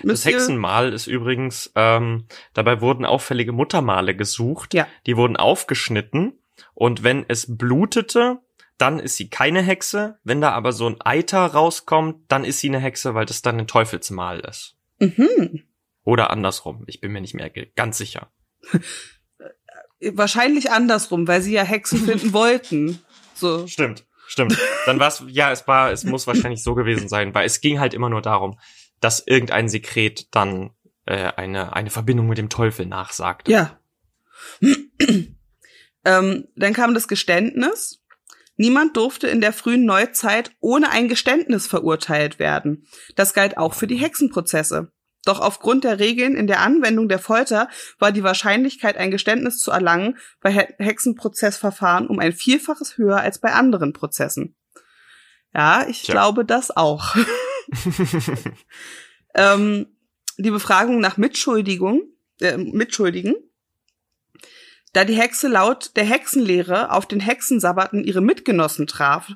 das 0.03 0.25
Hexenmal 0.25 0.93
ist 0.93 1.07
übrigens, 1.07 1.73
ähm, 1.75 2.27
dabei 2.55 2.81
wurden 2.81 3.05
auffällige 3.05 3.53
Muttermale 3.53 4.15
gesucht. 4.15 4.75
Ja. 4.75 4.87
Die 5.07 5.17
wurden 5.17 5.37
aufgeschnitten 5.37 6.39
und 6.75 7.03
wenn 7.03 7.25
es 7.29 7.57
blutete, 7.57 8.39
dann 8.79 8.99
ist 8.99 9.17
sie 9.17 9.29
keine 9.29 9.63
Hexe. 9.63 10.19
Wenn 10.25 10.41
da 10.41 10.53
aber 10.53 10.73
so 10.73 10.87
ein 10.87 11.01
Eiter 11.01 11.45
rauskommt, 11.47 12.25
dann 12.29 12.45
ist 12.45 12.61
sie 12.61 12.69
eine 12.69 12.79
Hexe, 12.79 13.15
weil 13.15 13.27
das 13.27 13.43
dann 13.43 13.59
ein 13.59 13.67
Teufelsmal 13.67 14.41
ist. 14.41 14.77
Mhm. 15.01 15.65
Oder 16.05 16.31
andersrum. 16.31 16.85
Ich 16.87 17.01
bin 17.01 17.13
mir 17.13 17.21
nicht 17.21 17.35
mehr 17.35 17.51
ganz 17.51 17.99
sicher. 17.99 18.33
Wahrscheinlich 20.13 20.71
andersrum, 20.71 21.29
weil 21.29 21.43
sie 21.43 21.53
ja 21.53 21.63
Hexen 21.63 21.99
finden 22.07 22.33
wollten. 22.33 23.03
So. 23.35 23.67
Stimmt, 23.67 24.07
stimmt. 24.27 24.59
Dann 24.87 24.99
war 24.99 25.09
es, 25.09 25.23
ja, 25.29 25.53
es 25.53 25.67
war, 25.67 25.93
es 25.93 26.05
muss 26.05 26.27
wahrscheinlich 26.27 26.63
so 26.63 26.75
gewesen 26.75 27.09
sein, 27.09 27.35
weil 27.35 27.47
es 27.47 27.61
ging 27.61 27.81
halt 27.81 27.95
immer 27.95 28.09
nur 28.09 28.23
darum, 28.23 28.59
dass 29.01 29.27
irgendein 29.27 29.69
Sekret 29.69 30.29
dann 30.35 30.71
äh, 31.07 31.33
eine, 31.37 31.75
eine 31.75 31.91
Verbindung 31.91 32.29
mit 32.29 32.39
dem 32.39 32.49
Teufel 32.49 32.87
nachsagt. 32.87 33.49
Ja. 33.49 33.79
ähm, 36.05 36.49
dann 36.55 36.73
kam 36.73 36.95
das 36.95 37.09
Geständnis. 37.09 38.03
Niemand 38.57 38.97
durfte 38.97 39.27
in 39.27 39.41
der 39.41 39.55
frühen 39.55 39.87
Neuzeit 39.87 40.53
ohne 40.61 40.91
ein 40.91 41.09
Geständnis 41.09 41.67
verurteilt 41.67 42.39
werden. 42.39 42.87
Das 43.17 43.33
galt 43.33 43.57
auch 43.57 43.73
für 43.73 43.87
die 43.87 43.97
Hexenprozesse. 43.97 44.93
Doch 45.25 45.41
aufgrund 45.41 45.85
der 45.85 45.99
Regeln 45.99 46.35
in 46.35 46.47
der 46.47 46.61
Anwendung 46.61 47.09
der 47.09 47.19
Folter 47.19 47.69
war 47.99 48.11
die 48.11 48.23
Wahrscheinlichkeit, 48.23 48.97
ein 48.97 49.11
Geständnis 49.11 49.59
zu 49.59 49.71
erlangen, 49.71 50.19
bei 50.41 50.51
Hexenprozessverfahren 50.51 52.07
um 52.07 52.19
ein 52.19 52.33
Vielfaches 52.33 52.97
höher 52.97 53.21
als 53.21 53.39
bei 53.39 53.53
anderen 53.53 53.93
Prozessen. 53.93 54.55
Ja, 55.55 55.87
ich 55.89 56.03
Tja. 56.03 56.13
glaube 56.13 56.45
das 56.45 56.75
auch. 56.75 57.15
ähm, 59.35 59.87
die 60.39 60.51
Befragung 60.51 61.01
nach 61.01 61.17
Mitschuldigung, 61.17 62.03
äh, 62.41 62.57
Mitschuldigen. 62.57 63.35
Da 64.93 65.05
die 65.05 65.15
Hexe 65.15 65.49
laut 65.49 65.97
der 65.97 66.05
Hexenlehre 66.05 66.91
auf 66.91 67.07
den 67.07 67.21
Hexensabbaten 67.21 68.03
ihre 68.03 68.21
Mitgenossen 68.21 68.87
traf, 68.87 69.33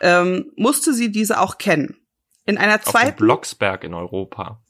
ähm, 0.00 0.52
musste 0.56 0.92
sie 0.92 1.10
diese 1.10 1.40
auch 1.40 1.58
kennen. 1.58 1.96
In 2.44 2.58
einer 2.58 2.76
Auf 2.76 2.82
dem 2.82 2.90
zweiten, 2.90 3.16
Blocksberg 3.16 3.82
in 3.82 3.94
Europa. 3.94 4.62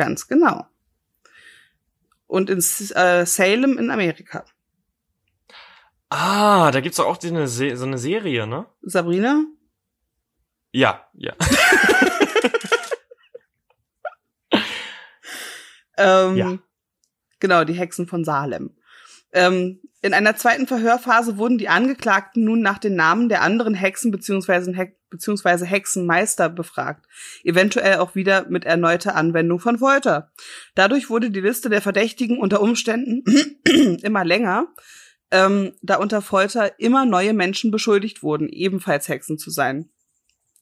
Ganz 0.00 0.28
genau. 0.28 0.66
Und 2.26 2.48
in 2.48 2.58
äh, 2.58 3.26
Salem 3.26 3.76
in 3.76 3.90
Amerika. 3.90 4.46
Ah, 6.08 6.70
da 6.70 6.80
gibt's 6.80 6.96
doch 6.96 7.04
auch 7.04 7.20
so 7.20 7.28
eine, 7.28 7.46
Se 7.46 7.76
so 7.76 7.84
eine 7.84 7.98
Serie, 7.98 8.46
ne? 8.46 8.64
Sabrina? 8.80 9.44
Ja, 10.72 11.06
ja. 11.12 11.34
Ähm, 15.98 16.36
Ja. 16.36 16.58
Genau, 17.40 17.64
die 17.64 17.74
Hexen 17.74 18.06
von 18.06 18.24
Salem. 18.24 18.74
Ähm, 19.32 19.80
in 20.02 20.14
einer 20.14 20.34
zweiten 20.36 20.66
Verhörphase 20.66 21.36
wurden 21.36 21.58
die 21.58 21.68
Angeklagten 21.68 22.44
nun 22.44 22.62
nach 22.62 22.78
den 22.78 22.96
Namen 22.96 23.28
der 23.28 23.42
anderen 23.42 23.74
Hexen 23.74 24.10
beziehungsweise, 24.10 24.72
Hex 24.72 24.94
Hexenmeister 25.44 26.48
befragt, 26.48 27.06
eventuell 27.42 27.98
auch 27.98 28.14
wieder 28.14 28.46
mit 28.48 28.64
erneuter 28.64 29.14
Anwendung 29.14 29.60
von 29.60 29.78
Folter. 29.78 30.32
Dadurch 30.74 31.10
wurde 31.10 31.30
die 31.30 31.40
Liste 31.40 31.68
der 31.68 31.82
Verdächtigen 31.82 32.38
unter 32.38 32.62
Umständen 32.62 33.24
immer 34.02 34.24
länger, 34.24 34.68
ähm, 35.30 35.72
da 35.82 35.96
unter 35.96 36.22
Folter 36.22 36.78
immer 36.78 37.04
neue 37.04 37.34
Menschen 37.34 37.70
beschuldigt 37.70 38.22
wurden, 38.22 38.48
ebenfalls 38.48 39.08
Hexen 39.08 39.36
zu 39.36 39.50
sein. 39.50 39.90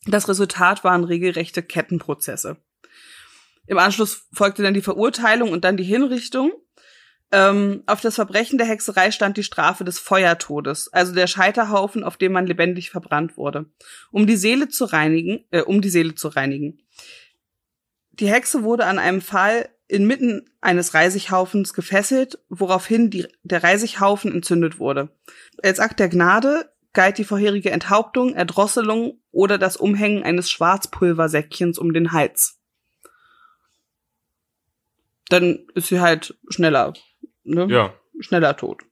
Das 0.06 0.28
Resultat 0.28 0.82
waren 0.82 1.04
regelrechte 1.04 1.62
Kettenprozesse. 1.62 2.56
Im 3.66 3.78
Anschluss 3.78 4.26
folgte 4.32 4.62
dann 4.62 4.74
die 4.74 4.82
Verurteilung 4.82 5.52
und 5.52 5.64
dann 5.64 5.76
die 5.76 5.84
Hinrichtung. 5.84 6.52
Ähm, 7.30 7.82
auf 7.86 8.00
das 8.00 8.14
Verbrechen 8.14 8.56
der 8.56 8.66
Hexerei 8.66 9.10
stand 9.10 9.36
die 9.36 9.42
Strafe 9.42 9.84
des 9.84 9.98
Feuertodes, 9.98 10.90
also 10.92 11.14
der 11.14 11.26
Scheiterhaufen, 11.26 12.02
auf 12.02 12.16
dem 12.16 12.32
man 12.32 12.46
lebendig 12.46 12.90
verbrannt 12.90 13.36
wurde, 13.36 13.66
um 14.10 14.26
die 14.26 14.36
Seele 14.36 14.68
zu 14.68 14.86
reinigen, 14.86 15.44
äh, 15.50 15.60
um 15.60 15.82
die 15.82 15.90
Seele 15.90 16.14
zu 16.14 16.28
reinigen. 16.28 16.80
Die 18.12 18.30
Hexe 18.30 18.62
wurde 18.62 18.86
an 18.86 18.98
einem 18.98 19.20
Pfahl 19.20 19.68
inmitten 19.88 20.50
eines 20.60 20.94
Reisighaufens 20.94 21.74
gefesselt, 21.74 22.38
woraufhin 22.48 23.10
die, 23.10 23.26
der 23.42 23.62
Reisighaufen 23.62 24.32
entzündet 24.32 24.78
wurde. 24.78 25.10
Als 25.62 25.80
Akt 25.80 26.00
der 26.00 26.08
Gnade 26.08 26.70
galt 26.92 27.18
die 27.18 27.24
vorherige 27.24 27.70
Enthauptung, 27.70 28.34
Erdrosselung 28.34 29.20
oder 29.30 29.58
das 29.58 29.76
Umhängen 29.76 30.22
eines 30.24 30.50
Schwarzpulversäckchens 30.50 31.78
um 31.78 31.92
den 31.92 32.12
Hals. 32.12 32.58
Dann 35.28 35.66
ist 35.74 35.88
sie 35.88 36.00
halt 36.00 36.38
schneller, 36.48 36.94
ne? 37.50 37.66
Ja. 37.68 37.94
schneller 38.20 38.56
tot. 38.56 38.82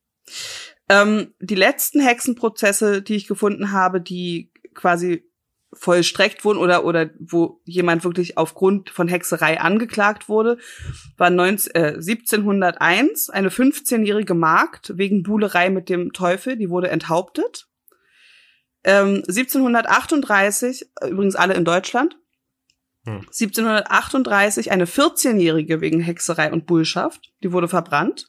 Ähm, 0.88 1.34
die 1.40 1.54
letzten 1.54 2.00
Hexenprozesse, 2.00 3.02
die 3.02 3.16
ich 3.16 3.26
gefunden 3.26 3.72
habe, 3.72 4.00
die 4.00 4.52
quasi 4.74 5.24
vollstreckt 5.72 6.44
wurden 6.44 6.58
oder 6.58 6.84
oder 6.84 7.10
wo 7.18 7.60
jemand 7.64 8.04
wirklich 8.04 8.38
aufgrund 8.38 8.90
von 8.90 9.08
Hexerei 9.08 9.60
angeklagt 9.60 10.28
wurde, 10.28 10.58
war 11.16 11.28
19, 11.28 11.74
äh, 11.74 11.94
1701 11.94 13.30
eine 13.30 13.50
15-jährige 13.50 14.34
Magd 14.34 14.96
wegen 14.96 15.22
Buhlerei 15.22 15.70
mit 15.70 15.88
dem 15.88 16.12
Teufel, 16.12 16.56
die 16.56 16.70
wurde 16.70 16.88
enthauptet. 16.88 17.68
Ähm, 18.84 19.22
1738, 19.26 20.86
äh, 21.00 21.08
übrigens 21.08 21.36
alle 21.36 21.54
in 21.54 21.64
Deutschland, 21.64 22.16
Hm. 23.06 23.20
1738 23.30 24.72
eine 24.72 24.84
14-jährige 24.84 25.80
wegen 25.80 26.00
Hexerei 26.00 26.52
und 26.52 26.66
Bullschaft, 26.66 27.32
die 27.42 27.52
wurde 27.52 27.68
verbrannt. 27.68 28.26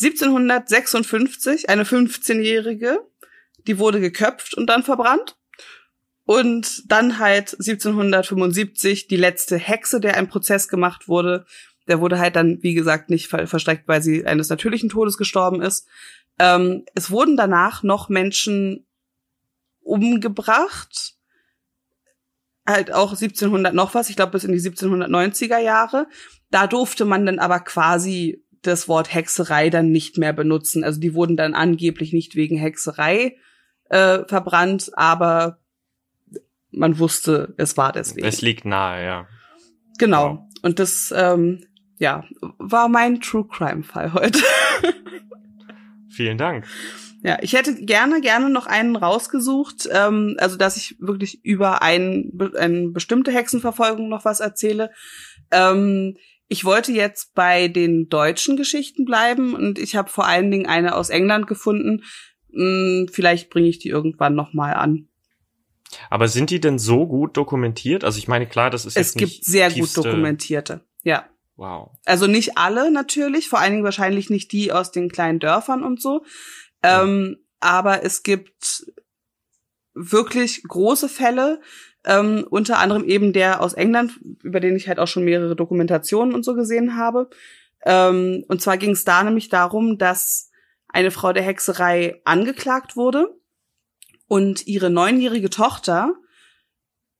1756 0.00 1.68
eine 1.68 1.84
15-jährige, 1.84 3.00
die 3.66 3.78
wurde 3.78 4.00
geköpft 4.00 4.54
und 4.54 4.66
dann 4.66 4.82
verbrannt. 4.82 5.36
Und 6.24 6.90
dann 6.92 7.18
halt 7.18 7.54
1775 7.54 9.08
die 9.08 9.16
letzte 9.16 9.56
Hexe, 9.56 9.98
der 9.98 10.16
ein 10.16 10.28
Prozess 10.28 10.68
gemacht 10.68 11.08
wurde. 11.08 11.46
Der 11.86 12.00
wurde 12.00 12.18
halt 12.18 12.36
dann, 12.36 12.62
wie 12.62 12.74
gesagt, 12.74 13.08
nicht 13.08 13.28
ver 13.28 13.46
verstreckt, 13.46 13.88
weil 13.88 14.02
sie 14.02 14.26
eines 14.26 14.50
natürlichen 14.50 14.90
Todes 14.90 15.16
gestorben 15.16 15.62
ist. 15.62 15.86
Ähm, 16.38 16.84
es 16.94 17.10
wurden 17.10 17.36
danach 17.36 17.82
noch 17.82 18.10
Menschen 18.10 18.86
umgebracht. 19.80 21.14
Halt 22.66 22.92
auch 22.92 23.12
1700 23.12 23.72
noch 23.72 23.94
was, 23.94 24.10
ich 24.10 24.16
glaube 24.16 24.32
bis 24.32 24.44
in 24.44 24.52
die 24.52 24.60
1790er 24.60 25.58
Jahre. 25.58 26.08
Da 26.50 26.66
durfte 26.66 27.06
man 27.06 27.24
dann 27.24 27.38
aber 27.38 27.60
quasi 27.60 28.44
das 28.62 28.88
Wort 28.88 29.12
Hexerei 29.12 29.70
dann 29.70 29.90
nicht 29.90 30.18
mehr 30.18 30.32
benutzen. 30.32 30.84
Also 30.84 31.00
die 31.00 31.14
wurden 31.14 31.36
dann 31.36 31.54
angeblich 31.54 32.12
nicht 32.12 32.34
wegen 32.34 32.56
Hexerei 32.56 33.36
äh, 33.88 34.24
verbrannt, 34.26 34.90
aber 34.94 35.58
man 36.70 36.98
wusste, 36.98 37.54
es 37.56 37.76
war 37.76 37.92
deswegen. 37.92 38.26
Es 38.26 38.42
liegt 38.42 38.64
nahe, 38.64 39.04
ja. 39.04 39.26
genau. 39.98 40.30
Wow. 40.30 40.62
Und 40.62 40.78
das, 40.78 41.12
ähm, 41.16 41.64
ja, 41.98 42.24
war 42.58 42.88
mein 42.88 43.20
True 43.20 43.46
Crime 43.48 43.82
Fall 43.82 44.12
heute. 44.12 44.40
Vielen 46.10 46.38
Dank. 46.38 46.66
Ja, 47.22 47.38
ich 47.40 47.52
hätte 47.54 47.74
gerne, 47.74 48.20
gerne 48.20 48.48
noch 48.48 48.66
einen 48.66 48.94
rausgesucht, 48.94 49.88
ähm, 49.92 50.36
also 50.38 50.56
dass 50.56 50.76
ich 50.76 50.96
wirklich 51.00 51.44
über 51.44 51.82
ein, 51.82 52.30
eine 52.56 52.90
bestimmte 52.90 53.32
Hexenverfolgung 53.32 54.08
noch 54.08 54.24
was 54.24 54.38
erzähle. 54.38 54.90
Ähm, 55.50 56.16
ich 56.48 56.64
wollte 56.64 56.92
jetzt 56.92 57.34
bei 57.34 57.68
den 57.68 58.08
deutschen 58.08 58.56
Geschichten 58.56 59.04
bleiben 59.04 59.54
und 59.54 59.78
ich 59.78 59.96
habe 59.96 60.08
vor 60.08 60.26
allen 60.26 60.50
Dingen 60.50 60.66
eine 60.66 60.96
aus 60.96 61.10
England 61.10 61.46
gefunden. 61.46 62.04
Hm, 62.52 63.08
vielleicht 63.12 63.50
bringe 63.50 63.68
ich 63.68 63.78
die 63.78 63.90
irgendwann 63.90 64.34
noch 64.34 64.54
mal 64.54 64.72
an. 64.72 65.08
Aber 66.10 66.28
sind 66.28 66.50
die 66.50 66.60
denn 66.60 66.78
so 66.78 67.06
gut 67.06 67.36
dokumentiert? 67.36 68.04
Also 68.04 68.18
ich 68.18 68.28
meine, 68.28 68.46
klar, 68.46 68.70
das 68.70 68.84
ist 68.84 68.96
Es 68.96 69.08
jetzt 69.08 69.18
gibt 69.18 69.30
nicht 69.30 69.44
sehr 69.44 69.70
gut 69.70 69.96
dokumentierte. 69.96 70.84
Ja. 71.02 71.28
Wow. 71.56 71.90
Also 72.04 72.26
nicht 72.26 72.56
alle 72.56 72.90
natürlich, 72.90 73.48
vor 73.48 73.58
allen 73.58 73.72
Dingen 73.72 73.84
wahrscheinlich 73.84 74.30
nicht 74.30 74.52
die 74.52 74.72
aus 74.72 74.90
den 74.90 75.10
kleinen 75.10 75.40
Dörfern 75.40 75.82
und 75.82 76.00
so. 76.00 76.24
Ähm, 76.82 77.38
aber 77.60 78.04
es 78.04 78.22
gibt 78.22 78.86
wirklich 79.94 80.62
große 80.62 81.08
Fälle, 81.08 81.60
ähm, 82.04 82.46
unter 82.48 82.78
anderem 82.78 83.04
eben 83.04 83.32
der 83.32 83.60
aus 83.60 83.74
England, 83.74 84.18
über 84.42 84.60
den 84.60 84.76
ich 84.76 84.88
halt 84.88 84.98
auch 84.98 85.08
schon 85.08 85.24
mehrere 85.24 85.56
Dokumentationen 85.56 86.34
und 86.34 86.44
so 86.44 86.54
gesehen 86.54 86.96
habe. 86.96 87.28
Ähm, 87.84 88.44
und 88.48 88.62
zwar 88.62 88.76
ging 88.76 88.92
es 88.92 89.04
da 89.04 89.22
nämlich 89.22 89.48
darum, 89.48 89.98
dass 89.98 90.50
eine 90.88 91.10
Frau 91.10 91.32
der 91.32 91.42
Hexerei 91.42 92.20
angeklagt 92.24 92.96
wurde 92.96 93.28
und 94.26 94.66
ihre 94.66 94.90
neunjährige 94.90 95.50
Tochter 95.50 96.14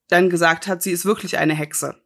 dann 0.08 0.30
gesagt 0.30 0.66
hat, 0.66 0.82
sie 0.82 0.92
ist 0.92 1.04
wirklich 1.04 1.38
eine 1.38 1.54
Hexe. 1.54 1.96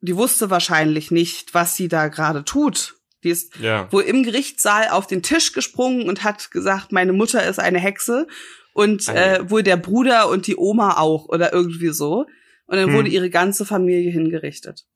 Die 0.00 0.16
wusste 0.16 0.50
wahrscheinlich 0.50 1.12
nicht, 1.12 1.54
was 1.54 1.76
sie 1.76 1.86
da 1.88 2.08
gerade 2.08 2.44
tut. 2.44 2.96
Die 3.22 3.30
ist 3.30 3.56
Ja. 3.58 3.90
wohl 3.92 4.02
im 4.02 4.24
Gerichtssaal 4.24 4.88
auf 4.88 5.06
den 5.06 5.22
Tisch 5.22 5.52
gesprungen 5.52 6.08
und 6.08 6.24
hat 6.24 6.50
gesagt, 6.50 6.90
meine 6.90 7.12
Mutter 7.12 7.46
ist 7.46 7.60
eine 7.60 7.78
Hexe 7.78 8.26
und 8.74 9.08
Ah, 9.08 9.14
äh, 9.14 9.50
wohl 9.50 9.62
der 9.62 9.76
Bruder 9.76 10.28
und 10.28 10.46
die 10.46 10.56
Oma 10.56 10.98
auch 10.98 11.28
oder 11.28 11.52
irgendwie 11.52 11.90
so. 11.90 12.26
Und 12.66 12.76
dann 12.76 12.88
Hm. 12.88 12.94
wurde 12.94 13.08
ihre 13.08 13.30
ganze 13.30 13.64
Familie 13.64 14.10
hingerichtet. 14.10 14.86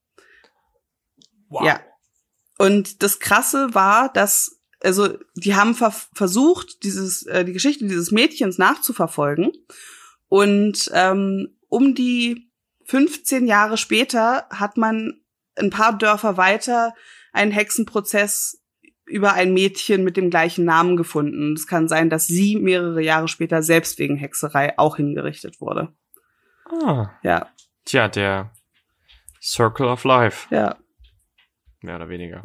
Wow. 1.48 1.64
Ja. 1.66 1.80
Und 2.58 3.02
das 3.02 3.18
Krasse 3.18 3.74
war, 3.74 4.12
dass 4.12 4.60
also 4.82 5.18
die 5.34 5.54
haben 5.54 5.74
ver 5.74 5.90
versucht, 6.14 6.82
dieses 6.84 7.24
äh, 7.24 7.44
die 7.44 7.52
Geschichte 7.52 7.86
dieses 7.86 8.10
Mädchens 8.10 8.58
nachzuverfolgen 8.58 9.50
und 10.28 10.90
ähm, 10.92 11.56
um 11.68 11.94
die 11.94 12.50
15 12.84 13.46
Jahre 13.46 13.76
später 13.78 14.46
hat 14.50 14.76
man 14.76 15.20
ein 15.56 15.70
paar 15.70 15.96
Dörfer 15.96 16.36
weiter 16.36 16.94
einen 17.32 17.52
Hexenprozess 17.52 18.62
über 19.06 19.34
ein 19.34 19.54
Mädchen 19.54 20.04
mit 20.04 20.16
dem 20.16 20.30
gleichen 20.30 20.64
Namen 20.64 20.96
gefunden. 20.96 21.54
Es 21.54 21.66
kann 21.66 21.88
sein, 21.88 22.10
dass 22.10 22.26
sie 22.26 22.56
mehrere 22.56 23.00
Jahre 23.02 23.28
später 23.28 23.62
selbst 23.62 23.98
wegen 23.98 24.16
Hexerei 24.16 24.78
auch 24.78 24.96
hingerichtet 24.96 25.60
wurde. 25.60 25.92
Ah. 26.68 27.10
Ja, 27.22 27.48
Tja, 27.86 28.08
der 28.08 28.50
Circle 29.40 29.86
of 29.86 30.02
Life, 30.02 30.52
ja. 30.52 30.76
mehr 31.80 31.96
oder 31.96 32.08
weniger. 32.08 32.42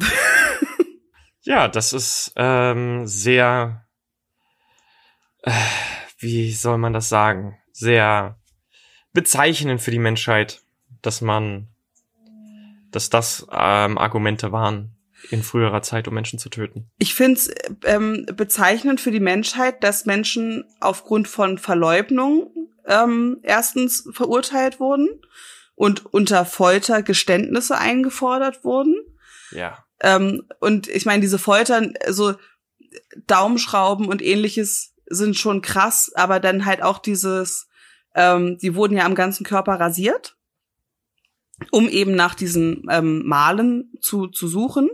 ja, 1.41 1.67
das 1.67 1.93
ist 1.93 2.31
ähm, 2.35 3.07
sehr, 3.07 3.87
äh, 5.41 5.51
wie 6.19 6.51
soll 6.51 6.77
man 6.77 6.93
das 6.93 7.09
sagen, 7.09 7.57
sehr 7.71 8.39
bezeichnend 9.13 9.81
für 9.81 9.89
die 9.89 9.97
Menschheit, 9.97 10.61
dass 11.01 11.21
man, 11.21 11.69
dass 12.91 13.09
das 13.09 13.47
ähm, 13.51 13.97
Argumente 13.97 14.51
waren 14.51 14.95
in 15.29 15.43
früherer 15.43 15.81
Zeit, 15.81 16.07
um 16.07 16.13
Menschen 16.13 16.39
zu 16.39 16.49
töten. 16.49 16.89
Ich 16.97 17.13
finde 17.13 17.39
es 17.39 17.53
ähm, 17.85 18.25
bezeichnend 18.35 19.01
für 19.01 19.11
die 19.11 19.19
Menschheit, 19.19 19.83
dass 19.83 20.05
Menschen 20.05 20.65
aufgrund 20.79 21.27
von 21.27 21.57
Verleugnung 21.57 22.69
ähm, 22.85 23.39
erstens 23.43 24.07
verurteilt 24.11 24.79
wurden 24.79 25.07
und 25.75 26.05
unter 26.13 26.45
Folter 26.45 27.03
Geständnisse 27.03 27.77
eingefordert 27.77 28.63
wurden. 28.63 28.95
Ja. 29.51 29.85
Ähm, 30.01 30.43
und 30.59 30.87
ich 30.87 31.05
meine, 31.05 31.21
diese 31.21 31.39
Foltern, 31.39 31.93
so 32.07 32.35
Daumenschrauben 33.27 34.07
und 34.07 34.21
ähnliches 34.21 34.93
sind 35.07 35.37
schon 35.37 35.61
krass, 35.61 36.11
aber 36.15 36.39
dann 36.39 36.65
halt 36.65 36.81
auch 36.81 36.99
dieses, 36.99 37.67
ähm, 38.15 38.57
die 38.57 38.75
wurden 38.75 38.97
ja 38.97 39.05
am 39.05 39.15
ganzen 39.15 39.45
Körper 39.45 39.79
rasiert, 39.79 40.37
um 41.69 41.87
eben 41.87 42.15
nach 42.15 42.35
diesen 42.35 42.85
ähm, 42.89 43.25
Malen 43.25 43.91
zu, 44.01 44.27
zu 44.27 44.47
suchen 44.47 44.89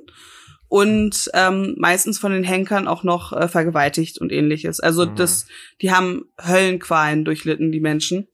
und 0.68 1.30
ähm, 1.34 1.76
meistens 1.78 2.20
von 2.20 2.34
den 2.34 2.44
Henkern 2.44 2.88
auch 2.88 3.04
noch 3.04 3.32
äh, 3.32 3.48
vergewaltigt 3.48 4.20
und 4.20 4.32
ähnliches. 4.32 4.80
Also 4.80 5.06
Mhm. 5.06 5.16
das, 5.16 5.46
die 5.82 5.92
haben 5.92 6.26
Höllenqualen 6.46 7.24
durchlitten, 7.24 7.72
die 7.72 7.80
Menschen. 7.80 8.28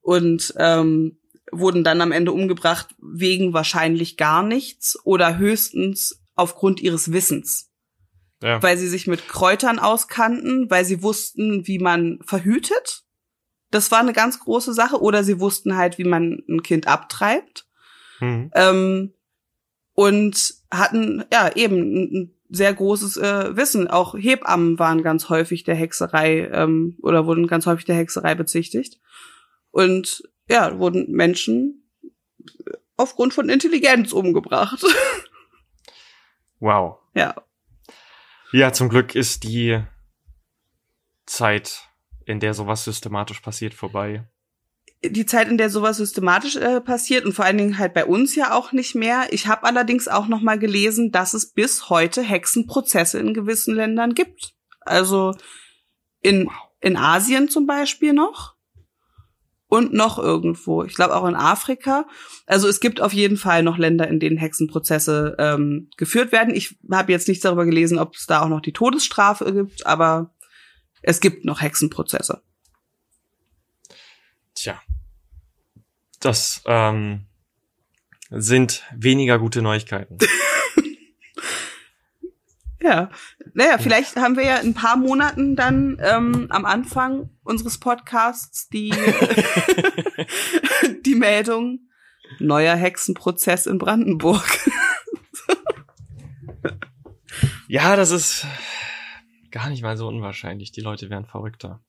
Und 0.00 0.54
ähm, 0.58 1.18
wurden 1.52 1.84
dann 1.84 2.00
am 2.00 2.12
Ende 2.12 2.32
umgebracht 2.32 2.88
wegen 3.00 3.52
wahrscheinlich 3.52 4.16
gar 4.16 4.42
nichts 4.42 4.98
oder 5.04 5.38
höchstens 5.38 6.22
aufgrund 6.34 6.80
ihres 6.80 7.12
Wissens. 7.12 7.70
Ja. 8.42 8.62
Weil 8.62 8.76
sie 8.78 8.88
sich 8.88 9.06
mit 9.06 9.28
Kräutern 9.28 9.78
auskannten, 9.78 10.70
weil 10.70 10.84
sie 10.84 11.02
wussten, 11.02 11.66
wie 11.66 11.78
man 11.78 12.18
verhütet. 12.24 13.04
Das 13.70 13.90
war 13.90 14.00
eine 14.00 14.12
ganz 14.12 14.40
große 14.40 14.74
Sache. 14.74 15.00
Oder 15.00 15.24
sie 15.24 15.40
wussten 15.40 15.76
halt, 15.76 15.98
wie 15.98 16.04
man 16.04 16.42
ein 16.48 16.62
Kind 16.62 16.86
abtreibt. 16.86 17.65
Mhm. 18.20 18.50
Ähm, 18.54 19.12
und 19.94 20.54
hatten 20.70 21.24
ja 21.32 21.54
eben 21.54 21.76
ein, 21.78 22.32
sehr 22.48 22.72
großes 22.72 23.16
äh, 23.16 23.56
Wissen. 23.56 23.88
Auch 23.88 24.14
Hebammen 24.14 24.78
waren 24.78 25.02
ganz 25.02 25.28
häufig 25.28 25.64
der 25.64 25.74
Hexerei 25.74 26.48
ähm, 26.52 26.96
oder 27.02 27.26
wurden 27.26 27.48
ganz 27.48 27.66
häufig 27.66 27.86
der 27.86 27.96
Hexerei 27.96 28.34
bezichtigt. 28.34 29.00
Und 29.72 30.22
ja, 30.48 30.78
wurden 30.78 31.10
Menschen 31.10 31.82
aufgrund 32.96 33.34
von 33.34 33.48
Intelligenz 33.48 34.12
umgebracht. 34.12 34.84
Wow. 36.58 37.00
ja. 37.14 37.34
Ja, 38.50 38.72
zum 38.72 38.88
Glück 38.88 39.14
ist 39.14 39.42
die 39.42 39.82
Zeit, 41.26 41.90
in 42.24 42.40
der 42.40 42.54
sowas 42.54 42.84
systematisch 42.84 43.40
passiert, 43.40 43.74
vorbei. 43.74 44.26
Die 45.04 45.26
Zeit, 45.26 45.48
in 45.48 45.58
der 45.58 45.70
sowas 45.70 45.98
systematisch 45.98 46.56
äh, 46.56 46.80
passiert 46.80 47.24
und 47.24 47.32
vor 47.32 47.44
allen 47.44 47.58
Dingen 47.58 47.78
halt 47.78 47.94
bei 47.94 48.04
uns 48.04 48.34
ja 48.34 48.52
auch 48.52 48.72
nicht 48.72 48.94
mehr. 48.94 49.26
Ich 49.30 49.46
habe 49.46 49.64
allerdings 49.64 50.08
auch 50.08 50.26
noch 50.26 50.40
mal 50.40 50.58
gelesen, 50.58 51.12
dass 51.12 51.34
es 51.34 51.52
bis 51.52 51.90
heute 51.90 52.22
Hexenprozesse 52.22 53.18
in 53.18 53.34
gewissen 53.34 53.74
Ländern 53.74 54.14
gibt. 54.14 54.54
Also 54.80 55.34
in 56.20 56.48
in 56.80 56.96
Asien 56.96 57.48
zum 57.48 57.66
Beispiel 57.66 58.12
noch 58.12 58.54
und 59.68 59.92
noch 59.92 60.18
irgendwo. 60.18 60.84
Ich 60.84 60.94
glaube 60.94 61.16
auch 61.16 61.26
in 61.26 61.34
Afrika. 61.34 62.06
Also 62.46 62.68
es 62.68 62.80
gibt 62.80 63.00
auf 63.00 63.12
jeden 63.12 63.36
Fall 63.36 63.62
noch 63.62 63.78
Länder, 63.78 64.06
in 64.08 64.20
denen 64.20 64.36
Hexenprozesse 64.36 65.36
ähm, 65.38 65.90
geführt 65.96 66.32
werden. 66.32 66.54
Ich 66.54 66.78
habe 66.90 67.12
jetzt 67.12 67.28
nichts 67.28 67.42
darüber 67.42 67.64
gelesen, 67.64 67.98
ob 67.98 68.14
es 68.14 68.26
da 68.26 68.42
auch 68.42 68.48
noch 68.48 68.60
die 68.60 68.72
Todesstrafe 68.72 69.52
gibt, 69.52 69.86
aber 69.86 70.34
es 71.02 71.20
gibt 71.20 71.44
noch 71.44 71.60
Hexenprozesse. 71.60 72.42
Tja. 74.56 74.82
Das 76.18 76.62
ähm, 76.66 77.26
sind 78.30 78.82
weniger 78.92 79.38
gute 79.38 79.62
Neuigkeiten. 79.62 80.18
Ja, 82.86 83.10
naja, 83.54 83.78
vielleicht 83.78 84.14
haben 84.14 84.36
wir 84.36 84.44
ja 84.44 84.58
in 84.58 84.68
ein 84.68 84.74
paar 84.74 84.96
Monaten 84.96 85.56
dann 85.56 86.00
ähm, 86.00 86.46
am 86.50 86.64
Anfang 86.64 87.30
unseres 87.42 87.80
Podcasts 87.80 88.68
die, 88.68 88.94
die 91.04 91.16
Meldung 91.16 91.80
neuer 92.38 92.76
Hexenprozess 92.76 93.66
in 93.66 93.78
Brandenburg. 93.78 94.60
ja, 97.66 97.96
das 97.96 98.12
ist 98.12 98.46
gar 99.50 99.68
nicht 99.68 99.82
mal 99.82 99.96
so 99.96 100.06
unwahrscheinlich. 100.06 100.70
Die 100.70 100.80
Leute 100.80 101.10
wären 101.10 101.26
verrückter. 101.26 101.82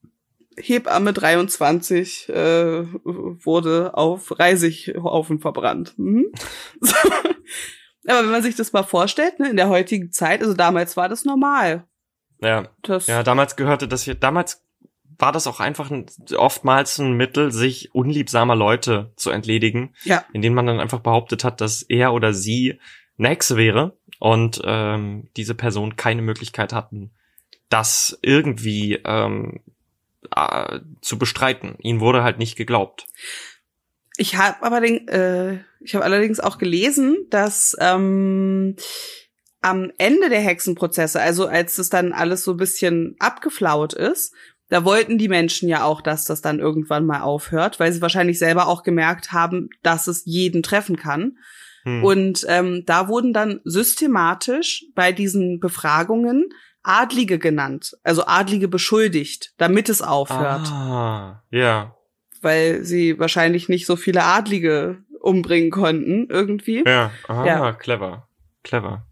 Hebamme 0.57 1.13
23 1.13 2.29
äh, 2.29 2.85
wurde 3.03 3.95
auf 3.95 4.37
Reisighaufen 4.39 5.39
verbrannt. 5.39 5.93
Mhm. 5.97 6.31
So. 6.81 6.95
Aber 8.07 8.23
wenn 8.23 8.31
man 8.31 8.43
sich 8.43 8.55
das 8.55 8.73
mal 8.73 8.83
vorstellt, 8.83 9.39
ne, 9.39 9.49
in 9.49 9.57
der 9.57 9.69
heutigen 9.69 10.11
Zeit, 10.11 10.41
also 10.41 10.53
damals 10.53 10.95
war 10.95 11.09
das 11.09 11.25
normal. 11.25 11.85
Ja, 12.41 12.69
Das, 12.83 13.07
ja, 13.07 13.23
damals 13.23 13.55
gehörte 13.55 13.87
das 13.87 14.03
hier, 14.03 14.15
damals 14.15 14.63
war 15.19 15.31
das 15.31 15.47
auch 15.47 15.59
einfach 15.59 15.91
ein, 15.91 16.05
oftmals 16.35 16.99
ein 16.99 17.13
Mittel, 17.13 17.51
sich 17.51 17.93
unliebsamer 17.93 18.55
Leute 18.55 19.11
zu 19.15 19.31
entledigen, 19.31 19.95
ja, 20.03 20.23
indem 20.31 20.53
man 20.53 20.67
dann 20.67 20.79
einfach 20.79 20.99
behauptet 20.99 21.43
hat, 21.43 21.59
dass 21.59 21.81
er 21.81 22.13
oder 22.13 22.33
sie 22.33 22.79
eine 23.17 23.29
Hexe 23.29 23.57
wäre 23.57 23.97
und 24.19 24.61
ähm, 24.63 25.29
diese 25.35 25.55
Person 25.55 25.95
keine 25.95 26.21
Möglichkeit 26.21 26.71
hatten, 26.71 27.11
das 27.69 28.17
irgendwie 28.21 28.99
ähm, 29.03 29.61
äh, 30.36 30.80
zu 31.01 31.18
bestreiten. 31.18 31.76
Ihnen 31.80 31.99
wurde 31.99 32.24
halt 32.24 32.39
nicht 32.39 32.55
geglaubt. 32.55 33.05
Ich 34.18 34.36
habe 34.36 34.63
aber 34.63 34.82
den, 34.82 35.07
äh, 35.07 35.59
ich 35.80 35.93
habe 35.93 36.03
allerdings 36.03 36.39
auch 36.39 36.57
gelesen, 36.57 37.28
dass 37.30 37.76
ähm, 37.80 38.76
am 39.61 39.91
Ende 39.97 40.30
der 40.30 40.41
Hexenprozesse, 40.41 41.22
also 41.22 41.47
als 41.47 41.78
es 41.78 41.89
dann 41.89 42.13
alles 42.13 42.43
so 42.43 42.51
ein 42.51 42.57
bisschen 42.57 43.15
abgeflaut 43.20 43.93
ist, 43.93 44.34
da 44.70 44.84
wollten 44.84 45.18
die 45.18 45.30
Menschen 45.30 45.70
ja 45.70 45.84
auch, 45.84 46.01
dass 46.01 46.26
das 46.26 46.41
dann 46.41 46.59
irgendwann 46.59 47.05
mal 47.05 47.22
aufhört, 47.22 47.80
weil 47.80 47.93
sie 47.93 48.01
wahrscheinlich 48.01 48.38
selber 48.38 48.68
auch 48.68 48.84
gemerkt 48.84 49.32
haben, 49.32 49.70
dass 49.82 50.07
es 50.07 50.24
jeden 50.26 50.61
treffen 50.61 50.97
kann. 50.97 51.38
Hm. 51.84 52.03
Und 52.03 52.45
ähm, 52.49 52.84
da 52.86 53.07
wurden 53.07 53.34
dann 53.34 53.61
systematisch 53.63 54.86
bei 54.93 55.11
diesen 55.11 55.59
Befragungen 55.59 56.49
Adlige 56.88 57.39
genannt, 57.39 57.97
also 58.03 58.25
Adlige 58.25 58.67
beschuldigt, 58.67 59.53
damit 59.57 59.89
es 59.89 60.01
aufhört 60.01 60.67
Ah, 60.71 61.43
ja. 61.51 61.95
weil 62.41 62.83
sie 62.83 63.19
wahrscheinlich 63.19 63.69
nicht 63.69 63.85
so 63.85 63.95
viele 63.95 64.23
Adlige 64.23 64.97
umbringen 65.19 65.71
konnten 65.71 66.27
irgendwie. 66.29 66.83
Ja, 66.85 67.11
ah, 67.27 67.45
Ja. 67.45 67.73
clever. 67.73 68.27
Clever. 68.63 69.05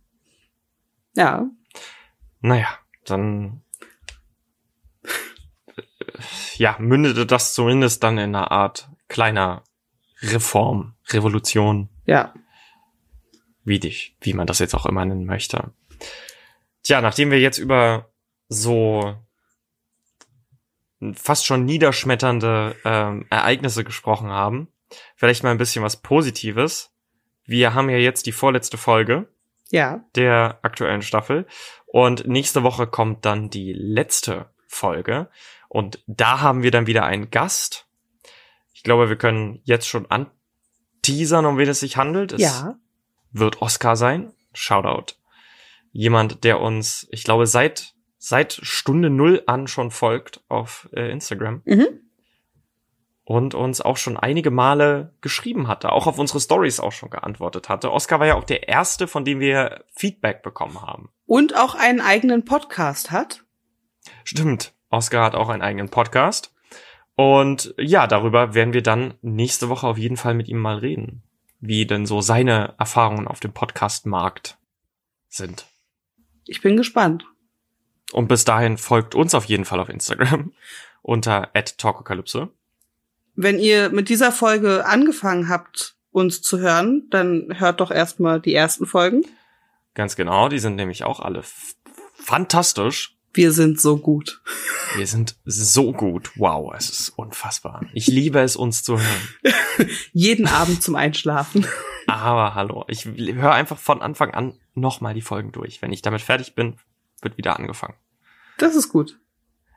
Ja. 1.15 1.49
Naja, 2.41 2.67
dann 3.05 3.61
ja, 6.57 6.75
mündete 6.79 7.25
das 7.25 7.53
zumindest 7.53 8.03
dann 8.03 8.17
in 8.17 8.35
einer 8.35 8.51
Art 8.51 8.89
kleiner 9.07 9.63
Reform, 10.21 10.95
Revolution, 11.09 11.89
Ja. 12.05 12.33
wie 13.63 13.79
dich, 13.79 14.15
wie 14.21 14.33
man 14.33 14.47
das 14.47 14.59
jetzt 14.59 14.73
auch 14.75 14.85
immer 14.85 15.03
nennen 15.05 15.25
möchte. 15.25 15.71
Tja, 16.85 17.01
nachdem 17.01 17.31
wir 17.31 17.39
jetzt 17.39 17.57
über 17.57 18.11
so 18.47 19.15
fast 21.15 21.45
schon 21.47 21.65
niederschmetternde 21.65 22.75
ähm, 22.85 23.25
Ereignisse 23.31 23.83
gesprochen 23.83 24.29
haben, 24.29 24.67
vielleicht 25.15 25.43
mal 25.43 25.49
ein 25.49 25.57
bisschen 25.57 25.83
was 25.83 25.97
Positives. 25.97 26.91
Wir 27.43 27.73
haben 27.73 27.89
ja 27.89 27.97
jetzt 27.97 28.27
die 28.27 28.31
vorletzte 28.31 28.77
Folge 28.77 29.27
Ja. 29.71 30.03
der 30.15 30.59
aktuellen 30.61 31.01
Staffel. 31.01 31.47
Und 31.87 32.27
nächste 32.27 32.61
Woche 32.61 32.85
kommt 32.85 33.25
dann 33.25 33.49
die 33.49 33.73
letzte 33.73 34.49
Folge. 34.67 35.29
Und 35.69 36.03
da 36.05 36.41
haben 36.41 36.61
wir 36.61 36.69
dann 36.71 36.85
wieder 36.87 37.03
einen 37.03 37.31
Gast. 37.31 37.87
Ich 38.73 38.83
glaube, 38.83 39.09
wir 39.09 39.15
können 39.15 39.59
jetzt 39.63 39.87
schon 39.87 40.05
anteasern, 40.11 41.45
um 41.47 41.57
wen 41.57 41.67
es 41.69 41.79
sich 41.79 41.97
handelt. 41.97 42.31
Es 42.33 42.41
Ja. 42.41 42.75
wird 43.31 43.61
Oscar 43.63 43.95
sein. 43.95 44.33
Shoutout. 44.53 45.15
Jemand, 45.97 46.43
der 46.43 46.59
uns, 46.59 47.07
ich 47.09 47.23
glaube, 47.23 47.47
seit, 47.47 47.93
seit 48.17 48.59
Stunde 48.61 49.09
Null 49.09 49.43
an 49.47 49.65
schon 49.67 49.91
folgt 49.91 50.43
auf 50.49 50.89
äh, 50.93 51.09
Instagram 51.09 51.61
Mhm. 51.63 51.87
und 53.23 53.55
uns 53.55 53.79
auch 53.79 53.95
schon 53.95 54.17
einige 54.17 54.51
Male 54.51 55.13
geschrieben 55.21 55.69
hatte, 55.69 55.93
auch 55.93 56.05
auf 56.05 56.19
unsere 56.19 56.41
Stories 56.41 56.81
auch 56.81 56.91
schon 56.91 57.09
geantwortet 57.11 57.69
hatte. 57.69 57.93
Oscar 57.93 58.19
war 58.19 58.27
ja 58.27 58.35
auch 58.35 58.43
der 58.43 58.67
erste, 58.67 59.07
von 59.07 59.23
dem 59.23 59.39
wir 59.39 59.85
Feedback 59.95 60.43
bekommen 60.43 60.81
haben. 60.81 61.11
Und 61.27 61.55
auch 61.55 61.75
einen 61.75 62.01
eigenen 62.01 62.43
Podcast 62.43 63.11
hat. 63.11 63.45
Stimmt. 64.25 64.73
Oscar 64.89 65.23
hat 65.23 65.35
auch 65.35 65.47
einen 65.47 65.61
eigenen 65.61 65.87
Podcast. 65.87 66.53
Und 67.15 67.73
ja, 67.77 68.05
darüber 68.05 68.53
werden 68.53 68.73
wir 68.73 68.83
dann 68.83 69.13
nächste 69.21 69.69
Woche 69.69 69.87
auf 69.87 69.97
jeden 69.97 70.17
Fall 70.17 70.33
mit 70.33 70.49
ihm 70.49 70.59
mal 70.59 70.77
reden. 70.77 71.23
Wie 71.61 71.85
denn 71.87 72.05
so 72.05 72.19
seine 72.19 72.75
Erfahrungen 72.77 73.29
auf 73.29 73.39
dem 73.39 73.53
Podcast-Markt 73.53 74.57
sind. 75.29 75.65
Ich 76.45 76.61
bin 76.61 76.77
gespannt. 76.77 77.25
Und 78.11 78.27
bis 78.27 78.45
dahin 78.45 78.77
folgt 78.77 79.15
uns 79.15 79.33
auf 79.33 79.45
jeden 79.45 79.65
Fall 79.65 79.79
auf 79.79 79.89
Instagram 79.89 80.53
unter 81.01 81.51
@talkokalypse. 81.53 82.49
Wenn 83.35 83.59
ihr 83.59 83.89
mit 83.89 84.09
dieser 84.09 84.31
Folge 84.31 84.85
angefangen 84.85 85.49
habt, 85.49 85.95
uns 86.11 86.41
zu 86.41 86.59
hören, 86.59 87.07
dann 87.09 87.59
hört 87.59 87.81
doch 87.81 87.91
erstmal 87.91 88.39
die 88.39 88.55
ersten 88.55 88.85
Folgen. 88.85 89.23
Ganz 89.93 90.15
genau, 90.15 90.47
die 90.47 90.59
sind 90.59 90.75
nämlich 90.75 91.03
auch 91.03 91.19
alle 91.19 91.43
fantastisch. 92.13 93.17
Wir 93.33 93.51
sind 93.51 93.81
so 93.81 93.97
gut. 93.97 94.41
Wir 94.95 95.07
sind 95.07 95.35
so 95.43 95.91
gut. 95.91 96.31
Wow, 96.37 96.73
es 96.77 96.89
ist 96.89 97.09
unfassbar. 97.09 97.85
Ich 97.93 98.07
liebe 98.07 98.39
es, 98.39 98.55
uns 98.55 98.83
zu 98.83 98.97
hören. 98.97 99.89
Jeden 100.13 100.47
Abend 100.47 100.81
zum 100.81 100.95
Einschlafen. 100.95 101.67
Aber 102.07 102.55
hallo, 102.55 102.85
ich 102.87 103.03
höre 103.05 103.51
einfach 103.51 103.77
von 103.77 104.01
Anfang 104.01 104.33
an 104.33 104.53
nochmal 104.75 105.13
die 105.13 105.21
Folgen 105.21 105.51
durch. 105.51 105.81
Wenn 105.81 105.91
ich 105.91 106.01
damit 106.01 106.21
fertig 106.21 106.55
bin, 106.55 106.77
wird 107.21 107.37
wieder 107.37 107.57
angefangen. 107.57 107.95
Das 108.57 108.75
ist 108.75 108.89
gut. 108.89 109.19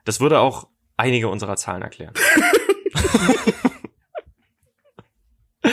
Das 0.05 0.20
würde 0.20 0.40
auch 0.40 0.68
einige 0.96 1.28
unserer 1.28 1.57
Zahlen 1.57 1.82
erklären. 1.82 2.14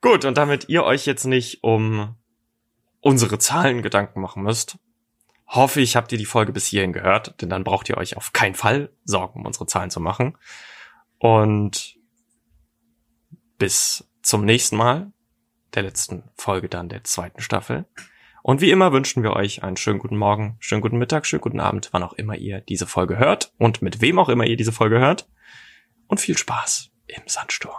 gut, 0.00 0.24
und 0.24 0.36
damit 0.36 0.68
ihr 0.68 0.84
euch 0.84 1.06
jetzt 1.06 1.24
nicht 1.24 1.62
um 1.62 2.16
unsere 3.00 3.38
Zahlen 3.38 3.82
Gedanken 3.82 4.20
machen 4.20 4.42
müsst, 4.42 4.78
hoffe 5.46 5.80
ich, 5.80 5.96
habt 5.96 6.12
ihr 6.12 6.18
die 6.18 6.26
Folge 6.26 6.52
bis 6.52 6.66
hierhin 6.66 6.92
gehört, 6.92 7.40
denn 7.40 7.48
dann 7.48 7.64
braucht 7.64 7.88
ihr 7.88 7.96
euch 7.96 8.16
auf 8.16 8.32
keinen 8.32 8.54
Fall 8.54 8.90
Sorgen 9.04 9.40
um 9.40 9.46
unsere 9.46 9.66
Zahlen 9.66 9.90
zu 9.90 10.00
machen. 10.00 10.36
Und 11.18 11.96
bis 13.58 14.08
zum 14.22 14.44
nächsten 14.44 14.76
Mal, 14.76 15.12
der 15.74 15.84
letzten 15.84 16.24
Folge 16.36 16.68
dann 16.68 16.88
der 16.88 17.04
zweiten 17.04 17.40
Staffel. 17.40 17.86
Und 18.46 18.60
wie 18.60 18.70
immer 18.70 18.92
wünschen 18.92 19.24
wir 19.24 19.32
euch 19.32 19.64
einen 19.64 19.76
schönen 19.76 19.98
guten 19.98 20.16
Morgen, 20.16 20.56
schönen 20.60 20.80
guten 20.80 20.98
Mittag, 20.98 21.26
schönen 21.26 21.40
guten 21.40 21.58
Abend, 21.58 21.88
wann 21.90 22.04
auch 22.04 22.12
immer 22.12 22.36
ihr 22.36 22.60
diese 22.60 22.86
Folge 22.86 23.18
hört 23.18 23.52
und 23.58 23.82
mit 23.82 24.00
wem 24.00 24.20
auch 24.20 24.28
immer 24.28 24.46
ihr 24.46 24.56
diese 24.56 24.70
Folge 24.70 25.00
hört. 25.00 25.28
Und 26.06 26.20
viel 26.20 26.38
Spaß 26.38 26.92
im 27.08 27.22
Sandsturm. 27.26 27.74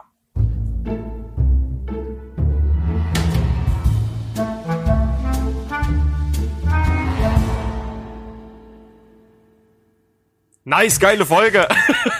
Nice, 10.65 10.99
geile 10.99 11.25
Folge. 11.25 11.65